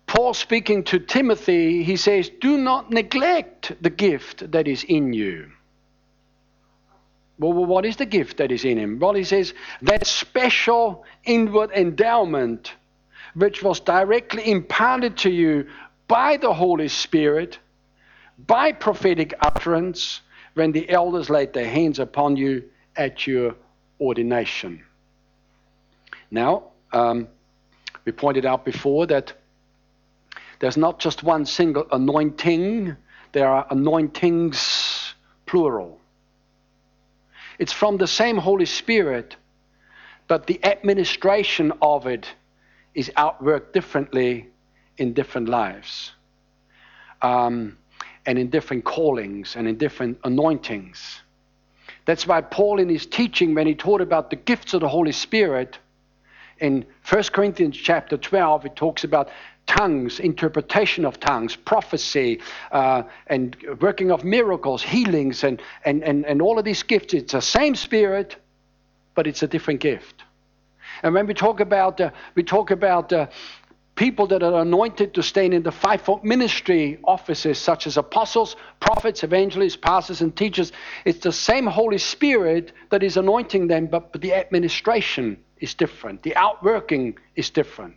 Paul 0.07 0.35
speaking 0.35 0.85
to 0.85 0.99
Timothy, 0.99 1.83
he 1.83 1.97
says, 1.97 2.31
Do 2.41 2.59
not 2.59 2.91
neglect 2.91 3.73
the 3.81 3.91
gift 3.91 4.51
that 4.53 4.69
is 4.69 4.85
in 4.85 5.13
you. 5.13 5.51
Well, 7.39 7.53
what 7.53 7.85
is 7.85 7.97
the 7.97 8.07
gift 8.07 8.37
that 8.37 8.53
is 8.53 8.65
in 8.65 8.79
him? 8.79 8.99
Well, 9.01 9.15
he 9.15 9.25
says, 9.25 9.55
that 9.83 10.07
special 10.07 11.05
inward 11.25 11.71
endowment 11.73 12.75
which 13.35 13.63
was 13.63 13.81
directly 13.81 14.49
imparted 14.49 15.17
to 15.19 15.31
you 15.31 15.67
by 16.07 16.37
the 16.37 16.55
Holy 16.55 16.87
Spirit, 16.87 17.59
by 18.39 18.71
prophetic 18.71 19.35
utterance, 19.41 20.21
when 20.55 20.71
the 20.71 20.89
elders 20.89 21.31
laid 21.31 21.53
their 21.53 21.69
hands 21.69 21.99
upon 21.99 22.37
you 22.37 22.63
at 22.97 23.27
your 23.27 23.57
ordination. 24.01 24.85
Now, 26.35 26.65
um, 26.93 27.29
we 28.05 28.11
pointed 28.11 28.45
out 28.45 28.65
before 28.65 29.07
that 29.07 29.33
there's 30.59 30.77
not 30.77 30.99
just 30.99 31.23
one 31.23 31.47
single 31.47 31.87
anointing, 31.93 32.97
there 33.31 33.49
are 33.49 33.65
anointings, 33.71 35.15
plural. 35.47 36.01
It's 37.61 37.73
from 37.73 37.99
the 37.99 38.09
same 38.09 38.37
Holy 38.37 38.67
Spirit, 38.67 39.37
but 40.27 40.49
the 40.49 40.59
administration 40.65 41.73
of 41.81 42.09
it 42.09 42.27
is 42.95 43.13
outworked 43.17 43.73
differently 43.73 44.49
in 44.99 45.13
different 45.13 45.49
lives. 45.49 46.11
Um, 47.23 47.79
and 48.27 48.41
in 48.41 48.51
different 48.51 48.85
callings 48.85 49.55
and 49.55 49.69
in 49.69 49.79
different 49.79 50.19
anointings. 50.25 51.21
That's 52.07 52.27
why 52.27 52.41
Paul, 52.41 52.81
in 52.81 52.89
his 52.89 53.07
teaching, 53.07 53.55
when 53.55 53.69
he 53.69 53.77
taught 53.77 54.01
about 54.01 54.31
the 54.31 54.37
gifts 54.37 54.75
of 54.75 54.81
the 54.81 54.89
Holy 54.89 55.13
Spirit, 55.13 55.79
in 56.61 56.85
1 57.09 57.23
Corinthians 57.25 57.77
chapter 57.77 58.17
12, 58.17 58.67
it 58.67 58.77
talks 58.77 59.05
about 59.05 59.29
tongues, 59.67 60.21
interpretation 60.21 61.05
of 61.05 61.19
tongues, 61.21 61.57
prophecy, 61.57 62.41
uh, 62.73 63.03
and 63.27 63.57
working 63.81 64.11
of 64.11 64.25
miracles, 64.25 64.83
healings, 64.83 65.43
and, 65.45 65.61
and, 65.85 66.03
and, 66.03 66.25
and 66.27 66.43
all 66.43 66.59
of 66.59 66.65
these 66.65 66.83
gifts. 66.83 67.15
It's 67.15 67.33
the 67.33 67.41
same 67.41 67.75
Spirit, 67.75 68.37
but 69.15 69.27
it's 69.27 69.43
a 69.43 69.47
different 69.47 69.81
gift. 69.81 70.23
And 71.03 71.15
when 71.15 71.27
we 71.27 71.35
talk 71.35 71.61
about, 71.61 72.01
uh, 72.01 72.11
we 72.35 72.43
talk 72.43 72.71
about 72.71 73.13
uh, 73.13 73.27
people 73.97 74.27
that 74.27 74.43
are 74.43 74.61
anointed 74.61 75.15
to 75.15 75.23
stand 75.23 75.55
in 75.55 75.63
the 75.63 75.73
fivefold 75.73 76.25
ministry 76.25 76.99
offices, 77.05 77.59
such 77.59 77.87
as 77.87 77.97
apostles, 77.97 78.57
prophets, 78.81 79.23
evangelists, 79.23 79.77
pastors, 79.77 80.21
and 80.21 80.37
teachers. 80.37 80.73
It's 81.05 81.21
the 81.21 81.33
same 81.33 81.67
Holy 81.67 81.99
Spirit 81.99 82.73
that 82.91 83.03
is 83.03 83.17
anointing 83.17 83.69
them, 83.69 83.87
but, 83.87 84.13
but 84.13 84.21
the 84.21 84.35
administration 84.35 85.39
is 85.65 85.75
different, 85.75 86.23
the 86.23 86.37
outworking 86.37 87.19
is 87.35 87.51
different. 87.51 87.97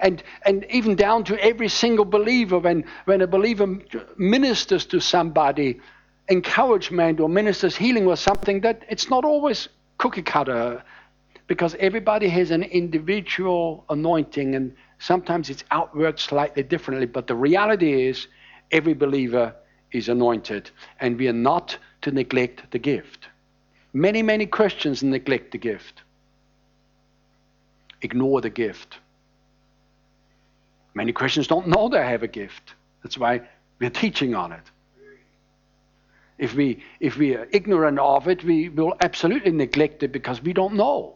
And, 0.00 0.22
and 0.44 0.66
even 0.68 0.94
down 0.94 1.24
to 1.24 1.42
every 1.42 1.68
single 1.68 2.04
believer, 2.04 2.58
when, 2.58 2.84
when 3.06 3.22
a 3.22 3.26
believer 3.26 3.66
ministers 4.18 4.84
to 4.86 5.00
somebody, 5.00 5.80
encouragement 6.28 7.20
or 7.20 7.28
ministers 7.28 7.76
healing 7.76 8.06
or 8.06 8.16
something, 8.16 8.60
that 8.60 8.82
it's 8.90 9.08
not 9.08 9.24
always 9.24 9.68
cookie 9.96 10.22
cutter 10.22 10.82
because 11.46 11.74
everybody 11.78 12.28
has 12.28 12.50
an 12.50 12.64
individual 12.64 13.84
anointing 13.88 14.54
and 14.54 14.74
sometimes 14.98 15.48
it's 15.48 15.62
outworked 15.70 16.18
slightly 16.18 16.62
differently. 16.62 17.06
But 17.06 17.26
the 17.26 17.36
reality 17.36 18.08
is, 18.08 18.26
every 18.72 18.94
believer 18.94 19.54
is 19.92 20.08
anointed, 20.08 20.70
and 21.00 21.18
we 21.18 21.28
are 21.28 21.40
not 21.50 21.78
to 22.02 22.10
neglect 22.10 22.70
the 22.72 22.78
gift. 22.78 23.28
Many, 23.92 24.22
many 24.22 24.46
Christians 24.46 25.02
neglect 25.02 25.52
the 25.52 25.58
gift, 25.58 26.02
ignore 28.02 28.40
the 28.40 28.50
gift. 28.50 28.98
Many 30.94 31.12
Christians 31.12 31.46
don't 31.46 31.68
know 31.68 31.88
they 31.88 32.04
have 32.04 32.22
a 32.22 32.28
gift. 32.28 32.74
That's 33.02 33.18
why 33.18 33.42
we're 33.78 33.90
teaching 33.90 34.34
on 34.34 34.52
it. 34.52 34.62
If 36.38 36.54
we, 36.54 36.82
if 37.00 37.16
we 37.16 37.34
are 37.34 37.46
ignorant 37.50 37.98
of 37.98 38.28
it, 38.28 38.44
we 38.44 38.68
will 38.68 38.94
absolutely 39.00 39.52
neglect 39.52 40.02
it 40.02 40.12
because 40.12 40.42
we 40.42 40.52
don't 40.52 40.74
know. 40.74 41.14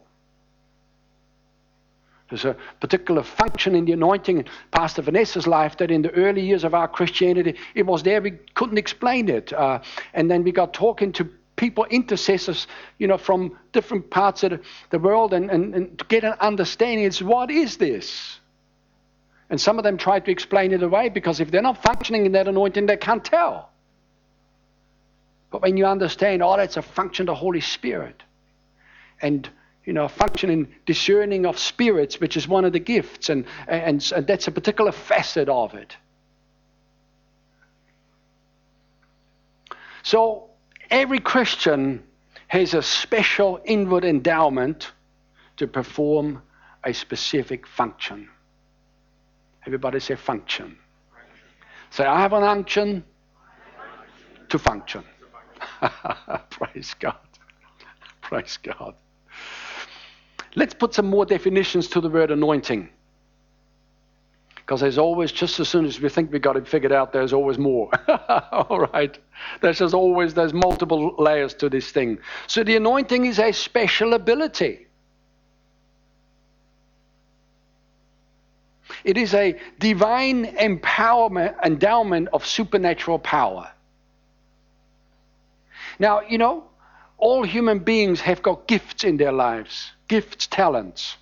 There's 2.29 2.45
a 2.45 2.55
particular 2.79 3.23
function 3.23 3.75
in 3.75 3.85
the 3.85 3.91
anointing 3.91 4.37
in 4.37 4.45
Pastor 4.71 5.01
Vanessa's 5.01 5.47
life 5.47 5.77
that 5.77 5.91
in 5.91 6.01
the 6.01 6.11
early 6.11 6.41
years 6.41 6.63
of 6.63 6.73
our 6.73 6.87
Christianity, 6.87 7.55
it 7.75 7.85
was 7.85 8.03
there. 8.03 8.21
We 8.21 8.31
couldn't 8.53 8.77
explain 8.77 9.27
it. 9.27 9.51
Uh, 9.51 9.79
and 10.13 10.31
then 10.31 10.43
we 10.43 10.53
got 10.53 10.73
talking 10.73 11.11
to 11.13 11.29
people, 11.61 11.85
intercessors, 11.91 12.65
you 12.97 13.07
know, 13.07 13.19
from 13.19 13.55
different 13.71 14.09
parts 14.09 14.41
of 14.43 14.59
the, 14.89 14.97
world 14.97 15.31
and, 15.31 15.51
and, 15.51 15.75
and 15.75 15.99
to 15.99 16.03
get 16.05 16.23
an 16.23 16.33
understanding. 16.39 17.05
It's 17.05 17.21
what 17.21 17.51
is 17.51 17.77
this? 17.77 18.39
And 19.47 19.61
some 19.61 19.77
of 19.77 19.83
them 19.83 19.95
try 19.99 20.19
to 20.19 20.31
explain 20.31 20.71
it 20.71 20.81
away 20.81 21.09
because 21.09 21.39
if 21.39 21.51
they're 21.51 21.61
not 21.61 21.83
functioning 21.83 22.25
in 22.25 22.31
that 22.31 22.47
anointing, 22.47 22.87
they 22.87 22.97
can't 22.97 23.23
tell. 23.23 23.69
But 25.51 25.61
when 25.61 25.77
you 25.77 25.85
understand, 25.85 26.41
oh, 26.41 26.57
that's 26.57 26.77
a 26.77 26.81
function 26.81 27.29
of 27.29 27.35
the 27.35 27.39
Holy 27.39 27.61
Spirit. 27.61 28.23
And 29.21 29.47
you 29.85 29.93
know, 29.93 30.07
functioning, 30.07 30.67
discerning 30.87 31.45
of 31.45 31.59
spirits, 31.59 32.19
which 32.19 32.37
is 32.37 32.47
one 32.47 32.65
of 32.65 32.73
the 32.73 32.79
gifts, 32.79 33.29
and, 33.29 33.45
and, 33.67 34.11
and 34.15 34.25
that's 34.25 34.47
a 34.47 34.51
particular 34.51 34.91
facet 34.91 35.47
of 35.47 35.75
it. 35.75 35.95
So 40.03 40.50
every 40.91 41.19
Christian 41.19 42.03
has 42.47 42.73
a 42.73 42.83
special 42.83 43.61
inward 43.65 44.05
endowment 44.05 44.91
to 45.57 45.65
perform 45.65 46.41
a 46.83 46.93
specific 46.93 47.65
function. 47.65 48.29
Everybody 49.65 49.99
say 49.99 50.15
function. 50.15 50.77
Say, 51.91 52.05
I 52.05 52.19
have 52.21 52.33
an 52.33 52.43
unction 52.43 53.03
to 54.49 54.59
function. 54.59 55.03
Praise 56.49 56.93
God. 56.99 57.17
Praise 58.21 58.57
God. 58.61 58.95
Let's 60.55 60.73
put 60.73 60.93
some 60.93 61.07
more 61.07 61.25
definitions 61.25 61.87
to 61.89 62.01
the 62.01 62.09
word 62.09 62.31
anointing. 62.31 62.89
Because 64.71 64.79
there's 64.79 64.97
always, 64.97 65.33
just 65.33 65.59
as 65.59 65.67
soon 65.67 65.83
as 65.83 65.99
we 65.99 66.07
think 66.07 66.31
we've 66.31 66.41
got 66.41 66.55
it 66.55 66.65
figured 66.65 66.93
out, 66.93 67.11
there's 67.11 67.33
always 67.33 67.57
more. 67.57 67.91
All 68.53 68.87
right. 68.93 69.17
There's 69.59 69.79
just 69.79 69.93
always, 69.93 70.33
there's 70.33 70.53
multiple 70.53 71.13
layers 71.17 71.53
to 71.55 71.67
this 71.67 71.91
thing. 71.91 72.19
So 72.47 72.63
the 72.63 72.77
anointing 72.77 73.25
is 73.25 73.37
a 73.37 73.51
special 73.51 74.13
ability. 74.13 74.87
It 79.03 79.17
is 79.17 79.33
a 79.33 79.59
divine 79.77 80.45
empowerment, 80.55 81.61
endowment 81.65 82.29
of 82.31 82.45
supernatural 82.45 83.19
power. 83.19 83.69
Now, 85.99 86.21
you 86.21 86.37
know, 86.37 86.63
all 87.17 87.43
human 87.43 87.79
beings 87.79 88.21
have 88.21 88.41
got 88.41 88.69
gifts 88.69 89.03
in 89.03 89.17
their 89.17 89.33
lives 89.33 89.91
gifts, 90.07 90.47
talents. 90.47 91.17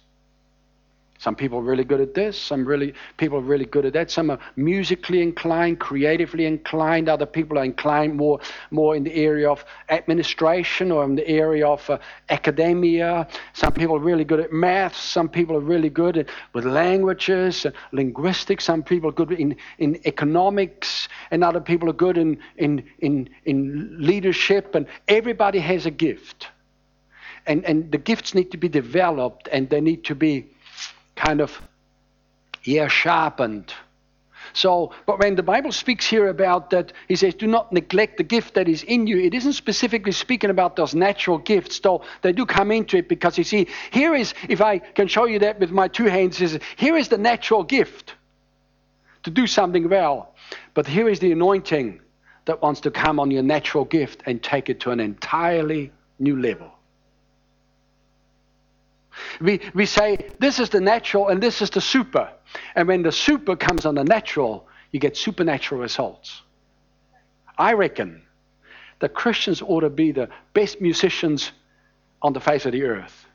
Some 1.20 1.36
people 1.36 1.60
are 1.60 1.64
really 1.64 1.84
good 1.84 2.00
at 2.00 2.14
this. 2.14 2.40
Some 2.40 2.64
really 2.64 2.94
people 3.18 3.40
are 3.40 3.42
really 3.42 3.66
good 3.66 3.86
at 3.86 3.92
that. 3.92 4.10
Some 4.10 4.30
are 4.30 4.40
musically 4.56 5.22
inclined, 5.22 5.78
creatively 5.78 6.46
inclined. 6.46 7.10
Other 7.10 7.26
people 7.26 7.60
are 7.60 7.66
inclined 7.66 8.16
more 8.16 8.40
more 8.72 8.96
in 8.96 9.04
the 9.04 9.14
area 9.14 9.50
of 9.52 9.66
administration 9.90 10.94
or 10.94 11.04
in 11.04 11.16
the 11.16 11.28
area 11.28 11.68
of 11.68 11.90
uh, 11.90 11.98
academia. 12.30 13.28
Some 13.52 13.74
people 13.74 13.98
are 13.98 14.00
really 14.00 14.24
good 14.24 14.40
at 14.40 14.54
math. 14.54 14.96
Some 14.96 15.28
people 15.28 15.58
are 15.58 15.68
really 15.74 15.90
good 15.90 16.16
at, 16.20 16.30
with 16.54 16.64
languages, 16.64 17.66
and 17.66 17.76
linguistics. 17.92 18.64
Some 18.64 18.82
people 18.82 19.10
are 19.10 19.14
good 19.26 19.34
in 19.34 19.58
in 19.80 20.00
economics, 20.06 21.10
and 21.32 21.44
other 21.44 21.60
people 21.60 21.90
are 21.90 22.00
good 22.08 22.18
in 22.18 22.40
in 22.56 22.82
in 23.00 23.30
in 23.44 23.98
leadership. 24.00 24.74
And 24.74 24.88
everybody 25.10 25.60
has 25.60 25.86
a 25.86 25.92
gift 25.92 26.48
and, 27.46 27.66
and 27.66 27.92
the 27.92 27.98
gifts 27.98 28.34
need 28.34 28.52
to 28.52 28.58
be 28.58 28.70
developed 28.70 29.50
and 29.52 29.70
they 29.70 29.82
need 29.82 30.06
to 30.06 30.16
be 30.16 30.46
kind 31.20 31.42
of, 31.42 31.62
yeah, 32.64 32.88
sharpened. 32.88 33.74
So, 34.54 34.94
but 35.06 35.20
when 35.20 35.36
the 35.36 35.44
Bible 35.44 35.72
speaks 35.72 36.08
here 36.08 36.28
about 36.28 36.70
that, 36.72 36.94
he 37.08 37.16
says, 37.16 37.36
do 37.36 37.46
not 37.46 37.72
neglect 37.72 38.18
the 38.18 38.24
gift 38.24 38.56
that 38.56 38.68
is 38.68 38.84
in 38.84 39.06
you. 39.06 39.20
It 39.20 39.34
isn't 39.34 39.54
specifically 39.54 40.12
speaking 40.12 40.50
about 40.50 40.76
those 40.76 40.96
natural 40.96 41.38
gifts, 41.38 41.80
though 41.80 42.02
they 42.22 42.32
do 42.32 42.46
come 42.46 42.72
into 42.72 42.98
it 42.98 43.08
because 43.08 43.38
you 43.38 43.44
see, 43.44 43.68
here 43.92 44.16
is, 44.16 44.34
if 44.48 44.62
I 44.62 44.80
can 44.80 45.08
show 45.08 45.26
you 45.26 45.40
that 45.40 45.60
with 45.60 45.72
my 45.72 45.88
two 45.88 46.06
hands, 46.06 46.42
is 46.42 46.58
here 46.78 46.98
is 46.98 47.10
the 47.10 47.18
natural 47.18 47.64
gift 47.64 48.16
to 49.24 49.30
do 49.30 49.46
something 49.46 49.90
well. 49.90 50.34
But 50.74 50.88
here 50.88 51.10
is 51.10 51.20
the 51.20 51.32
anointing 51.32 52.00
that 52.46 52.62
wants 52.62 52.82
to 52.82 52.92
come 52.92 53.20
on 53.20 53.30
your 53.30 53.44
natural 53.44 53.86
gift 53.86 54.24
and 54.26 54.42
take 54.42 54.70
it 54.70 54.80
to 54.80 54.92
an 54.92 55.00
entirely 55.00 55.92
new 56.18 56.42
level. 56.42 56.72
We, 59.42 59.62
we 59.74 59.86
say 59.86 60.30
this 60.40 60.60
is 60.60 60.70
the 60.70 60.82
natural 60.82 61.28
and 61.28 61.42
this 61.42 61.62
is 61.62 61.70
the 61.70 61.82
super. 61.82 62.30
And 62.76 62.88
when 62.88 63.04
the 63.04 63.12
super 63.12 63.56
comes 63.56 63.86
on 63.86 63.96
the 63.96 64.04
natural, 64.04 64.68
you 64.92 65.00
get 65.00 65.18
supernatural 65.18 65.82
results. 65.82 66.42
I 67.58 67.74
reckon 67.74 68.22
that 69.00 69.14
Christians 69.14 69.62
ought 69.62 69.82
to 69.82 69.90
be 69.90 70.12
the 70.12 70.30
best 70.54 70.82
musicians 70.82 71.52
on 72.22 72.34
the 72.34 72.40
face 72.40 72.66
of 72.66 72.74
the 72.74 72.84
earth, 72.84 73.26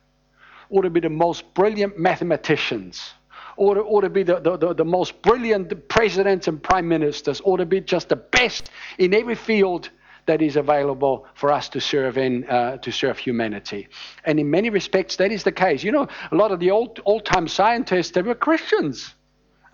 ought 0.71 0.83
to 0.83 0.91
be 0.91 1.01
the 1.01 1.11
most 1.11 1.55
brilliant 1.55 1.99
mathematicians, 1.99 3.15
ought 3.57 3.75
to, 3.75 3.81
ought 3.83 4.03
to 4.03 4.11
be 4.11 4.23
the, 4.23 4.41
the, 4.41 4.57
the, 4.57 4.75
the 4.75 4.85
most 4.85 5.21
brilliant 5.23 5.89
presidents 5.89 6.49
and 6.49 6.63
prime 6.63 6.89
ministers, 6.89 7.41
ought 7.45 7.59
to 7.59 7.67
be 7.67 7.81
just 7.81 8.09
the 8.09 8.17
best 8.17 8.71
in 8.99 9.15
every 9.15 9.35
field 9.35 9.91
that 10.27 10.41
is 10.41 10.57
available 10.57 11.27
for 11.35 11.53
us 11.53 11.69
to 11.71 11.81
serve 11.81 12.17
in 12.19 12.45
uh, 12.49 12.79
to 12.79 12.91
serve 12.91 13.19
humanity. 13.19 13.89
And 14.25 14.41
in 14.41 14.51
many 14.51 14.71
respects, 14.71 15.17
that 15.17 15.33
is 15.33 15.43
the 15.45 15.53
case. 15.53 15.83
You 15.83 15.93
know, 15.93 16.09
a 16.31 16.37
lot 16.37 16.53
of 16.53 16.61
the 16.61 16.71
old 16.71 17.01
old 17.05 17.25
time 17.25 17.49
scientists 17.49 18.13
they 18.13 18.23
were 18.23 18.35
Christians. 18.35 19.15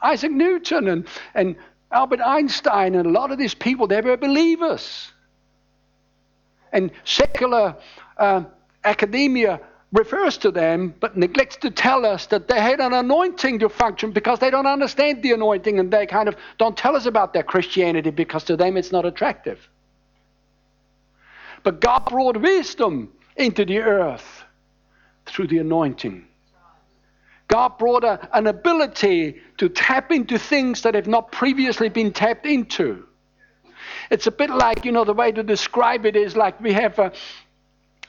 Isaac 0.03 0.33
Newton 0.33 0.89
and, 0.89 1.07
and 1.35 1.57
Albert 1.93 2.21
Einstein 2.21 2.95
and 2.95 3.07
a 3.07 3.11
lot 3.11 3.31
of 3.31 3.39
these 3.39 3.55
people 3.55 3.87
they 3.87 4.01
were 4.01 4.17
believers. 4.17 5.13
And 6.73 6.91
secular 7.05 7.77
uh, 8.17 8.45
academia 8.85 9.61
refers 9.93 10.39
to 10.39 10.51
them 10.53 10.95
but 11.01 11.17
neglects 11.17 11.57
to 11.57 11.71
tell 11.71 12.07
us 12.07 12.27
that 12.27 12.47
they 12.47 12.61
had 12.61 12.81
an 12.81 12.93
anointing 12.93 13.59
to 13.59 13.69
function 13.69 14.13
because 14.13 14.39
they 14.39 14.51
don't 14.51 14.67
understand 14.67 15.23
the 15.23 15.33
anointing 15.33 15.81
and 15.81 15.93
they 15.93 16.07
kind 16.07 16.29
of 16.29 16.37
don't 16.59 16.77
tell 16.77 16.95
us 16.95 17.07
about 17.07 17.33
their 17.33 17.43
Christianity 17.43 18.11
because 18.11 18.45
to 18.45 18.57
them 18.57 18.77
it's 18.77 18.93
not 18.93 19.05
attractive. 19.05 19.69
But 21.63 21.81
God 21.81 22.07
brought 22.07 22.41
wisdom 22.41 23.13
into 23.37 23.65
the 23.65 23.79
earth 23.79 24.45
through 25.27 25.49
the 25.49 25.59
anointing. 25.59 26.27
God 27.49 27.79
brought 27.79 28.05
a, 28.05 28.29
an 28.33 28.47
ability 28.47 29.41
to 29.59 29.69
tap 29.69 30.13
into 30.13 30.39
things 30.39 30.83
that 30.83 30.95
have 30.95 31.09
not 31.09 31.33
previously 31.33 31.89
been 31.89 32.13
tapped 32.13 32.47
into. 32.47 33.05
It's 34.11 34.27
a 34.27 34.31
bit 34.31 34.51
like, 34.51 34.85
you 34.85 34.93
know, 34.93 35.05
the 35.05 35.15
way 35.15 35.33
to 35.33 35.43
describe 35.43 36.07
it 36.07 36.17
is 36.17 36.37
like 36.37 36.61
we 36.61 36.73
have 36.73 36.99
a, 36.99 37.13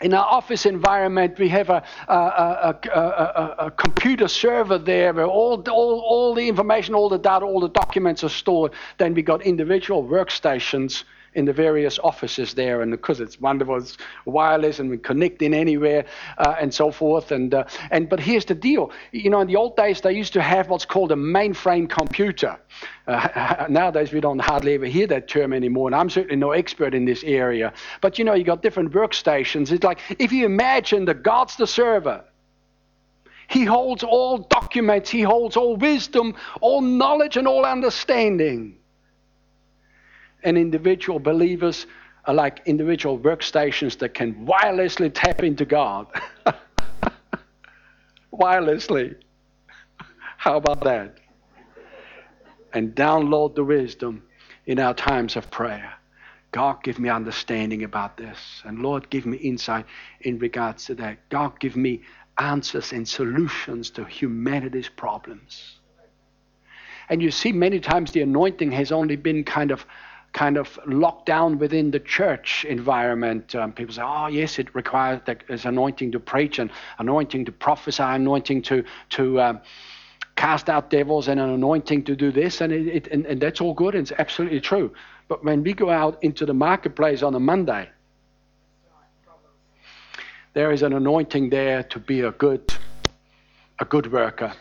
in 0.01 0.13
our 0.13 0.25
office 0.25 0.65
environment, 0.65 1.39
we 1.39 1.49
have 1.49 1.69
a, 1.69 1.83
a, 2.07 2.13
a, 2.13 3.55
a, 3.65 3.71
computer 3.71 4.27
server 4.27 4.77
there 4.77 5.13
where 5.13 5.25
all, 5.25 5.63
all, 5.69 5.99
all 6.01 6.35
the 6.35 6.47
information, 6.47 6.93
all 6.93 7.09
the 7.09 7.17
data, 7.17 7.45
all 7.45 7.59
the 7.59 7.69
documents 7.69 8.23
are 8.23 8.29
stored. 8.29 8.73
Then 8.97 9.13
we 9.13 9.21
got 9.21 9.41
individual 9.43 10.03
workstations 10.03 11.03
in 11.33 11.45
the 11.45 11.53
various 11.53 11.97
offices 11.99 12.53
there, 12.53 12.81
and 12.81 12.91
because 12.91 13.19
it's 13.19 13.39
wonderful, 13.39 13.77
it's 13.77 13.97
wireless 14.25 14.79
and 14.79 14.89
we 14.89 14.97
anywhere 15.53 16.05
uh, 16.37 16.55
and 16.59 16.73
so 16.73 16.91
forth. 16.91 17.31
And 17.31 17.53
uh, 17.53 17.65
and 17.89 18.09
but 18.09 18.19
here's 18.19 18.45
the 18.45 18.55
deal: 18.55 18.91
you 19.11 19.29
know, 19.29 19.41
in 19.41 19.47
the 19.47 19.55
old 19.55 19.75
days 19.77 20.01
they 20.01 20.13
used 20.13 20.33
to 20.33 20.41
have 20.41 20.69
what's 20.69 20.85
called 20.85 21.11
a 21.11 21.15
mainframe 21.15 21.89
computer. 21.89 22.57
Uh, 23.07 23.65
nowadays 23.69 24.11
we 24.11 24.19
don't 24.19 24.39
hardly 24.39 24.73
ever 24.73 24.85
hear 24.85 25.07
that 25.07 25.27
term 25.27 25.53
anymore, 25.53 25.87
and 25.87 25.95
I'm 25.95 26.09
certainly 26.09 26.35
no 26.35 26.51
expert 26.51 26.93
in 26.93 27.05
this 27.05 27.23
area. 27.23 27.73
But 28.01 28.19
you 28.19 28.25
know, 28.25 28.33
you 28.33 28.43
got 28.43 28.61
different 28.61 28.91
workstations. 28.91 29.71
It's 29.71 29.83
like 29.83 29.99
if 30.19 30.31
you 30.31 30.45
imagine 30.45 31.05
that 31.05 31.23
God's 31.23 31.55
the 31.55 31.67
server. 31.67 32.23
He 33.47 33.65
holds 33.65 34.01
all 34.01 34.37
documents, 34.37 35.09
He 35.09 35.23
holds 35.23 35.57
all 35.57 35.75
wisdom, 35.75 36.35
all 36.61 36.79
knowledge, 36.79 37.35
and 37.35 37.45
all 37.49 37.65
understanding 37.65 38.77
and 40.43 40.57
individual 40.57 41.19
believers 41.19 41.85
are 42.25 42.33
like 42.33 42.61
individual 42.65 43.17
workstations 43.17 43.97
that 43.99 44.13
can 44.13 44.45
wirelessly 44.45 45.11
tap 45.13 45.43
into 45.43 45.65
God. 45.65 46.07
wirelessly. 48.33 49.15
How 50.37 50.57
about 50.57 50.83
that? 50.83 51.17
And 52.73 52.95
download 52.95 53.55
the 53.55 53.63
wisdom 53.63 54.23
in 54.65 54.79
our 54.79 54.93
times 54.93 55.35
of 55.35 55.51
prayer. 55.51 55.93
God, 56.51 56.83
give 56.83 56.99
me 56.99 57.09
understanding 57.09 57.83
about 57.83 58.17
this. 58.17 58.37
And 58.65 58.79
Lord, 58.79 59.09
give 59.09 59.25
me 59.25 59.37
insight 59.37 59.85
in 60.21 60.37
regards 60.39 60.85
to 60.85 60.95
that. 60.95 61.29
God, 61.29 61.59
give 61.59 61.75
me 61.75 62.01
answers 62.37 62.91
and 62.91 63.07
solutions 63.07 63.89
to 63.91 64.03
humanity's 64.03 64.89
problems. 64.89 65.79
And 67.09 67.21
you 67.21 67.31
see, 67.31 67.51
many 67.51 67.79
times 67.79 68.11
the 68.11 68.21
anointing 68.21 68.71
has 68.71 68.91
only 68.91 69.15
been 69.15 69.43
kind 69.43 69.71
of 69.71 69.85
kind 70.33 70.57
of 70.57 70.79
locked 70.85 71.25
down 71.25 71.59
within 71.59 71.91
the 71.91 71.99
church 71.99 72.65
environment. 72.65 73.53
Um, 73.55 73.73
people 73.73 73.93
say, 73.93 74.01
oh, 74.03 74.27
yes, 74.27 74.59
it 74.59 74.73
requires 74.73 75.19
there's 75.25 75.65
anointing 75.65 76.11
to 76.13 76.19
preach 76.19 76.59
and 76.59 76.71
anointing 76.99 77.45
to 77.45 77.51
prophesy, 77.51 78.03
anointing 78.03 78.61
to, 78.63 78.83
to 79.09 79.41
um, 79.41 79.61
cast 80.35 80.69
out 80.69 80.89
devils, 80.89 81.27
and 81.27 81.39
an 81.39 81.49
anointing 81.49 82.03
to 82.05 82.15
do 82.15 82.31
this. 82.31 82.61
And, 82.61 82.71
it, 82.71 82.87
it, 82.87 83.07
and, 83.07 83.25
and 83.25 83.41
that's 83.41 83.59
all 83.59 83.73
good, 83.73 83.93
and 83.95 84.09
it's 84.09 84.19
absolutely 84.19 84.61
true. 84.61 84.93
But 85.27 85.43
when 85.43 85.63
we 85.63 85.73
go 85.73 85.89
out 85.89 86.17
into 86.23 86.45
the 86.45 86.53
marketplace 86.53 87.23
on 87.23 87.35
a 87.35 87.39
Monday, 87.39 87.89
there 90.53 90.71
is 90.71 90.81
an 90.81 90.93
anointing 90.93 91.49
there 91.49 91.83
to 91.83 91.99
be 91.99 92.21
a 92.21 92.31
good, 92.31 92.73
a 93.79 93.85
good 93.85 94.11
worker 94.11 94.53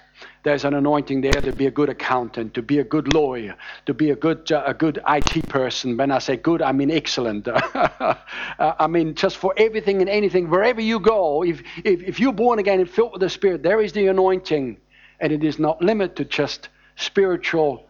there's 0.42 0.64
an 0.64 0.74
anointing 0.74 1.20
there 1.20 1.40
to 1.40 1.52
be 1.52 1.66
a 1.66 1.70
good 1.70 1.88
accountant, 1.88 2.54
to 2.54 2.62
be 2.62 2.78
a 2.78 2.84
good 2.84 3.12
lawyer, 3.12 3.54
to 3.86 3.92
be 3.92 4.10
a 4.10 4.16
good, 4.16 4.50
uh, 4.50 4.62
a 4.66 4.72
good 4.72 4.98
IT 5.06 5.48
person. 5.48 5.96
When 5.96 6.10
I 6.10 6.18
say 6.18 6.36
good, 6.36 6.62
I 6.62 6.72
mean 6.72 6.90
excellent. 6.90 7.46
uh, 7.48 8.14
I 8.58 8.86
mean 8.86 9.14
just 9.14 9.36
for 9.36 9.52
everything 9.56 10.00
and 10.00 10.08
anything, 10.08 10.48
wherever 10.48 10.80
you 10.80 10.98
go, 10.98 11.44
if, 11.44 11.62
if, 11.84 12.02
if 12.02 12.20
you're 12.20 12.32
born 12.32 12.58
again 12.58 12.80
and 12.80 12.88
filled 12.88 13.12
with 13.12 13.20
the 13.20 13.28
Spirit, 13.28 13.62
there 13.62 13.80
is 13.80 13.92
the 13.92 14.06
anointing. 14.06 14.78
And 15.20 15.32
it 15.32 15.44
is 15.44 15.58
not 15.58 15.82
limited 15.82 16.16
to 16.16 16.24
just 16.24 16.70
spiritual 16.96 17.86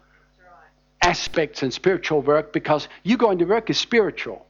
aspects 1.01 1.63
and 1.63 1.73
spiritual 1.73 2.21
work 2.21 2.53
because 2.53 2.87
you 3.03 3.17
going 3.17 3.39
to 3.39 3.45
work 3.45 3.69
is 3.69 3.77
spiritual. 3.77 4.45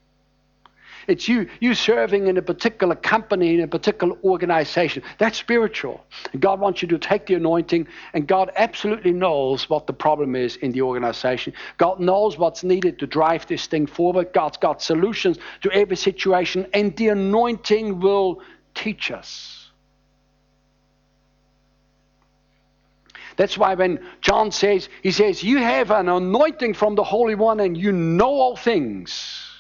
It's 1.08 1.28
you, 1.28 1.48
you 1.60 1.74
serving 1.74 2.28
in 2.28 2.38
a 2.38 2.42
particular 2.42 2.96
company, 2.96 3.56
in 3.56 3.62
a 3.62 3.68
particular 3.68 4.16
organization. 4.24 5.04
That's 5.18 5.38
spiritual. 5.38 6.06
And 6.34 6.42
God 6.42 6.60
wants 6.60 6.82
you 6.82 6.88
to 6.90 6.98
take 6.98 7.26
the 7.26 7.36
anointing, 7.36 7.88
and 8.14 8.28
God 8.28 8.52
absolutely 8.56 9.12
knows 9.12 9.70
what 9.70 9.88
the 9.88 9.94
problem 9.94 10.36
is 10.36 10.58
in 10.58 10.72
the 10.72 10.82
organization. 10.82 11.54
God 11.78 12.00
knows 12.00 12.38
what's 12.38 12.64
needed 12.64 13.00
to 13.00 13.08
drive 13.08 13.48
this 13.48 13.68
thing 13.68 13.88
forward. 13.88 14.34
God's 14.34 14.58
got 14.58 14.82
solutions 14.82 15.38
to 15.62 15.72
every 15.72 15.98
situation, 15.98 16.68
and 16.74 16.96
the 16.96 17.10
anointing 17.10 18.00
will 18.00 18.42
teach 18.76 19.12
us. 19.12 19.58
That's 23.38 23.58
why 23.58 23.74
when 23.74 24.06
John 24.20 24.52
says, 24.52 24.90
he 25.02 25.12
says, 25.12 25.42
You 25.42 25.58
have 25.58 25.90
an 25.90 26.10
anointing 26.10 26.76
from 26.76 26.96
the 26.96 27.04
Holy 27.04 27.34
One 27.34 27.60
and 27.60 27.76
you 27.78 27.92
know 27.92 28.30
all 28.30 28.56
things 28.56 29.51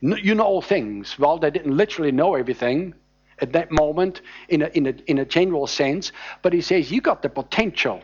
you 0.00 0.34
know 0.34 0.44
all 0.44 0.62
things. 0.62 1.18
Well, 1.18 1.38
they 1.38 1.50
didn't 1.50 1.76
literally 1.76 2.12
know 2.12 2.34
everything 2.34 2.94
at 3.40 3.52
that 3.52 3.70
moment 3.70 4.22
in 4.48 4.62
a, 4.62 4.66
in 4.68 4.86
a, 4.86 4.94
in 5.06 5.18
a 5.18 5.24
general 5.24 5.66
sense, 5.66 6.12
but 6.42 6.52
he 6.52 6.60
says 6.60 6.90
you 6.90 7.00
got 7.00 7.22
the 7.22 7.28
potential 7.28 8.02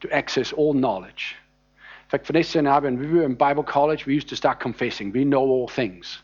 to 0.00 0.10
access 0.12 0.52
all 0.52 0.72
knowledge. 0.72 1.36
In 2.04 2.10
fact, 2.10 2.26
Vanessa 2.26 2.58
and 2.58 2.68
I, 2.68 2.78
when 2.78 2.98
we 2.98 3.06
were 3.08 3.24
in 3.24 3.34
Bible 3.34 3.64
college, 3.64 4.06
we 4.06 4.14
used 4.14 4.28
to 4.28 4.36
start 4.36 4.60
confessing. 4.60 5.10
We 5.10 5.24
know 5.24 5.40
all 5.40 5.68
things. 5.68 6.20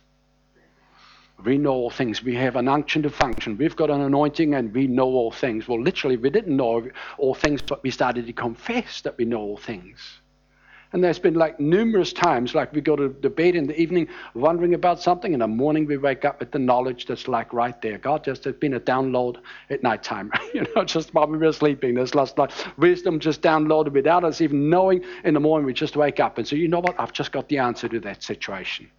We 1.44 1.58
know 1.58 1.72
all 1.72 1.90
things. 1.90 2.22
We 2.22 2.36
have 2.36 2.54
an 2.54 2.68
unction 2.68 3.02
to 3.02 3.10
function. 3.10 3.58
We've 3.58 3.74
got 3.74 3.90
an 3.90 4.00
anointing 4.00 4.54
and 4.54 4.72
we 4.72 4.86
know 4.86 5.06
all 5.06 5.32
things. 5.32 5.66
Well, 5.66 5.82
literally, 5.82 6.16
we 6.16 6.30
didn't 6.30 6.56
know 6.56 6.88
all 7.18 7.34
things, 7.34 7.62
but 7.62 7.82
we 7.82 7.90
started 7.90 8.26
to 8.26 8.32
confess 8.32 9.00
that 9.00 9.18
we 9.18 9.24
know 9.24 9.40
all 9.40 9.56
things. 9.56 10.21
And 10.92 11.02
there's 11.02 11.18
been 11.18 11.34
like 11.34 11.58
numerous 11.58 12.12
times, 12.12 12.54
like 12.54 12.72
we 12.72 12.82
go 12.82 12.96
to 12.96 13.08
bed 13.08 13.54
in 13.54 13.66
the 13.66 13.80
evening 13.80 14.08
wondering 14.34 14.74
about 14.74 15.00
something, 15.00 15.32
in 15.32 15.40
the 15.40 15.48
morning 15.48 15.86
we 15.86 15.96
wake 15.96 16.24
up 16.24 16.40
with 16.40 16.50
the 16.50 16.58
knowledge 16.58 17.06
that's 17.06 17.28
like 17.28 17.52
right 17.52 17.80
there. 17.80 17.96
God 17.96 18.24
just 18.24 18.44
has 18.44 18.54
been 18.54 18.74
a 18.74 18.80
download 18.80 19.38
at 19.70 19.82
night 19.82 20.02
time, 20.02 20.30
you 20.54 20.66
know, 20.76 20.84
just 20.84 21.14
while 21.14 21.26
we 21.26 21.38
were 21.38 21.52
sleeping. 21.52 21.94
There's 21.94 22.14
like 22.14 22.50
wisdom 22.76 23.20
just 23.20 23.40
downloaded 23.40 23.92
without 23.92 24.24
us 24.24 24.40
even 24.40 24.68
knowing. 24.68 25.02
In 25.24 25.34
the 25.34 25.40
morning 25.40 25.66
we 25.66 25.72
just 25.72 25.96
wake 25.96 26.20
up 26.20 26.38
and 26.38 26.46
say, 26.46 26.56
you 26.56 26.68
know 26.68 26.80
what? 26.80 26.94
I've 26.98 27.12
just 27.12 27.32
got 27.32 27.48
the 27.48 27.58
answer 27.58 27.88
to 27.88 28.00
that 28.00 28.22
situation. 28.22 28.90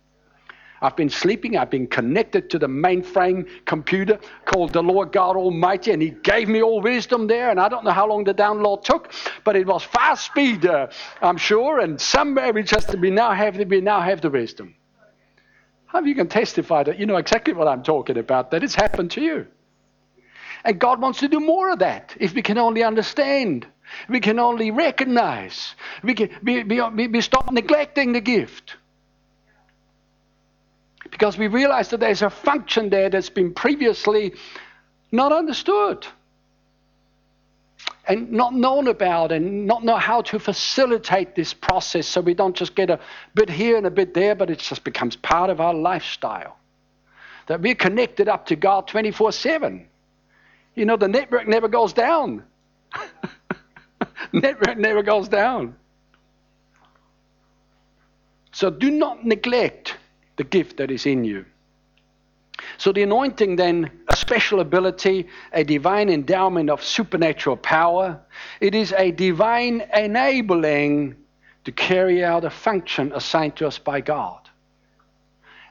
I've 0.83 0.97
been 0.97 1.09
sleeping. 1.09 1.55
I've 1.55 1.69
been 1.69 1.87
connected 1.87 2.49
to 2.49 2.59
the 2.59 2.67
mainframe 2.67 3.47
computer 3.65 4.19
called 4.43 4.73
the 4.73 4.83
Lord 4.83 5.13
God 5.13 5.37
Almighty, 5.37 5.91
and 5.91 6.01
He 6.01 6.09
gave 6.09 6.49
me 6.49 6.61
all 6.61 6.81
wisdom 6.81 7.27
there. 7.27 7.49
And 7.49 7.59
I 7.59 7.69
don't 7.69 7.85
know 7.85 7.91
how 7.91 8.05
long 8.05 8.25
the 8.25 8.33
download 8.33 8.83
took, 8.83 9.13
but 9.45 9.55
it 9.55 9.65
was 9.65 9.81
fast 9.81 10.25
speed, 10.25 10.65
uh, 10.65 10.87
I'm 11.21 11.37
sure. 11.37 11.79
And 11.79 11.99
somewhere 12.01 12.51
we 12.51 12.63
just 12.63 12.93
we 12.95 13.09
now 13.11 13.31
have 13.31 13.55
we 13.55 13.79
now 13.79 14.01
have 14.01 14.19
the 14.19 14.29
wisdom. 14.29 14.75
How 15.85 16.01
you 16.01 16.15
can 16.15 16.27
testify 16.27 16.83
that 16.83 16.99
you 16.99 17.05
know 17.05 17.15
exactly 17.15 17.53
what 17.53 17.69
I'm 17.69 17.83
talking 17.83 18.17
about? 18.17 18.51
That 18.51 18.61
it's 18.61 18.75
happened 18.75 19.11
to 19.11 19.21
you. 19.21 19.47
And 20.65 20.79
God 20.79 21.01
wants 21.01 21.19
to 21.19 21.29
do 21.29 21.39
more 21.39 21.71
of 21.71 21.79
that 21.79 22.13
if 22.19 22.33
we 22.33 22.41
can 22.41 22.57
only 22.57 22.83
understand. 22.83 23.67
We 24.09 24.19
can 24.19 24.39
only 24.39 24.71
recognize. 24.71 25.75
We, 26.03 26.13
can, 26.13 26.29
we, 26.41 26.63
we, 26.63 27.07
we 27.07 27.21
stop 27.21 27.51
neglecting 27.51 28.13
the 28.13 28.21
gift. 28.21 28.75
Because 31.13 31.37
we 31.37 31.45
realize 31.45 31.89
that 31.89 31.99
there's 31.99 32.23
a 32.23 32.29
function 32.29 32.89
there 32.89 33.07
that's 33.07 33.29
been 33.29 33.53
previously 33.53 34.33
not 35.11 35.31
understood 35.31 36.07
and 38.07 38.31
not 38.31 38.55
known 38.55 38.87
about 38.87 39.31
and 39.31 39.67
not 39.67 39.83
know 39.83 39.97
how 39.97 40.23
to 40.23 40.39
facilitate 40.39 41.35
this 41.35 41.53
process 41.53 42.07
so 42.07 42.19
we 42.19 42.33
don't 42.33 42.55
just 42.55 42.73
get 42.73 42.89
a 42.89 42.99
bit 43.35 43.47
here 43.47 43.77
and 43.77 43.85
a 43.85 43.91
bit 43.91 44.15
there, 44.15 44.33
but 44.33 44.49
it 44.49 44.57
just 44.57 44.83
becomes 44.83 45.15
part 45.15 45.51
of 45.51 45.61
our 45.61 45.75
lifestyle. 45.75 46.57
That 47.45 47.61
we're 47.61 47.75
connected 47.75 48.27
up 48.27 48.47
to 48.47 48.55
God 48.55 48.87
24 48.87 49.33
7. 49.33 49.87
You 50.73 50.85
know, 50.85 50.97
the 50.97 51.07
network 51.07 51.47
never 51.47 51.67
goes 51.67 51.93
down. 51.93 52.43
network 54.33 54.79
never 54.79 55.03
goes 55.03 55.27
down. 55.27 55.75
So 58.51 58.71
do 58.71 58.89
not 58.89 59.23
neglect 59.23 59.97
the 60.35 60.43
gift 60.43 60.77
that 60.77 60.91
is 60.91 61.05
in 61.05 61.23
you. 61.23 61.45
So 62.77 62.91
the 62.91 63.03
anointing 63.03 63.55
then, 63.55 63.91
a 64.07 64.15
special 64.15 64.59
ability, 64.59 65.27
a 65.51 65.63
divine 65.63 66.09
endowment 66.09 66.69
of 66.69 66.83
supernatural 66.83 67.57
power. 67.57 68.19
It 68.61 68.75
is 68.75 68.93
a 68.97 69.11
divine 69.11 69.85
enabling 69.93 71.15
to 71.65 71.71
carry 71.71 72.23
out 72.23 72.45
a 72.45 72.49
function 72.49 73.11
assigned 73.13 73.55
to 73.57 73.67
us 73.67 73.77
by 73.77 74.01
God. 74.01 74.39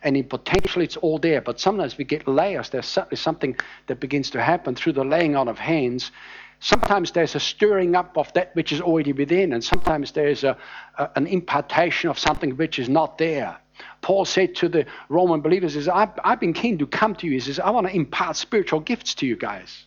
And 0.02 0.16
in 0.16 0.24
potential, 0.24 0.82
it's 0.82 0.96
all 0.96 1.18
there. 1.18 1.40
But 1.40 1.60
sometimes 1.60 1.96
we 1.96 2.04
get 2.04 2.26
layers. 2.26 2.70
There's 2.70 2.86
certainly 2.86 3.16
something 3.16 3.56
that 3.86 4.00
begins 4.00 4.30
to 4.30 4.42
happen 4.42 4.74
through 4.74 4.94
the 4.94 5.04
laying 5.04 5.36
on 5.36 5.48
of 5.48 5.58
hands. 5.58 6.10
Sometimes 6.58 7.12
there's 7.12 7.34
a 7.34 7.40
stirring 7.40 7.94
up 7.94 8.16
of 8.16 8.32
that 8.32 8.54
which 8.54 8.72
is 8.72 8.80
already 8.80 9.12
within, 9.12 9.52
and 9.52 9.62
sometimes 9.62 10.12
there's 10.12 10.44
a, 10.44 10.56
a, 10.96 11.10
an 11.16 11.26
impartation 11.26 12.08
of 12.08 12.18
something 12.18 12.56
which 12.56 12.78
is 12.78 12.88
not 12.88 13.18
there. 13.18 13.58
Paul 14.00 14.24
said 14.24 14.54
to 14.56 14.68
the 14.68 14.86
Roman 15.08 15.40
believers, 15.40 15.74
says, 15.74 15.88
I've, 15.88 16.10
I've 16.24 16.40
been 16.40 16.52
keen 16.52 16.78
to 16.78 16.86
come 16.86 17.14
to 17.16 17.26
you. 17.26 17.32
He 17.32 17.40
says, 17.40 17.58
I 17.58 17.70
want 17.70 17.86
to 17.86 17.94
impart 17.94 18.36
spiritual 18.36 18.80
gifts 18.80 19.14
to 19.16 19.26
you 19.26 19.36
guys. 19.36 19.84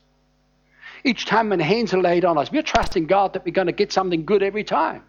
Each 1.04 1.26
time 1.26 1.50
when 1.50 1.60
hands 1.60 1.94
are 1.94 2.02
laid 2.02 2.26
on 2.26 2.38
us, 2.38 2.52
we're 2.52 2.64
trusting 2.64 3.06
God 3.06 3.34
that 3.34 3.46
we're 3.46 3.52
going 3.52 3.68
to 3.68 3.74
get 3.74 3.92
something 3.92 4.26
good 4.26 4.42
every 4.42 4.64
time. 4.64 5.04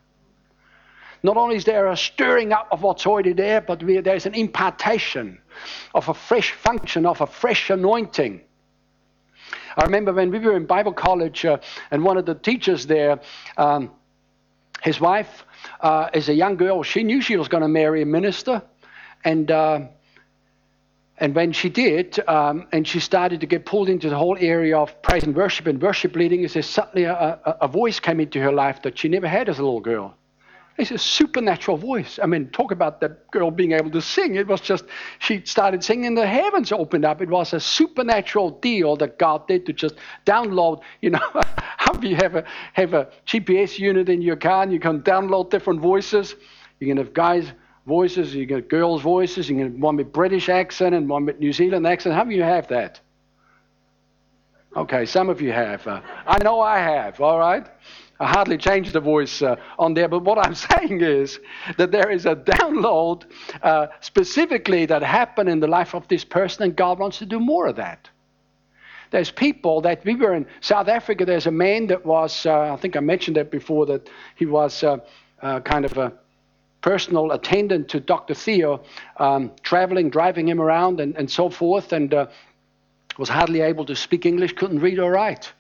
Not 1.23 1.37
only 1.37 1.57
is 1.57 1.65
there 1.65 1.87
a 1.89 1.97
stirring 1.97 2.53
up 2.53 2.69
of 2.71 2.83
what's 2.83 3.07
already 3.07 3.33
there, 3.33 3.61
but 3.61 3.83
we, 3.83 3.99
there's 4.01 4.27
an 4.27 4.35
impartation 4.35 5.39
of 5.95 6.09
a 6.09 6.15
fresh 6.15 6.53
function, 6.53 7.07
of 7.07 7.21
a 7.21 7.27
fresh 7.27 7.71
anointing. 7.71 8.43
I 9.77 9.85
remember 9.85 10.13
when 10.13 10.31
we 10.31 10.39
were 10.39 10.57
in 10.57 10.67
Bible 10.67 10.93
college, 10.93 11.45
uh, 11.45 11.59
and 11.91 12.05
one 12.05 12.17
of 12.17 12.27
the 12.27 12.35
teachers 12.35 12.87
there, 12.87 13.21
um, 13.57 13.91
his 14.83 15.01
wife 15.01 15.45
uh, 15.81 16.11
as 16.15 16.29
a 16.29 16.35
young 16.35 16.57
girl, 16.57 16.83
she 16.83 17.03
knew 17.03 17.21
she 17.21 17.37
was 17.37 17.49
going 17.49 17.63
to 17.63 17.69
marry 17.69 18.03
a 18.03 18.07
minister. 18.07 18.63
And, 19.27 19.51
uh, 19.51 19.81
and 21.19 21.35
when 21.35 21.51
she 21.51 21.69
did, 21.69 22.21
um, 22.29 22.69
and 22.71 22.87
she 22.87 23.01
started 23.01 23.41
to 23.41 23.47
get 23.47 23.67
pulled 23.67 23.89
into 23.89 24.09
the 24.09 24.17
whole 24.17 24.37
area 24.39 24.79
of 24.79 25.03
praise 25.03 25.25
and 25.25 25.35
worship 25.35 25.67
and 25.67 25.83
worship 25.83 26.15
leading, 26.15 26.45
is 26.45 26.55
there 26.55 26.63
suddenly 26.63 27.05
a, 27.05 27.13
a, 27.45 27.57
a 27.63 27.69
voice 27.69 27.99
came 27.99 28.21
into 28.21 28.41
her 28.41 28.53
life 28.53 28.83
that 28.83 28.97
she 28.97 29.09
never 29.09 29.27
had 29.27 29.49
as 29.49 29.59
a 29.59 29.65
little 29.65 29.81
girl. 29.81 30.15
It's 30.79 30.93
a 30.93 30.99
supernatural 30.99 31.77
voice. 31.77 32.21
I 32.23 32.27
mean, 32.27 32.51
talk 32.51 32.71
about 32.71 33.01
that 33.01 33.29
girl 33.33 33.51
being 33.51 33.73
able 33.73 33.91
to 33.91 34.01
sing. 34.01 34.37
It 34.37 34.47
was 34.47 34.61
just, 34.61 34.85
she 35.19 35.43
started 35.45 35.83
singing, 35.83 36.07
and 36.07 36.17
the 36.17 36.27
heavens 36.27 36.71
opened 36.71 37.05
up. 37.05 37.21
It 37.21 37.29
was 37.29 37.53
a 37.53 37.59
supernatural 37.59 38.51
deal 38.51 38.95
that 38.97 39.19
God 39.19 39.49
did 39.49 39.67
to 39.67 39.73
just 39.73 39.97
download. 40.25 40.83
You 41.03 41.11
know, 41.11 41.31
how 41.57 42.01
you 42.01 42.15
have 42.15 42.37
a, 42.37 42.45
have 42.75 42.95
a 42.95 43.09
GPS 43.27 43.77
unit 43.77 44.09
in 44.09 44.23
your 44.23 44.37
car 44.37 44.63
and 44.63 44.73
you 44.73 44.79
can 44.79 45.03
download 45.03 45.51
different 45.51 45.81
voices? 45.81 46.37
You 46.79 46.87
can 46.87 46.99
have 46.99 47.13
guys' 47.13 47.51
voices, 47.87 48.35
you 48.35 48.47
have 48.49 48.69
girls' 48.69 49.03
voices, 49.03 49.49
you 49.49 49.59
have 49.59 49.73
one 49.73 49.97
with 49.97 50.13
British 50.13 50.49
accent 50.49 50.95
and 50.95 51.09
one 51.09 51.27
with 51.27 51.39
New 51.39 51.53
Zealand 51.53 51.87
accent. 51.87 52.15
How 52.15 52.25
do 52.25 52.35
you 52.35 52.43
have 52.43 52.69
that? 52.69 53.01
Okay, 54.77 55.07
some 55.07 55.31
of 55.31 55.41
you 55.41 55.53
have. 55.53 55.87
Uh, 55.87 56.01
I 56.27 56.43
know 56.43 56.61
I 56.61 56.79
have, 56.79 57.21
all 57.21 57.39
right? 57.39 57.67
I 58.19 58.27
hardly 58.27 58.59
changed 58.59 58.93
the 58.93 59.01
voice 59.01 59.41
uh, 59.41 59.57
on 59.79 59.95
there, 59.95 60.09
but 60.09 60.23
what 60.23 60.39
I'm 60.39 60.55
saying 60.71 61.01
is 61.01 61.39
that 61.79 61.93
there 61.93 62.11
is 62.11 62.27
a 62.27 62.35
download 62.35 63.25
uh, 63.63 63.87
specifically 64.01 64.85
that 64.87 65.03
happened 65.03 65.49
in 65.49 65.61
the 65.61 65.67
life 65.67 65.95
of 65.95 66.07
this 66.09 66.25
person, 66.25 66.65
and 66.65 66.77
God 66.77 66.99
wants 66.99 67.19
to 67.19 67.27
do 67.27 67.41
more 67.41 67.69
of 67.69 67.77
that. 67.77 68.11
There's 69.13 69.31
people 69.31 69.81
that 69.83 70.05
we 70.05 70.17
were 70.17 70.35
in 70.35 70.47
South 70.61 70.89
Africa. 70.89 71.25
There's 71.25 71.47
a 71.47 71.53
man 71.53 71.87
that 71.87 72.05
was, 72.05 72.45
uh, 72.45 72.73
I 72.73 72.77
think 72.77 72.97
I 72.97 73.01
mentioned 73.01 73.37
that 73.37 73.51
before, 73.51 73.87
that 73.87 74.09
he 74.35 74.47
was 74.47 74.83
uh, 74.83 74.99
uh, 75.41 75.61
kind 75.61 75.85
of 75.85 75.97
a 75.97 76.13
personal 76.87 77.33
attendant 77.33 77.89
to 77.89 77.99
Dr. 77.99 78.33
Theo, 78.33 78.81
um, 79.17 79.51
traveling, 79.65 80.09
driving 80.09 80.49
him 80.49 80.61
around, 80.61 81.01
and, 81.01 81.17
and 81.17 81.29
so 81.29 81.51
forth, 81.51 81.93
and 81.93 82.15
uh, 82.15 82.27
was 83.19 83.29
hardly 83.29 83.61
able 83.61 83.85
to 83.87 83.97
speak 83.97 84.25
English, 84.25 84.53
couldn't 84.53 84.79
read 84.79 85.01
or 85.01 85.11
write 85.11 85.53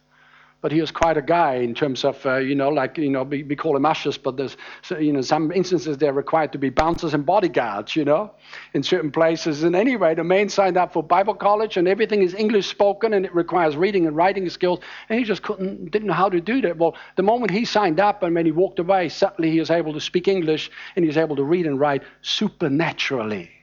but 0.66 0.72
he 0.72 0.80
was 0.80 0.90
quite 0.90 1.16
a 1.16 1.22
guy 1.22 1.54
in 1.54 1.76
terms 1.76 2.04
of, 2.04 2.26
uh, 2.26 2.38
you 2.38 2.56
know, 2.56 2.70
like, 2.70 2.98
you 2.98 3.08
know, 3.08 3.22
we, 3.22 3.44
we 3.44 3.54
call 3.54 3.76
him 3.76 3.86
ushers, 3.86 4.18
but 4.18 4.36
there's, 4.36 4.56
you 4.98 5.12
know, 5.12 5.20
some 5.20 5.52
instances 5.52 5.96
they're 5.96 6.12
required 6.12 6.50
to 6.50 6.58
be 6.58 6.70
bouncers 6.70 7.14
and 7.14 7.24
bodyguards, 7.24 7.94
you 7.94 8.04
know, 8.04 8.32
in 8.74 8.82
certain 8.82 9.12
places. 9.12 9.62
And 9.62 9.76
anyway, 9.76 10.16
the 10.16 10.24
man 10.24 10.48
signed 10.48 10.76
up 10.76 10.92
for 10.92 11.04
Bible 11.04 11.34
college 11.34 11.76
and 11.76 11.86
everything 11.86 12.20
is 12.20 12.34
English 12.34 12.66
spoken 12.66 13.14
and 13.14 13.24
it 13.24 13.32
requires 13.32 13.76
reading 13.76 14.08
and 14.08 14.16
writing 14.16 14.48
skills. 14.48 14.80
And 15.08 15.20
he 15.20 15.24
just 15.24 15.44
couldn't, 15.44 15.92
didn't 15.92 16.08
know 16.08 16.14
how 16.14 16.30
to 16.30 16.40
do 16.40 16.60
that. 16.62 16.76
Well, 16.76 16.96
the 17.14 17.22
moment 17.22 17.52
he 17.52 17.64
signed 17.64 18.00
up 18.00 18.24
and 18.24 18.34
when 18.34 18.44
he 18.44 18.50
walked 18.50 18.80
away, 18.80 19.08
suddenly 19.08 19.52
he 19.52 19.60
was 19.60 19.70
able 19.70 19.92
to 19.92 20.00
speak 20.00 20.26
English 20.26 20.68
and 20.96 21.04
he 21.04 21.06
was 21.06 21.16
able 21.16 21.36
to 21.36 21.44
read 21.44 21.66
and 21.66 21.78
write 21.78 22.02
supernaturally 22.22 23.55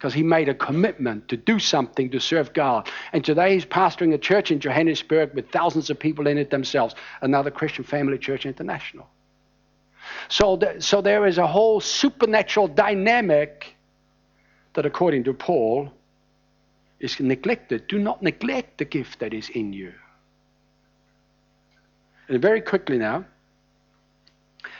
because 0.00 0.14
he 0.14 0.22
made 0.22 0.48
a 0.48 0.54
commitment 0.54 1.28
to 1.28 1.36
do 1.36 1.58
something 1.58 2.08
to 2.08 2.18
serve 2.18 2.54
God. 2.54 2.88
And 3.12 3.22
today 3.22 3.52
he's 3.52 3.66
pastoring 3.66 4.14
a 4.14 4.18
church 4.18 4.50
in 4.50 4.58
Johannesburg 4.58 5.34
with 5.34 5.50
thousands 5.50 5.90
of 5.90 5.98
people 5.98 6.26
in 6.26 6.38
it 6.38 6.48
themselves, 6.48 6.94
another 7.20 7.50
Christian 7.50 7.84
Family 7.84 8.16
Church 8.16 8.46
International. 8.46 9.06
So, 10.28 10.56
th- 10.56 10.82
so 10.82 11.02
there 11.02 11.26
is 11.26 11.36
a 11.36 11.46
whole 11.46 11.82
supernatural 11.82 12.68
dynamic 12.68 13.76
that, 14.72 14.86
according 14.86 15.24
to 15.24 15.34
Paul, 15.34 15.92
is 16.98 17.20
neglected. 17.20 17.86
Do 17.86 17.98
not 17.98 18.22
neglect 18.22 18.78
the 18.78 18.86
gift 18.86 19.18
that 19.18 19.34
is 19.34 19.50
in 19.50 19.74
you. 19.74 19.92
And 22.26 22.40
very 22.40 22.62
quickly 22.62 22.96
now, 22.96 23.26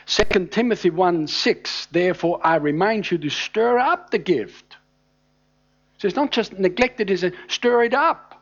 2 0.07 0.47
Timothy 0.47 0.89
1 0.89 1.27
6, 1.27 1.89
therefore 1.91 2.39
I 2.43 2.55
remind 2.55 3.11
you 3.11 3.19
to 3.19 3.29
stir 3.29 3.77
up 3.77 4.09
the 4.09 4.17
gift 4.17 4.70
so 6.01 6.07
it's 6.07 6.17
not 6.17 6.31
just 6.31 6.57
neglect 6.57 6.99
it, 6.99 7.11
it's 7.11 7.21
a 7.21 7.31
stir 7.47 7.83
it 7.83 7.93
up. 7.93 8.41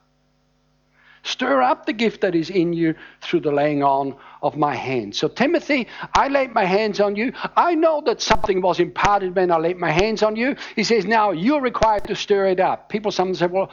Stir 1.23 1.61
up 1.61 1.85
the 1.85 1.91
gift 1.91 2.21
that 2.21 2.33
is 2.33 2.49
in 2.49 2.71
you 2.71 2.95
through 3.19 3.41
the 3.41 3.51
laying 3.51 3.83
on 3.83 4.15
of 4.41 4.55
my 4.55 4.73
hands. 4.73 5.17
So, 5.17 5.27
Timothy, 5.27 5.89
I 6.15 6.29
laid 6.29 6.53
my 6.53 6.63
hands 6.63 7.01
on 7.01 7.17
you. 7.17 7.33
I 7.57 7.75
know 7.75 8.01
that 8.05 8.21
something 8.21 8.61
was 8.61 8.79
imparted 8.79 9.35
when 9.35 9.51
I 9.51 9.57
laid 9.57 9.75
my 9.75 9.91
hands 9.91 10.23
on 10.23 10.37
you. 10.37 10.55
He 10.77 10.85
says, 10.85 11.03
now 11.03 11.31
you're 11.31 11.59
required 11.59 12.05
to 12.05 12.15
stir 12.15 12.47
it 12.47 12.61
up. 12.61 12.87
People 12.87 13.11
sometimes 13.11 13.39
say, 13.39 13.47
well, 13.47 13.69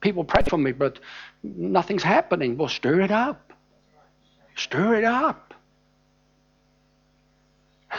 people 0.00 0.24
pray 0.24 0.42
for 0.42 0.58
me, 0.58 0.72
but 0.72 0.98
nothing's 1.44 2.02
happening. 2.02 2.56
Well, 2.56 2.66
stir 2.66 3.02
it 3.02 3.12
up. 3.12 3.52
Stir 4.56 4.96
it 4.96 5.04
up. 5.04 5.54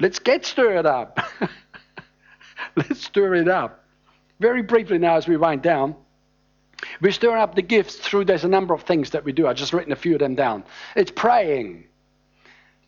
Let's 0.00 0.18
get 0.18 0.44
stirred 0.44 0.86
up. 0.86 1.20
Let's 2.76 3.04
stir 3.04 3.36
it 3.36 3.46
up. 3.46 3.83
Very 4.40 4.62
briefly 4.62 4.98
now, 4.98 5.16
as 5.16 5.28
we 5.28 5.36
wind 5.36 5.62
down, 5.62 5.94
we 7.00 7.12
stir 7.12 7.36
up 7.36 7.54
the 7.54 7.62
gifts 7.62 7.96
through, 7.96 8.24
there's 8.24 8.44
a 8.44 8.48
number 8.48 8.74
of 8.74 8.82
things 8.82 9.10
that 9.10 9.24
we 9.24 9.32
do. 9.32 9.46
I've 9.46 9.56
just 9.56 9.72
written 9.72 9.92
a 9.92 9.96
few 9.96 10.14
of 10.14 10.20
them 10.20 10.34
down. 10.34 10.64
It's 10.96 11.10
praying, 11.10 11.84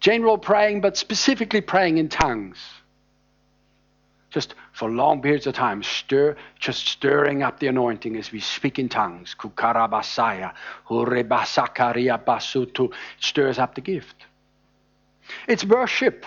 general 0.00 0.38
praying, 0.38 0.80
but 0.80 0.96
specifically 0.96 1.60
praying 1.60 1.98
in 1.98 2.08
tongues. 2.08 2.58
Just 4.30 4.54
for 4.72 4.90
long 4.90 5.22
periods 5.22 5.46
of 5.46 5.54
time, 5.54 5.82
stir, 5.82 6.36
just 6.58 6.86
stirring 6.88 7.42
up 7.42 7.58
the 7.58 7.68
anointing 7.68 8.16
as 8.16 8.32
we 8.32 8.40
speak 8.40 8.78
in 8.78 8.88
tongues. 8.88 9.34
Kukarabasaya, 9.38 10.52
hurebasakaria 10.88 12.22
basutu. 12.22 12.92
stirs 13.18 13.58
up 13.58 13.74
the 13.74 13.80
gift. 13.80 14.26
It's 15.48 15.64
worship. 15.64 16.26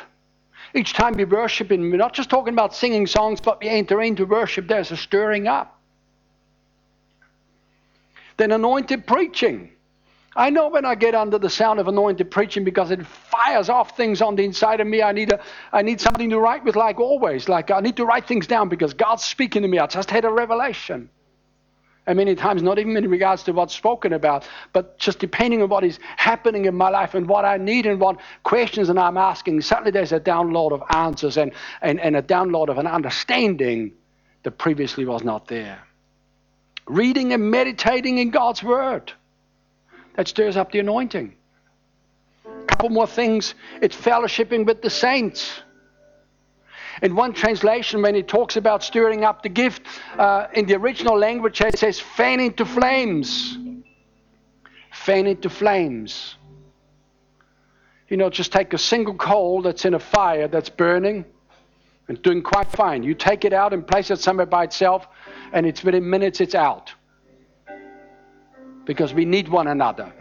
Each 0.73 0.93
time 0.93 1.13
we 1.13 1.25
worship, 1.25 1.71
and 1.71 1.91
we're 1.91 1.97
not 1.97 2.13
just 2.13 2.29
talking 2.29 2.53
about 2.53 2.75
singing 2.75 3.07
songs, 3.07 3.41
but 3.41 3.59
we 3.59 3.69
enter 3.69 4.01
into 4.01 4.25
worship, 4.25 4.67
there's 4.67 4.91
a 4.91 4.97
stirring 4.97 5.47
up. 5.47 5.79
Then 8.37 8.51
anointed 8.51 9.05
preaching. 9.07 9.71
I 10.35 10.51
know 10.51 10.69
when 10.69 10.85
I 10.85 10.95
get 10.95 11.15
under 11.15 11.39
the 11.39 11.49
sound 11.49 11.79
of 11.79 11.87
anointed 11.87 12.29
preaching 12.29 12.63
because 12.63 12.91
it 12.91 13.05
fires 13.05 13.67
off 13.67 13.97
things 13.97 14.21
on 14.21 14.35
the 14.35 14.45
inside 14.45 14.79
of 14.79 14.87
me. 14.87 15.01
I 15.01 15.11
need, 15.11 15.33
a, 15.33 15.41
I 15.73 15.81
need 15.81 15.99
something 15.99 16.29
to 16.29 16.39
write 16.39 16.63
with, 16.63 16.75
like 16.75 16.99
always. 16.99 17.49
Like 17.49 17.71
I 17.71 17.79
need 17.79 17.97
to 17.97 18.05
write 18.05 18.27
things 18.27 18.47
down 18.47 18.69
because 18.69 18.93
God's 18.93 19.23
speaking 19.23 19.63
to 19.63 19.67
me. 19.67 19.79
I 19.79 19.87
just 19.87 20.11
had 20.11 20.23
a 20.25 20.29
revelation. 20.29 21.09
And 22.07 22.17
many 22.17 22.33
times, 22.33 22.63
not 22.63 22.79
even 22.79 22.97
in 22.97 23.09
regards 23.09 23.43
to 23.43 23.51
what's 23.51 23.75
spoken 23.75 24.13
about, 24.13 24.47
but 24.73 24.97
just 24.97 25.19
depending 25.19 25.61
on 25.61 25.69
what 25.69 25.83
is 25.83 25.99
happening 26.17 26.65
in 26.65 26.75
my 26.75 26.89
life 26.89 27.13
and 27.13 27.27
what 27.27 27.45
I 27.45 27.57
need 27.57 27.85
and 27.85 27.99
what 27.99 28.17
questions 28.43 28.89
and 28.89 28.99
I'm 28.99 29.17
asking, 29.17 29.61
suddenly 29.61 29.91
there's 29.91 30.11
a 30.11 30.19
download 30.19 30.71
of 30.71 30.81
answers 30.89 31.37
and, 31.37 31.51
and, 31.81 31.99
and 31.99 32.15
a 32.15 32.21
download 32.21 32.69
of 32.69 32.77
an 32.77 32.87
understanding 32.87 33.93
that 34.43 34.57
previously 34.57 35.05
was 35.05 35.23
not 35.23 35.47
there. 35.47 35.79
Reading 36.87 37.33
and 37.33 37.51
meditating 37.51 38.17
in 38.17 38.31
God's 38.31 38.63
Word. 38.63 39.13
That 40.15 40.27
stirs 40.27 40.57
up 40.57 40.71
the 40.71 40.79
anointing. 40.79 41.35
A 42.45 42.65
couple 42.65 42.89
more 42.89 43.07
things. 43.07 43.53
It's 43.81 43.95
fellowshipping 43.95 44.65
with 44.65 44.81
the 44.81 44.89
saints. 44.89 45.61
In 47.01 47.15
one 47.15 47.33
translation, 47.33 48.01
when 48.01 48.15
it 48.15 48.27
talks 48.27 48.57
about 48.57 48.83
stirring 48.83 49.23
up 49.23 49.41
the 49.43 49.49
gift, 49.49 49.83
uh, 50.17 50.47
in 50.53 50.65
the 50.65 50.75
original 50.75 51.17
language, 51.17 51.61
it 51.61 51.77
says 51.77 51.99
fan 51.99 52.39
into 52.39 52.65
flames. 52.65 53.57
Fan 54.91 55.27
into 55.27 55.49
flames. 55.49 56.35
You 58.09 58.17
know, 58.17 58.29
just 58.29 58.51
take 58.51 58.73
a 58.73 58.77
single 58.77 59.13
coal 59.13 59.61
that's 59.61 59.85
in 59.85 59.93
a 59.93 59.99
fire 59.99 60.47
that's 60.47 60.69
burning 60.69 61.25
and 62.07 62.21
doing 62.21 62.41
quite 62.41 62.69
fine. 62.71 63.03
You 63.03 63.13
take 63.13 63.45
it 63.45 63.53
out 63.53 63.71
and 63.71 63.85
place 63.85 64.09
it 64.11 64.19
somewhere 64.19 64.47
by 64.47 64.63
itself, 64.65 65.07
and 65.53 65.65
it's 65.65 65.83
within 65.83 66.09
minutes 66.09 66.41
it's 66.41 66.55
out. 66.55 66.91
Because 68.85 69.13
we 69.13 69.25
need 69.25 69.47
one 69.47 69.67
another. 69.67 70.11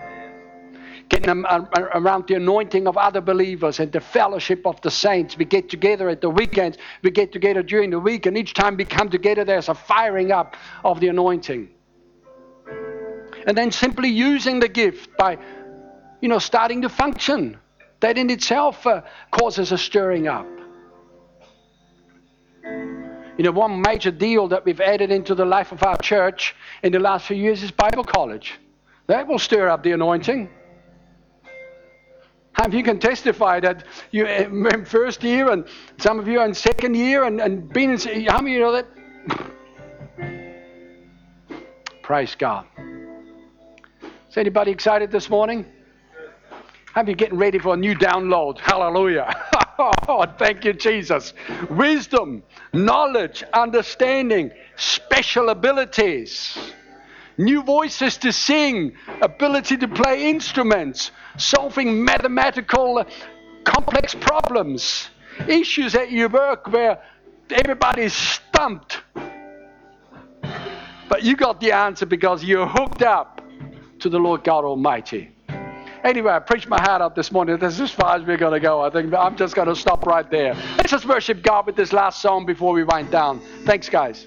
Getting 1.09 1.45
around 1.45 2.27
the 2.27 2.35
anointing 2.35 2.87
of 2.87 2.97
other 2.97 3.21
believers 3.21 3.81
and 3.81 3.91
the 3.91 4.01
fellowship 4.01 4.67
of 4.67 4.81
the 4.83 4.91
saints. 4.91 5.39
We 5.39 5.47
get 5.47 5.71
together 5.71 6.09
at 6.09 6.21
the 6.21 6.29
weekends, 6.29 6.77
we 7.03 7.11
get 7.11 7.33
together 7.33 7.63
during 7.63 7.91
the 7.91 8.01
week, 8.01 8.27
and 8.27 8.37
each 8.37 8.53
time 8.53 8.77
we 8.77 8.85
come 8.85 9.09
together, 9.09 9.45
there's 9.45 9.69
a 9.69 9.75
firing 9.75 10.33
up 10.33 10.57
of 10.85 11.01
the 11.01 11.09
anointing. 11.09 11.71
And 13.47 13.57
then 13.57 13.71
simply 13.71 14.11
using 14.11 14.61
the 14.61 14.69
gift 14.69 15.17
by, 15.17 15.39
you 16.21 16.29
know, 16.29 16.39
starting 16.39 16.83
to 16.83 16.89
function. 16.89 17.59
That 18.01 18.19
in 18.19 18.31
itself 18.31 18.87
uh, 18.87 19.03
causes 19.31 19.73
a 19.73 19.79
stirring 19.79 20.29
up. 20.29 20.47
You 23.39 23.45
know, 23.45 23.53
one 23.53 23.81
major 23.81 24.11
deal 24.11 24.49
that 24.49 24.65
we've 24.65 24.81
added 24.81 25.11
into 25.11 25.35
the 25.35 25.45
life 25.45 25.73
of 25.73 25.83
our 25.83 25.97
church 25.97 26.55
in 26.83 26.93
the 26.93 26.99
last 26.99 27.27
few 27.27 27.37
years 27.37 27.63
is 27.63 27.71
Bible 27.71 28.05
college. 28.05 28.59
That 29.07 29.27
will 29.27 29.39
stir 29.39 29.69
up 29.69 29.83
the 29.83 29.93
anointing. 29.93 30.51
How 32.59 32.67
you 32.67 32.83
can 32.83 32.99
testify 32.99 33.61
that 33.61 33.85
you 34.11 34.27
eh, 34.27 34.47
in 34.47 34.85
first 34.85 35.23
year 35.23 35.53
and 35.53 35.65
some 35.99 36.19
of 36.19 36.27
you 36.27 36.41
are 36.41 36.45
in 36.45 36.55
second 36.55 36.97
year 36.97 37.23
and, 37.23 37.41
and 37.41 37.73
been 37.73 37.91
in, 37.91 38.27
how 38.27 38.41
many 38.41 38.55
you 38.55 38.61
know 38.61 38.73
that? 38.73 38.89
Praise 42.03 42.35
God. 42.35 42.67
Is 44.29 44.37
anybody 44.37 44.73
excited 44.73 45.13
this 45.13 45.31
morning? 45.31 45.67
How 46.95 47.05
you 47.05 47.15
getting 47.15 47.39
ready 47.39 47.61
for 47.61 47.75
a 47.75 47.77
new 47.77 47.95
download? 47.95 48.59
Hallelujah. 48.59 49.47
Oh, 49.81 50.27
thank 50.39 50.65
you, 50.65 50.73
Jesus. 50.73 51.35
Wisdom, 51.71 52.43
knowledge, 52.73 53.45
understanding, 53.53 54.51
special 54.75 55.51
abilities, 55.51 56.73
new 57.39 57.63
voices 57.63 58.17
to 58.19 58.33
sing, 58.33 58.93
ability 59.23 59.77
to 59.79 59.89
play 59.89 60.29
instruments, 60.29 61.13
solving 61.37 62.05
mathematical 62.05 63.05
complex 63.65 64.15
problems, 64.15 65.09
issues 65.47 65.95
at 65.95 66.11
your 66.11 66.29
work 66.29 66.67
where 66.67 67.01
everybody's 67.51 68.13
stumped. 68.13 69.01
But 71.09 71.23
you 71.23 71.37
got 71.37 71.61
the 71.61 71.73
answer 71.73 72.05
because 72.05 72.45
you're 72.45 72.67
hooked 72.67 73.03
up 73.03 73.41
to 74.01 74.09
the 74.09 74.19
Lord 74.19 74.45
God 74.45 74.65
Almighty. 74.65 75.31
Anyway, 76.05 76.31
I 76.31 76.39
preached 76.39 76.69
my 76.69 76.81
heart 76.81 77.03
out 77.03 77.17
this 77.17 77.33
morning. 77.33 77.59
This 77.59 77.75
is 77.75 77.81
as 77.81 77.91
far 77.91 78.17
as 78.17 78.23
we're 78.23 78.37
going 78.37 78.53
to 78.53 78.61
go. 78.61 78.81
I 78.81 78.91
think 78.91 79.13
I'm 79.13 79.37
just 79.37 79.55
going 79.55 79.69
to 79.69 79.75
stop 79.75 80.07
right 80.07 80.31
there. 80.31 80.55
Let's 80.77 80.91
just 80.91 81.07
worship 81.07 81.43
God 81.43 81.67
with 81.67 81.77
this 81.77 81.93
last 81.93 82.23
song 82.23 82.47
before 82.47 82.73
we 82.73 82.85
wind 82.85 83.11
down. 83.11 83.41
Thanks, 83.65 83.89
guys. 83.89 84.25